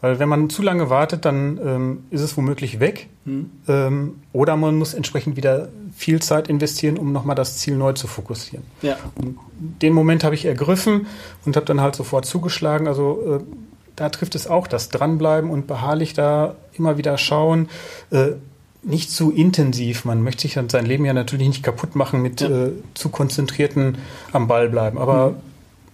Weil 0.00 0.20
wenn 0.20 0.28
man 0.28 0.48
zu 0.48 0.62
lange 0.62 0.90
wartet, 0.90 1.24
dann 1.24 1.58
ähm, 1.64 2.04
ist 2.10 2.20
es 2.20 2.36
womöglich 2.36 2.78
weg. 2.78 3.08
Mhm. 3.24 3.50
Ähm, 3.66 4.14
oder 4.32 4.56
man 4.56 4.76
muss 4.76 4.94
entsprechend 4.94 5.36
wieder 5.36 5.68
viel 5.96 6.22
Zeit 6.22 6.48
investieren, 6.48 6.98
um 6.98 7.12
nochmal 7.12 7.34
das 7.34 7.58
Ziel 7.58 7.76
neu 7.76 7.92
zu 7.94 8.06
fokussieren. 8.06 8.64
Ja. 8.80 8.96
Den 9.56 9.92
Moment 9.92 10.22
habe 10.22 10.36
ich 10.36 10.44
ergriffen 10.44 11.06
und 11.44 11.56
habe 11.56 11.66
dann 11.66 11.80
halt 11.80 11.96
sofort 11.96 12.26
zugeschlagen. 12.26 12.86
Also 12.86 13.40
äh, 13.40 13.52
da 13.96 14.08
trifft 14.10 14.36
es 14.36 14.46
auch 14.46 14.68
das 14.68 14.88
Dranbleiben 14.90 15.50
und 15.50 15.66
beharrlich 15.66 16.14
da 16.14 16.54
immer 16.74 16.96
wieder 16.96 17.18
schauen. 17.18 17.68
Äh, 18.10 18.32
nicht 18.84 19.10
zu 19.10 19.32
intensiv. 19.32 20.04
Man 20.04 20.22
möchte 20.22 20.42
sich 20.42 20.54
dann 20.54 20.68
sein 20.68 20.86
Leben 20.86 21.04
ja 21.04 21.12
natürlich 21.12 21.48
nicht 21.48 21.64
kaputt 21.64 21.96
machen 21.96 22.22
mit 22.22 22.40
ja. 22.40 22.48
äh, 22.48 22.72
zu 22.94 23.08
konzentrierten 23.08 23.98
am 24.30 24.46
Ball 24.46 24.68
bleiben. 24.68 24.96
Aber 24.96 25.30
mhm 25.30 25.47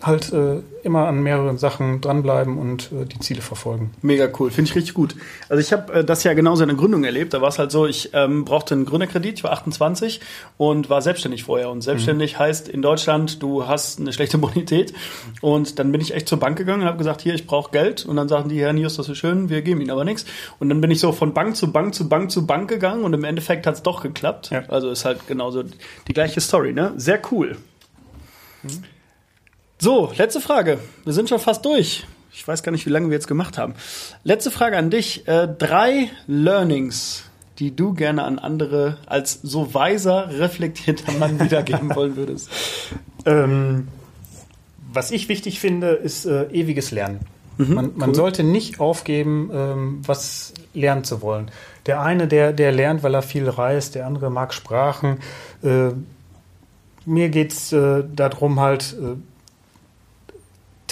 halt 0.07 0.33
äh, 0.33 0.61
immer 0.83 1.07
an 1.07 1.23
mehreren 1.23 1.59
Sachen 1.59 2.01
dranbleiben 2.01 2.59
und 2.59 2.93
äh, 2.93 3.07
die 3.07 3.19
Ziele 3.21 3.40
verfolgen. 3.40 3.93
Mega 4.03 4.29
cool, 4.38 4.51
finde 4.51 4.71
ich 4.71 4.77
richtig 4.77 4.95
gut. 4.95 5.14
Also 5.49 5.61
ich 5.61 5.73
habe 5.73 5.93
äh, 5.93 6.05
das 6.05 6.25
ja 6.25 6.35
genauso 6.35 6.62
in 6.62 6.69
der 6.69 6.77
Gründung 6.77 7.05
erlebt. 7.05 7.35
Da 7.35 7.40
war 7.40 7.49
es 7.49 7.59
halt 7.59 7.71
so, 7.71 7.87
ich 7.87 8.11
ähm, 8.12 8.45
brauchte 8.45 8.75
einen 8.75 8.85
Gründerkredit, 8.85 9.38
ich 9.38 9.45
war 9.45 9.53
28 9.53 10.21
und 10.57 10.90
war 10.90 11.03
selbstständig 11.03 11.45
vorher. 11.45 11.71
Und 11.71 11.83
selbstständig 11.83 12.35
mhm. 12.35 12.38
heißt 12.38 12.69
in 12.69 12.83
Deutschland, 12.83 13.43
du 13.43 13.67
hast 13.67 14.01
eine 14.01 14.12
schlechte 14.12 14.38
Bonität. 14.38 14.93
Und 15.40 15.79
dann 15.79 15.93
bin 15.93 16.01
ich 16.01 16.14
echt 16.14 16.29
zur 16.29 16.38
Bank 16.38 16.59
gegangen 16.59 16.83
und 16.83 16.88
habe 16.88 16.99
gesagt, 16.99 17.23
hier, 17.23 17.35
ich 17.35 17.47
brauche 17.47 17.71
Geld. 17.71 18.05
Und 18.05 18.17
dann 18.17 18.29
sagen 18.29 18.49
die, 18.49 18.61
Herr 18.61 18.73
Nius, 18.73 18.97
das 18.97 19.09
ist 19.09 19.19
schön, 19.19 19.49
wir 19.49 19.62
geben 19.62 19.81
Ihnen 19.81 19.90
aber 19.90 20.05
nichts. 20.05 20.27
Und 20.59 20.69
dann 20.69 20.81
bin 20.81 20.90
ich 20.90 21.01
so 21.01 21.12
von 21.12 21.35
Bank 21.35 21.57
zu 21.57 21.73
Bank 21.73 21.95
zu 21.95 22.09
Bank 22.09 22.31
zu 22.31 22.47
Bank 22.47 22.69
gegangen 22.69 23.05
und 23.05 23.14
im 23.14 23.25
Endeffekt 23.25 23.67
hat 23.67 23.75
es 23.75 23.83
doch 23.83 24.03
geklappt. 24.03 24.51
Ja. 24.51 24.64
Also 24.69 24.90
ist 24.90 25.05
halt 25.05 25.27
genauso 25.27 25.62
die 25.62 26.12
gleiche 26.12 26.40
Story, 26.40 26.73
ne? 26.73 26.93
Sehr 26.97 27.21
cool. 27.31 27.57
Mhm. 28.62 28.85
So, 29.85 30.11
letzte 30.16 30.40
Frage. 30.40 30.79
Wir 31.05 31.12
sind 31.12 31.29
schon 31.29 31.38
fast 31.38 31.62
durch. 31.62 32.07
Ich 32.33 32.49
weiß 32.49 32.62
gar 32.62 32.73
nicht, 32.73 32.87
wie 32.87 32.90
lange 32.90 33.09
wir 33.09 33.12
jetzt 33.12 33.29
gemacht 33.29 33.59
haben. 33.59 33.75
Letzte 34.23 34.51
Frage 34.51 34.79
an 34.79 34.88
dich. 34.88 35.29
Äh, 35.29 35.47
drei 35.47 36.09
Learnings, 36.27 37.25
die 37.59 37.77
du 37.77 37.92
gerne 37.92 38.25
an 38.25 38.38
andere 38.38 38.97
als 39.05 39.40
so 39.42 39.75
weiser, 39.75 40.31
reflektierter 40.38 41.12
Mann 41.12 41.38
wiedergeben 41.44 41.94
wollen 41.94 42.16
würdest. 42.16 42.49
Ähm, 43.27 43.88
was 44.90 45.11
ich 45.11 45.29
wichtig 45.29 45.61
finde, 45.61 45.90
ist 45.90 46.25
äh, 46.25 46.44
ewiges 46.44 46.90
Lernen. 46.90 47.20
Mhm, 47.59 47.75
man, 47.75 47.90
man 47.94 48.14
sollte 48.14 48.42
nicht 48.42 48.81
aufgeben, 48.81 49.51
ähm, 49.53 50.01
was 50.07 50.55
lernen 50.73 51.05
zu 51.05 51.20
wollen. 51.20 51.51
Der 51.85 52.01
eine, 52.01 52.27
der, 52.27 52.55
der 52.55 52.73
lernt, 52.73 53.03
weil 53.03 53.12
er 53.12 53.20
viel 53.20 53.47
reist, 53.47 53.97
der 53.97 54.07
andere 54.07 54.31
mag 54.31 54.55
Sprachen. 54.55 55.18
Äh, 55.62 55.90
mir 57.05 57.29
geht's 57.29 57.70
äh, 57.75 58.03
darum, 58.16 58.61
halt 58.61 58.97
äh, 58.99 59.16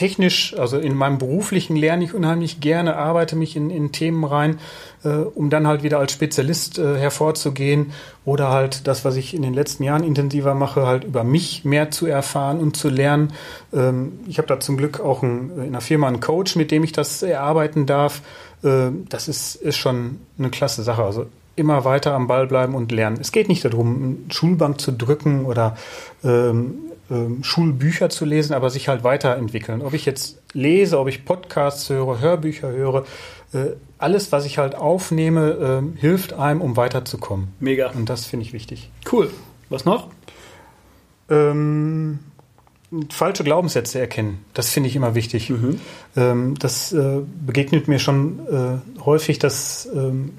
technisch, 0.02 0.58
also 0.58 0.78
in 0.78 0.96
meinem 0.96 1.18
beruflichen 1.18 1.76
lerne 1.76 2.02
ich 2.02 2.12
unheimlich 2.12 2.58
gerne, 2.58 2.96
arbeite 2.96 3.36
mich 3.36 3.54
in, 3.54 3.70
in 3.70 3.92
Themen 3.92 4.24
rein, 4.24 4.58
äh, 5.04 5.10
um 5.10 5.48
dann 5.48 5.68
halt 5.68 5.84
wieder 5.84 6.00
als 6.00 6.10
Spezialist 6.10 6.80
äh, 6.80 6.98
hervorzugehen 6.98 7.92
oder 8.24 8.48
halt 8.48 8.88
das, 8.88 9.04
was 9.04 9.14
ich 9.14 9.32
in 9.32 9.42
den 9.42 9.54
letzten 9.54 9.84
Jahren 9.84 10.02
intensiver 10.02 10.56
mache, 10.56 10.86
halt 10.86 11.04
über 11.04 11.22
mich 11.22 11.64
mehr 11.64 11.92
zu 11.92 12.06
erfahren 12.06 12.58
und 12.58 12.76
zu 12.76 12.88
lernen. 12.88 13.32
Ähm, 13.72 14.18
ich 14.26 14.38
habe 14.38 14.48
da 14.48 14.58
zum 14.58 14.76
Glück 14.76 14.98
auch 14.98 15.22
ein, 15.22 15.52
in 15.66 15.70
der 15.70 15.80
Firma 15.80 16.08
einen 16.08 16.18
Coach, 16.18 16.56
mit 16.56 16.72
dem 16.72 16.82
ich 16.82 16.90
das 16.90 17.22
erarbeiten 17.22 17.86
darf. 17.86 18.22
Äh, 18.64 18.88
das 19.08 19.28
ist, 19.28 19.54
ist 19.54 19.76
schon 19.76 20.18
eine 20.36 20.50
klasse 20.50 20.82
Sache. 20.82 21.04
Also 21.04 21.26
immer 21.54 21.84
weiter 21.84 22.12
am 22.14 22.26
Ball 22.26 22.48
bleiben 22.48 22.74
und 22.74 22.90
lernen. 22.90 23.18
Es 23.20 23.30
geht 23.30 23.48
nicht 23.48 23.64
darum, 23.64 24.02
eine 24.02 24.34
Schulbank 24.34 24.80
zu 24.80 24.90
drücken 24.90 25.44
oder 25.44 25.76
ähm, 26.24 26.74
ähm, 27.12 27.44
Schulbücher 27.44 28.08
zu 28.08 28.24
lesen, 28.24 28.54
aber 28.54 28.70
sich 28.70 28.88
halt 28.88 29.04
weiterentwickeln. 29.04 29.82
Ob 29.82 29.92
ich 29.92 30.06
jetzt 30.06 30.40
lese, 30.54 30.98
ob 30.98 31.08
ich 31.08 31.26
Podcasts 31.26 31.90
höre, 31.90 32.20
Hörbücher 32.20 32.70
höre, 32.70 33.04
äh, 33.52 33.72
alles, 33.98 34.32
was 34.32 34.46
ich 34.46 34.56
halt 34.56 34.74
aufnehme, 34.74 35.82
äh, 35.94 36.00
hilft 36.00 36.32
einem, 36.32 36.62
um 36.62 36.76
weiterzukommen. 36.76 37.48
Mega. 37.60 37.90
Und 37.90 38.08
das 38.08 38.24
finde 38.24 38.46
ich 38.46 38.52
wichtig. 38.54 38.90
Cool. 39.10 39.30
Was 39.68 39.84
noch? 39.84 40.08
Ähm, 41.28 42.18
falsche 43.10 43.44
Glaubenssätze 43.44 43.98
erkennen. 44.00 44.44
Das 44.54 44.70
finde 44.70 44.88
ich 44.88 44.96
immer 44.96 45.14
wichtig. 45.14 45.50
Mhm. 45.50 45.80
Ähm, 46.16 46.54
das 46.58 46.92
äh, 46.92 47.20
begegnet 47.46 47.88
mir 47.88 47.98
schon 47.98 48.40
äh, 48.48 49.02
häufig, 49.04 49.38
dass, 49.38 49.86
ähm, 49.94 50.32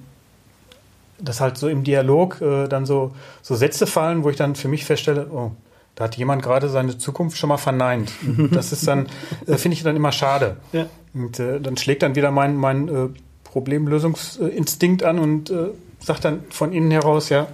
dass 1.19 1.39
halt 1.39 1.57
so 1.57 1.67
im 1.67 1.83
Dialog 1.83 2.41
äh, 2.41 2.67
dann 2.67 2.85
so, 2.85 3.11
so 3.43 3.55
Sätze 3.55 3.85
fallen, 3.85 4.23
wo 4.23 4.29
ich 4.29 4.37
dann 4.37 4.55
für 4.55 4.67
mich 4.67 4.85
feststelle, 4.85 5.27
oh, 5.31 5.51
da 5.95 6.05
hat 6.05 6.15
jemand 6.15 6.41
gerade 6.41 6.69
seine 6.69 6.97
Zukunft 6.97 7.37
schon 7.37 7.49
mal 7.49 7.57
verneint. 7.57 8.11
Das 8.51 8.71
ist 8.71 8.87
dann, 8.87 9.07
äh, 9.47 9.57
finde 9.57 9.75
ich 9.75 9.83
dann 9.83 9.95
immer 9.95 10.11
schade. 10.11 10.57
Ja. 10.71 10.87
Und 11.13 11.39
äh, 11.39 11.59
dann 11.59 11.77
schlägt 11.77 12.01
dann 12.01 12.15
wieder 12.15 12.31
mein, 12.31 12.55
mein 12.55 12.87
äh, 12.87 13.09
Problemlösungsinstinkt 13.43 15.03
an 15.03 15.19
und 15.19 15.51
äh, 15.51 15.69
sagt 15.99 16.25
dann 16.25 16.43
von 16.49 16.73
innen 16.73 16.89
heraus, 16.89 17.29
ja, 17.29 17.47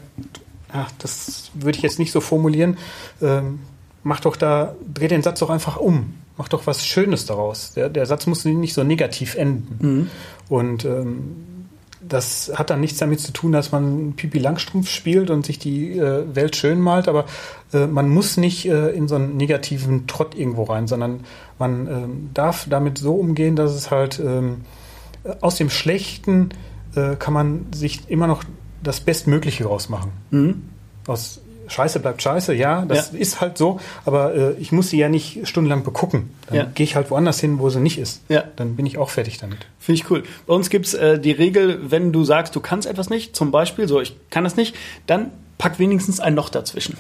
ach, 0.72 0.92
das 1.00 1.52
würde 1.54 1.78
ich 1.78 1.84
jetzt 1.84 2.00
nicht 2.00 2.12
so 2.12 2.22
formulieren. 2.22 2.78
Ähm, 3.22 3.60
mach 4.04 4.22
doch 4.22 4.38
da, 4.38 4.76
dreh 4.94 5.10
den 5.10 5.22
Satz 5.22 5.40
doch 5.40 5.50
einfach 5.50 5.78
um. 5.78 6.16
Mach 6.38 6.48
doch 6.48 6.66
was 6.68 6.86
Schönes 6.86 7.26
daraus. 7.26 7.74
Der, 7.74 7.90
der 7.90 8.06
Satz 8.06 8.26
muss 8.26 8.46
nicht 8.46 8.74
so 8.74 8.86
negativ 8.86 9.36
enden. 9.36 9.78
Mhm. 9.82 10.10
Und 10.48 10.86
ähm, 10.86 11.36
das 12.10 12.52
hat 12.56 12.70
dann 12.70 12.82
nichts 12.82 13.00
damit 13.00 13.20
zu 13.20 13.32
tun, 13.32 13.52
dass 13.52 13.72
man 13.72 14.14
Pipi 14.14 14.40
Langstrumpf 14.40 14.90
spielt 14.90 15.30
und 15.30 15.46
sich 15.46 15.60
die 15.60 15.98
äh, 15.98 16.24
Welt 16.36 16.56
schön 16.56 16.82
malt, 16.82 17.08
aber 17.08 17.26
äh, 17.74 17.88
man 17.88 18.10
muss 18.10 18.38
nicht 18.38 18.66
äh, 18.66 18.90
in 18.90 19.08
so 19.08 19.16
einen 19.16 19.38
negativen 19.38 20.08
Trott 20.08 20.36
irgendwo 20.36 20.64
rein, 20.64 20.88
sondern 20.88 21.22
man 21.58 21.88
ähm, 21.88 22.30
darf 22.34 22.68
damit 22.70 22.98
so 22.98 23.16
umgehen, 23.16 23.56
dass 23.56 23.74
es 23.74 23.92
halt 23.92 24.20
ähm, 24.20 24.62
aus 25.42 25.56
dem 25.56 25.70
Schlechten 25.70 26.50
äh, 26.96 27.16
kann 27.16 27.34
man 27.34 27.68
sich 27.74 28.10
immer 28.10 28.28
noch 28.28 28.44
das 28.82 29.02
Bestmögliche 29.02 29.66
rausmachen. 29.66 30.12
Mhm. 30.32 30.64
Aus 31.08 31.42
Scheiße 31.70 32.00
bleibt 32.00 32.22
Scheiße, 32.22 32.54
ja, 32.54 32.84
das 32.86 33.12
ja. 33.12 33.20
ist 33.20 33.42
halt 33.42 33.58
so, 33.58 33.80
aber 34.06 34.36
äh, 34.36 34.52
ich 34.54 34.72
muss 34.72 34.90
sie 34.90 34.98
ja 34.98 35.08
nicht 35.08 35.48
stundenlang 35.48 35.84
begucken. 35.84 36.32
Dann 36.48 36.58
ja. 36.58 36.64
gehe 36.74 36.84
ich 36.84 36.96
halt 36.96 37.12
woanders 37.12 37.40
hin, 37.40 37.60
wo 37.60 37.70
sie 37.70 37.80
nicht 37.80 38.00
ist. 38.00 38.22
Ja. 38.28 38.44
Dann 38.56 38.76
bin 38.76 38.86
ich 38.86 38.98
auch 38.98 39.10
fertig 39.10 39.38
damit. 39.38 39.60
Finde 39.80 40.02
ich 40.02 40.10
cool. 40.10 40.24
Bei 40.48 40.54
uns 40.54 40.70
gibt's 40.70 40.94
äh, 40.94 41.20
die 41.20 41.32
Regel, 41.32 41.92
wenn 41.92 42.12
du 42.12 42.24
sagst, 42.24 42.56
du 42.56 42.60
kannst 42.60 42.88
etwas 42.88 43.10
nicht, 43.10 43.36
zum 43.36 43.52
Beispiel, 43.52 43.88
so 43.88 44.02
ich 44.02 44.16
kann 44.30 44.44
das 44.44 44.56
nicht, 44.56 44.76
dann 45.06 45.32
pack 45.58 45.80
wenigstens 45.80 46.20
ein 46.20 46.34
Noch 46.34 46.50
dazwischen. 46.50 46.98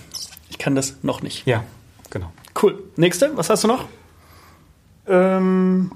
Ich 0.50 0.58
kann 0.58 0.76
das 0.76 0.98
noch 1.02 1.22
nicht. 1.22 1.48
Ja, 1.48 1.64
genau. 2.10 2.32
Cool. 2.62 2.82
Nächste, 2.96 3.36
was 3.36 3.50
hast 3.50 3.64
du 3.64 3.68
noch? 3.68 3.86
Ähm, 5.08 5.92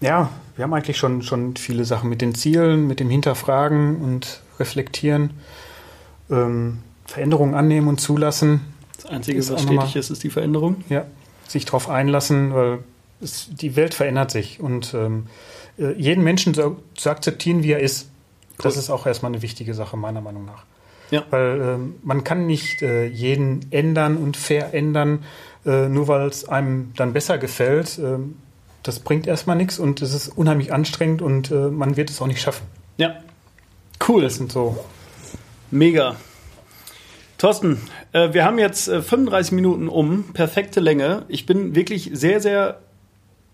ja, 0.00 0.30
wir 0.56 0.62
haben 0.64 0.74
eigentlich 0.74 0.96
schon, 0.96 1.22
schon 1.22 1.56
viele 1.56 1.84
Sachen 1.84 2.10
mit 2.10 2.20
den 2.20 2.34
Zielen, 2.34 2.86
mit 2.86 2.98
dem 2.98 3.10
Hinterfragen 3.10 3.96
und 3.96 4.40
Reflektieren 4.58 5.30
ähm, 6.30 6.78
Veränderungen 7.06 7.54
annehmen 7.54 7.88
und 7.88 8.00
zulassen. 8.00 8.60
Das 8.96 9.06
Einzige, 9.06 9.38
was 9.48 9.62
stetig 9.62 9.96
ist, 9.96 10.10
ist 10.10 10.22
die 10.22 10.30
Veränderung. 10.30 10.84
Ja, 10.88 11.06
sich 11.46 11.64
darauf 11.64 11.88
einlassen, 11.88 12.54
weil 12.54 12.78
es, 13.20 13.48
die 13.50 13.76
Welt 13.76 13.94
verändert 13.94 14.30
sich 14.30 14.60
und 14.60 14.94
ähm, 14.94 15.26
äh, 15.78 15.92
jeden 15.92 16.24
Menschen 16.24 16.54
zu, 16.54 16.82
zu, 16.94 17.10
akzeptieren, 17.10 17.62
wie 17.62 17.72
er 17.72 17.80
ist, 17.80 18.08
cool. 18.52 18.56
das 18.64 18.76
ist 18.76 18.90
auch 18.90 19.06
erstmal 19.06 19.32
eine 19.32 19.42
wichtige 19.42 19.74
Sache, 19.74 19.96
meiner 19.96 20.20
Meinung 20.20 20.44
nach. 20.44 20.64
Ja. 21.10 21.24
Weil 21.30 21.60
ähm, 21.62 21.94
man 22.02 22.24
kann 22.24 22.46
nicht 22.46 22.82
äh, 22.82 23.06
jeden 23.06 23.70
ändern 23.70 24.16
und 24.16 24.36
verändern, 24.36 25.24
äh, 25.64 25.88
nur 25.88 26.08
weil 26.08 26.26
es 26.26 26.48
einem 26.48 26.92
dann 26.96 27.12
besser 27.12 27.38
gefällt. 27.38 27.98
Ähm, 27.98 28.36
das 28.82 29.00
bringt 29.00 29.26
erstmal 29.26 29.56
nichts 29.56 29.78
und 29.78 30.02
es 30.02 30.14
ist 30.14 30.28
unheimlich 30.28 30.72
anstrengend 30.72 31.22
und 31.22 31.50
äh, 31.50 31.68
man 31.68 31.96
wird 31.96 32.10
es 32.10 32.20
auch 32.20 32.26
nicht 32.26 32.40
schaffen. 32.40 32.66
Ja. 32.96 33.16
Cool. 34.06 34.22
Das 34.22 34.36
sind 34.36 34.50
so 34.50 34.84
Mega. 35.70 36.16
Thorsten, 37.38 37.78
äh, 38.12 38.32
wir 38.32 38.44
haben 38.44 38.58
jetzt 38.58 38.88
äh, 38.88 39.02
35 39.02 39.52
Minuten 39.52 39.88
um, 39.88 40.32
perfekte 40.32 40.80
Länge. 40.80 41.24
Ich 41.28 41.44
bin 41.44 41.74
wirklich 41.74 42.10
sehr, 42.12 42.40
sehr 42.40 42.80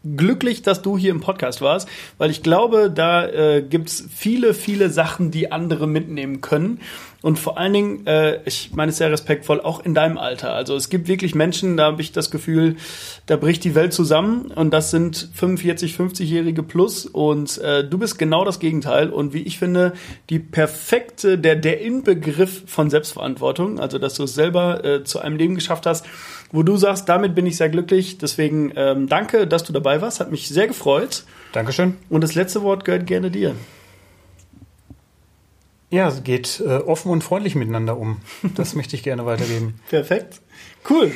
glücklich, 0.04 0.62
dass 0.62 0.82
du 0.82 0.98
hier 0.98 1.10
im 1.10 1.20
Podcast 1.20 1.60
warst, 1.60 1.88
weil 2.18 2.30
ich 2.30 2.42
glaube, 2.42 2.90
da 2.90 3.26
äh, 3.26 3.62
gibt's 3.62 4.04
viele, 4.14 4.54
viele 4.54 4.90
Sachen, 4.90 5.30
die 5.30 5.52
andere 5.52 5.86
mitnehmen 5.86 6.40
können. 6.40 6.80
Und 7.22 7.38
vor 7.38 7.56
allen 7.56 7.72
Dingen, 7.72 8.06
äh, 8.06 8.40
ich 8.44 8.72
meine 8.74 8.90
es 8.90 8.98
sehr 8.98 9.12
respektvoll, 9.12 9.60
auch 9.60 9.84
in 9.84 9.94
deinem 9.94 10.18
Alter. 10.18 10.54
Also 10.54 10.74
es 10.74 10.88
gibt 10.88 11.06
wirklich 11.06 11.36
Menschen, 11.36 11.76
da 11.76 11.84
habe 11.84 12.02
ich 12.02 12.10
das 12.10 12.32
Gefühl, 12.32 12.76
da 13.26 13.36
bricht 13.36 13.62
die 13.62 13.76
Welt 13.76 13.92
zusammen 13.92 14.50
und 14.50 14.72
das 14.72 14.90
sind 14.90 15.30
45, 15.32 15.94
50-Jährige 15.94 16.64
plus 16.64 17.06
und 17.06 17.58
äh, 17.58 17.88
du 17.88 17.96
bist 17.98 18.18
genau 18.18 18.44
das 18.44 18.58
Gegenteil 18.58 19.08
und 19.08 19.32
wie 19.32 19.42
ich 19.42 19.58
finde, 19.58 19.92
die 20.30 20.40
perfekte, 20.40 21.38
der, 21.38 21.54
der 21.54 21.80
Inbegriff 21.80 22.64
von 22.66 22.90
Selbstverantwortung, 22.90 23.78
also 23.78 23.98
dass 23.98 24.14
du 24.14 24.24
es 24.24 24.34
selber 24.34 24.84
äh, 24.84 25.04
zu 25.04 25.20
einem 25.20 25.36
Leben 25.36 25.54
geschafft 25.54 25.86
hast, 25.86 26.04
wo 26.52 26.62
du 26.62 26.76
sagst, 26.76 27.08
damit 27.08 27.34
bin 27.34 27.46
ich 27.46 27.56
sehr 27.56 27.70
glücklich. 27.70 28.18
Deswegen 28.18 28.72
ähm, 28.76 29.08
danke, 29.08 29.46
dass 29.46 29.64
du 29.64 29.72
dabei 29.72 30.00
warst, 30.00 30.20
hat 30.20 30.30
mich 30.30 30.48
sehr 30.48 30.68
gefreut. 30.68 31.24
Dankeschön. 31.52 31.96
Und 32.08 32.22
das 32.22 32.34
letzte 32.34 32.62
Wort 32.62 32.84
gehört 32.84 33.06
gerne 33.06 33.30
dir. 33.30 33.56
Ja, 35.90 36.08
es 36.08 36.22
geht 36.22 36.60
äh, 36.60 36.76
offen 36.76 37.10
und 37.10 37.22
freundlich 37.22 37.54
miteinander 37.54 37.98
um. 37.98 38.20
Das 38.54 38.74
möchte 38.76 38.96
ich 38.96 39.02
gerne 39.02 39.26
weitergeben. 39.26 39.80
Perfekt. 39.88 40.40
Cool. 40.88 41.12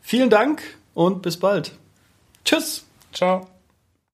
Vielen 0.00 0.30
Dank 0.30 0.62
und 0.94 1.22
bis 1.22 1.38
bald. 1.38 1.72
Tschüss. 2.44 2.84
Ciao. 3.12 3.57